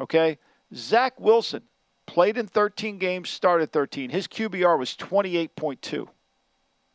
Okay, 0.00 0.38
Zach 0.74 1.20
Wilson 1.20 1.62
played 2.06 2.38
in 2.38 2.46
13 2.46 2.98
games, 2.98 3.28
started 3.28 3.72
13. 3.72 4.10
His 4.10 4.26
QBR 4.26 4.78
was 4.78 4.94
28.2. 4.96 6.08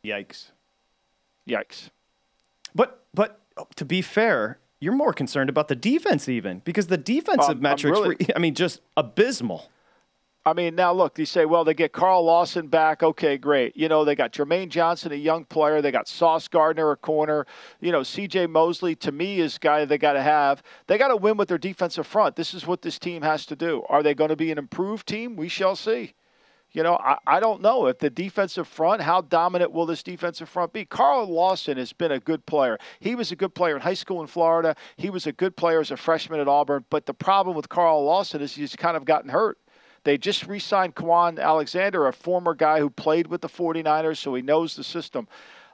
Yikes. 0.04 0.50
Yikes. 1.48 1.90
But 2.74 3.04
but 3.14 3.40
to 3.76 3.84
be 3.84 4.02
fair, 4.02 4.58
you're 4.80 4.94
more 4.94 5.12
concerned 5.12 5.50
about 5.50 5.68
the 5.68 5.76
defense 5.76 6.28
even 6.28 6.60
because 6.64 6.86
the 6.88 6.96
defensive 6.96 7.56
Um, 7.56 7.60
metrics 7.60 7.98
really- 7.98 8.16
were 8.20 8.34
I 8.36 8.38
mean 8.38 8.54
just 8.54 8.80
abysmal. 8.96 9.70
I 10.44 10.54
mean, 10.54 10.74
now 10.74 10.92
look, 10.92 11.18
you 11.20 11.24
say, 11.24 11.44
well, 11.44 11.62
they 11.62 11.74
get 11.74 11.92
Carl 11.92 12.24
Lawson 12.24 12.66
back. 12.66 13.04
Okay, 13.04 13.38
great. 13.38 13.76
You 13.76 13.88
know, 13.88 14.04
they 14.04 14.16
got 14.16 14.32
Jermaine 14.32 14.70
Johnson, 14.70 15.12
a 15.12 15.16
young 15.16 15.44
player. 15.44 15.80
They 15.80 15.92
got 15.92 16.08
Sauce 16.08 16.48
Gardner, 16.48 16.90
a 16.90 16.96
corner. 16.96 17.46
You 17.80 17.92
know, 17.92 18.00
CJ 18.00 18.50
Mosley, 18.50 18.96
to 18.96 19.12
me, 19.12 19.38
is 19.38 19.56
guy 19.58 19.84
they 19.84 19.98
got 19.98 20.14
to 20.14 20.22
have. 20.22 20.62
They 20.88 20.98
got 20.98 21.08
to 21.08 21.16
win 21.16 21.36
with 21.36 21.48
their 21.48 21.58
defensive 21.58 22.08
front. 22.08 22.34
This 22.34 22.54
is 22.54 22.66
what 22.66 22.82
this 22.82 22.98
team 22.98 23.22
has 23.22 23.46
to 23.46 23.56
do. 23.56 23.84
Are 23.88 24.02
they 24.02 24.14
going 24.14 24.30
to 24.30 24.36
be 24.36 24.50
an 24.50 24.58
improved 24.58 25.06
team? 25.06 25.36
We 25.36 25.48
shall 25.48 25.76
see. 25.76 26.14
You 26.72 26.82
know, 26.82 26.96
I, 26.96 27.18
I 27.26 27.38
don't 27.38 27.60
know 27.60 27.86
if 27.86 27.98
the 27.98 28.10
defensive 28.10 28.66
front, 28.66 29.02
how 29.02 29.20
dominant 29.20 29.72
will 29.72 29.86
this 29.86 30.02
defensive 30.02 30.48
front 30.48 30.72
be? 30.72 30.84
Carl 30.86 31.26
Lawson 31.26 31.76
has 31.76 31.92
been 31.92 32.10
a 32.10 32.18
good 32.18 32.44
player. 32.46 32.78
He 32.98 33.14
was 33.14 33.30
a 33.30 33.36
good 33.36 33.54
player 33.54 33.76
in 33.76 33.82
high 33.82 33.94
school 33.94 34.22
in 34.22 34.26
Florida. 34.26 34.74
He 34.96 35.10
was 35.10 35.26
a 35.26 35.32
good 35.32 35.54
player 35.54 35.80
as 35.80 35.90
a 35.90 35.96
freshman 35.96 36.40
at 36.40 36.48
Auburn. 36.48 36.84
But 36.88 37.06
the 37.06 37.14
problem 37.14 37.56
with 37.56 37.68
Carl 37.68 38.02
Lawson 38.04 38.40
is 38.40 38.54
he's 38.54 38.74
kind 38.74 38.96
of 38.96 39.04
gotten 39.04 39.30
hurt. 39.30 39.58
They 40.04 40.18
just 40.18 40.46
re 40.46 40.58
signed 40.58 40.94
Kwon 40.94 41.40
Alexander, 41.40 42.06
a 42.06 42.12
former 42.12 42.54
guy 42.54 42.80
who 42.80 42.90
played 42.90 43.28
with 43.28 43.40
the 43.40 43.48
49ers, 43.48 44.18
so 44.18 44.34
he 44.34 44.42
knows 44.42 44.74
the 44.74 44.84
system. 44.84 45.28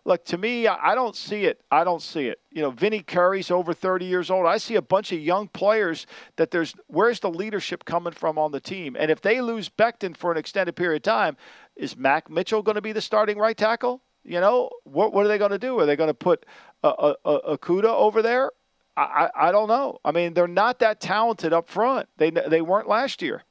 Look, 0.05 0.25
to 0.27 0.39
me, 0.39 0.67
I 0.67 0.95
don't 0.95 1.15
see 1.15 1.45
it. 1.45 1.61
I 1.71 1.85
don't 1.85 2.01
see 2.01 2.29
it. 2.29 2.41
You 2.51 2.63
know, 2.63 2.71
Vinny 2.71 3.01
Curry's 3.01 3.51
over 3.51 3.75
30 3.75 4.07
years 4.07 4.31
old. 4.31 4.47
I 4.47 4.57
see 4.57 4.77
a 4.77 4.83
bunch 4.83 5.13
of 5.13 5.19
young 5.19 5.49
players 5.49 6.07
that 6.37 6.51
there's 6.51 6.75
where's 6.87 7.21
the 7.21 7.31
leadership 7.31 7.85
coming 7.85 8.13
from 8.15 8.39
on 8.39 8.53
the 8.53 8.61
team? 8.61 8.97
And 8.99 9.11
if 9.11 9.21
they 9.21 9.41
lose 9.41 9.69
Becton 9.69 10.17
for 10.17 10.33
an 10.33 10.39
extended 10.39 10.77
period 10.77 10.97
of 10.97 11.03
time, 11.03 11.37
is 11.77 11.97
Max 11.97 12.31
Mitchell 12.31 12.63
going 12.63 12.77
to 12.77 12.81
be 12.81 12.93
the 12.93 13.03
starting 13.03 13.37
right 13.37 13.57
tackle? 13.57 14.01
You 14.25 14.41
know, 14.41 14.71
what 14.85 15.13
what 15.13 15.27
are 15.27 15.29
they 15.29 15.39
going 15.39 15.51
to 15.51 15.59
do? 15.59 15.79
Are 15.79 15.87
they 15.87 15.97
going 15.97 16.09
to 16.09 16.15
put 16.15 16.47
uh, 16.83 16.89
uh, 16.89 16.91
uh, 16.91 17.15
a, 17.25 17.31
a, 17.31 17.37
a 17.53 17.59
Okudah 17.59 17.85
over 17.85 18.23
there? 18.23 18.51
I, 18.97 19.03
I, 19.37 19.49
I 19.49 19.53
don't 19.53 19.69
know. 19.69 19.99
I 20.05 20.13
mean, 20.13 20.33
they're 20.33 20.49
not 20.49 20.79
that 20.79 21.01
talented 21.01 21.53
up 21.53 21.69
front. 21.69 22.09
They 22.17 22.31
they 22.31 22.63
weren't 22.63 22.89
last 22.89 23.21
year 23.21 23.45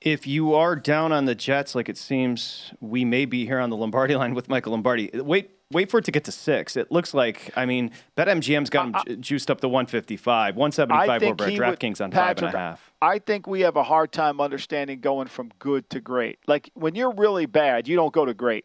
if 0.00 0.26
you 0.26 0.54
are 0.54 0.76
down 0.76 1.12
on 1.12 1.26
the 1.26 1.34
Jets, 1.34 1.74
like 1.74 1.88
it 1.88 1.96
seems 1.96 2.72
we 2.80 3.04
may 3.04 3.24
be 3.24 3.44
here 3.44 3.58
on 3.58 3.70
the 3.70 3.76
Lombardi 3.76 4.14
line 4.16 4.34
with 4.34 4.48
Michael 4.48 4.72
Lombardi, 4.72 5.10
wait 5.14 5.50
wait 5.72 5.90
for 5.90 5.98
it 5.98 6.04
to 6.04 6.10
get 6.10 6.24
to 6.24 6.32
six. 6.32 6.76
It 6.76 6.90
looks 6.90 7.14
like, 7.14 7.52
I 7.56 7.64
mean, 7.64 7.92
BetMGM's 8.16 8.70
got 8.70 9.06
him 9.06 9.20
juiced 9.20 9.50
up 9.50 9.60
to 9.60 9.68
155, 9.68 10.56
175 10.56 11.22
over 11.22 11.44
at 11.44 11.50
DraftKings 11.52 12.00
on 12.00 12.10
Patrick, 12.10 12.38
five 12.38 12.38
and 12.38 12.54
a 12.54 12.58
half. 12.58 12.92
I 13.00 13.18
think 13.18 13.46
we 13.46 13.60
have 13.60 13.76
a 13.76 13.82
hard 13.82 14.12
time 14.12 14.40
understanding 14.40 15.00
going 15.00 15.28
from 15.28 15.50
good 15.58 15.88
to 15.90 16.00
great. 16.00 16.38
Like 16.46 16.70
when 16.74 16.94
you're 16.94 17.14
really 17.14 17.46
bad, 17.46 17.86
you 17.86 17.96
don't 17.96 18.12
go 18.12 18.24
to 18.24 18.34
great. 18.34 18.64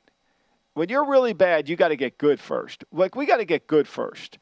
When 0.74 0.90
you're 0.90 1.08
really 1.08 1.34
bad, 1.34 1.70
you 1.70 1.76
got 1.76 1.90
to 1.90 1.96
get 1.96 2.18
good 2.18 2.40
first. 2.40 2.84
Like 2.92 3.16
we 3.16 3.26
got 3.26 3.38
to 3.38 3.46
get 3.46 3.68
good 3.68 3.88
first. 3.88 4.40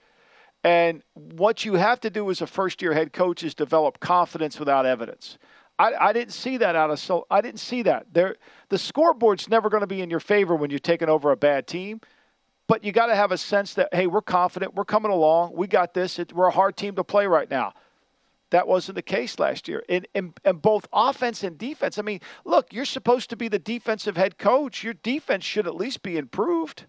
And 0.64 1.04
what 1.14 1.66
you 1.66 1.74
have 1.74 2.00
to 2.02 2.10
do 2.10 2.30
as 2.32 2.42
a 2.42 2.48
first 2.48 2.82
year 2.82 2.94
head 2.94 3.12
coach 3.12 3.44
is 3.44 3.54
develop 3.54 4.00
confidence 4.00 4.58
without 4.58 4.86
evidence. 4.86 5.38
I, 5.80 5.94
I 6.00 6.14
didn't 6.14 6.34
see 6.34 6.58
that 6.58 6.76
out 6.76 6.92
of 6.92 7.00
so 7.00 7.26
I 7.30 7.42
didn't 7.42 7.60
see 7.60 7.84
that. 7.84 8.08
There 8.14 8.36
the 8.70 8.78
scoreboard's 8.78 9.50
never 9.50 9.70
going 9.70 9.82
to 9.82 9.88
be 9.88 10.02
in 10.02 10.10
your 10.10 10.20
favor 10.20 10.56
when 10.56 10.70
you're 10.70 10.80
taking 10.80 11.10
over 11.10 11.32
a 11.32 11.38
bad 11.38 11.68
team. 11.68 12.02
But 12.68 12.84
you 12.84 12.92
got 12.92 13.08
to 13.08 13.16
have 13.16 13.32
a 13.32 13.38
sense 13.38 13.74
that 13.74 13.94
hey, 13.94 14.08
we're 14.08 14.22
confident, 14.22 14.76
we're 14.76 14.86
coming 14.86 15.12
along, 15.12 15.54
we 15.56 15.68
got 15.68 15.94
this. 15.94 16.20
It, 16.20 16.34
we're 16.34 16.48
a 16.48 16.52
hard 16.52 16.78
team 16.78 16.96
to 16.96 17.04
play 17.04 17.28
right 17.28 17.50
now. 17.50 17.74
That 18.52 18.68
wasn't 18.68 18.96
the 18.96 19.02
case 19.02 19.40
last 19.40 19.68
year. 19.68 19.84
In, 19.90 20.06
in, 20.14 20.34
both 20.58 20.88
offense 20.94 21.44
and 21.44 21.58
defense. 21.58 21.98
I 21.98 22.04
mean, 22.04 22.20
look, 22.46 22.72
you're 22.72 22.86
supposed 22.86 23.32
to 23.32 23.36
be 23.36 23.48
the 23.48 23.58
defensive 23.58 24.16
head 24.16 24.38
coach. 24.38 24.84
Your 24.84 24.94
defense 24.94 25.44
should 25.44 25.66
at 25.66 25.74
least 25.74 26.04
be 26.04 26.18
improved. 26.18 26.86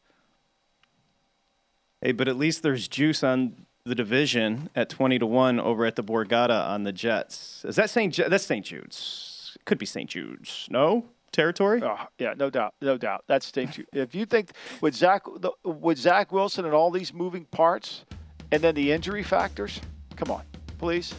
Hey, 2.03 2.13
but 2.13 2.29
at 2.29 2.37
least 2.37 2.63
there's 2.63 2.87
juice 2.87 3.25
on 3.25 3.64
the 3.85 3.95
division 3.95 4.71
at 4.75 4.89
20 4.89 5.19
to 5.19 5.27
1 5.27 5.61
over 5.61 5.85
at 5.85 5.95
the 5.95 6.03
Borgata 6.03 6.69
on 6.69 6.85
the 6.85 6.93
Jets. 6.93 7.65
Is 7.67 7.77
that 7.77 7.91
St. 7.91 8.17
that's 8.29 8.47
St. 8.47 8.65
Jude's? 8.65 9.59
Could 9.67 9.79
be 9.79 9.87
St. 9.87 10.09
Jude's. 10.09 10.67
No? 10.71 11.05
Territory? 11.33 11.83
Oh, 11.83 11.99
yeah, 12.19 12.33
no 12.37 12.49
doubt. 12.49 12.75
No 12.81 12.97
doubt. 12.97 13.25
That's 13.27 13.53
St. 13.53 13.71
Jude. 13.71 13.87
if 13.93 14.15
you 14.15 14.25
think 14.25 14.53
with 14.81 14.95
Zach 14.95 15.25
with 15.65 15.99
Zach 15.99 16.33
Wilson 16.33 16.65
and 16.65 16.73
all 16.73 16.91
these 16.91 17.13
moving 17.13 17.45
parts 17.47 18.05
and 18.53 18.63
then 18.63 18.75
the 18.75 18.93
injury 18.93 19.23
factors, 19.23 19.81
come 20.17 20.31
on, 20.31 20.45
please. 20.79 21.13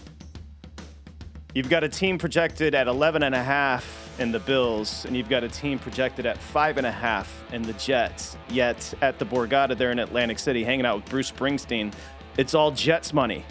You've 1.54 1.70
got 1.70 1.84
a 1.84 1.90
team 1.90 2.18
projected 2.18 2.74
at 2.74 2.88
11 2.88 3.24
and 3.24 3.36
a 3.36 3.44
half 3.44 4.06
in 4.20 4.32
the 4.32 4.40
Bills, 4.40 5.06
and 5.06 5.16
you've 5.16 5.30
got 5.30 5.44
a 5.44 5.50
team 5.50 5.78
projected 5.78 6.26
at 6.26 6.38
five 6.38 6.78
and 6.78 6.88
a 6.88 6.92
half 6.92 7.44
in 7.52 7.62
the 7.62 7.74
Jets. 7.74 8.38
Yet 8.50 8.94
at 9.02 9.20
the 9.20 9.26
Borgata 9.26 9.78
there 9.78 9.92
in 9.92 10.00
Atlantic 10.00 10.40
City, 10.40 10.64
hanging 10.64 10.86
out 10.86 10.98
with 10.98 11.10
Bruce 11.10 11.32
Springsteen, 11.32 11.94
it's 12.38 12.54
all 12.54 12.72
Jets 12.72 13.14
money. 13.14 13.44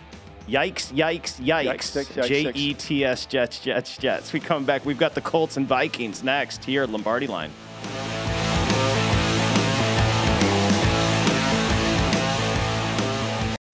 Yikes, 0.48 0.92
yikes, 0.92 1.40
yikes. 1.40 2.26
J 2.26 2.52
E 2.54 2.74
T 2.74 3.04
S, 3.04 3.24
Jets, 3.24 3.60
Jets, 3.60 3.96
Jets. 3.96 4.32
We 4.32 4.40
come 4.40 4.64
back. 4.64 4.84
We've 4.84 4.98
got 4.98 5.14
the 5.14 5.22
Colts 5.22 5.56
and 5.56 5.66
Vikings 5.66 6.22
next 6.22 6.64
here 6.64 6.82
at 6.82 6.90
Lombardi 6.90 7.26
Line. 7.26 7.50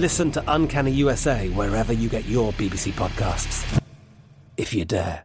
Listen 0.00 0.32
to 0.32 0.42
Uncanny 0.48 0.92
USA 0.92 1.50
wherever 1.50 1.92
you 1.92 2.08
get 2.08 2.24
your 2.24 2.54
BBC 2.54 2.92
podcasts. 2.92 3.82
If 4.56 4.72
you 4.72 4.86
dare. 4.86 5.24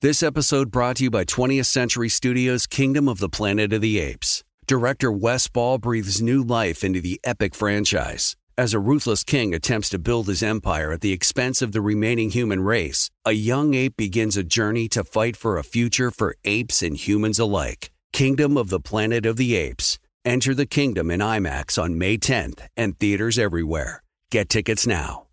This 0.00 0.22
episode 0.22 0.70
brought 0.70 0.96
to 0.96 1.04
you 1.04 1.10
by 1.10 1.26
20th 1.26 1.66
Century 1.66 2.08
Studios' 2.08 2.66
Kingdom 2.66 3.06
of 3.06 3.18
the 3.18 3.28
Planet 3.28 3.74
of 3.74 3.82
the 3.82 3.98
Apes. 3.98 4.42
Director 4.66 5.12
Wes 5.12 5.46
Ball 5.46 5.76
breathes 5.76 6.22
new 6.22 6.42
life 6.42 6.82
into 6.82 7.02
the 7.02 7.20
epic 7.22 7.54
franchise. 7.54 8.36
As 8.56 8.72
a 8.72 8.78
ruthless 8.78 9.22
king 9.22 9.52
attempts 9.52 9.90
to 9.90 9.98
build 9.98 10.26
his 10.28 10.42
empire 10.42 10.90
at 10.90 11.02
the 11.02 11.12
expense 11.12 11.60
of 11.60 11.72
the 11.72 11.82
remaining 11.82 12.30
human 12.30 12.62
race, 12.62 13.10
a 13.26 13.32
young 13.32 13.74
ape 13.74 13.98
begins 13.98 14.38
a 14.38 14.42
journey 14.42 14.88
to 14.88 15.04
fight 15.04 15.36
for 15.36 15.58
a 15.58 15.62
future 15.62 16.10
for 16.10 16.34
apes 16.46 16.82
and 16.82 16.96
humans 16.96 17.38
alike. 17.38 17.90
Kingdom 18.12 18.56
of 18.58 18.68
the 18.68 18.80
Planet 18.80 19.24
of 19.24 19.36
the 19.36 19.54
Apes. 19.54 19.98
Enter 20.24 20.54
the 20.54 20.66
kingdom 20.66 21.10
in 21.10 21.20
IMAX 21.20 21.82
on 21.82 21.96
May 21.96 22.18
10th 22.18 22.66
and 22.76 22.98
theaters 22.98 23.38
everywhere. 23.38 24.02
Get 24.30 24.48
tickets 24.48 24.86
now. 24.86 25.26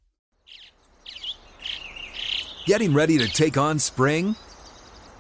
Getting 2.66 2.94
ready 2.94 3.18
to 3.18 3.28
take 3.28 3.58
on 3.58 3.80
spring? 3.80 4.36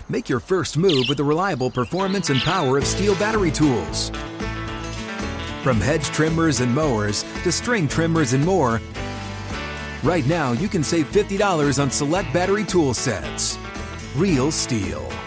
Make 0.08 0.30
your 0.30 0.40
first 0.40 0.78
move 0.78 1.06
with 1.10 1.18
the 1.18 1.24
reliable 1.24 1.70
performance 1.70 2.30
and 2.30 2.40
power 2.40 2.78
of 2.78 2.86
STIHL 2.86 3.20
battery 3.20 3.52
tools. 3.52 4.10
From 5.64 5.82
hedge 5.82 6.06
trimmers 6.06 6.62
and 6.62 6.74
mowers 6.74 7.24
to 7.44 7.52
string 7.52 7.88
trimmers 7.88 8.34
and 8.34 8.46
more, 8.46 8.80
right 10.04 10.26
now 10.26 10.54
you 10.54 10.70
can 10.70 10.84
save 10.84 11.12
$50 11.12 11.82
on 11.82 11.92
select 11.92 12.32
battery 12.34 12.64
tool 12.64 12.94
sets. 12.94 13.58
Real 14.16 14.52
STIHL. 14.52 15.27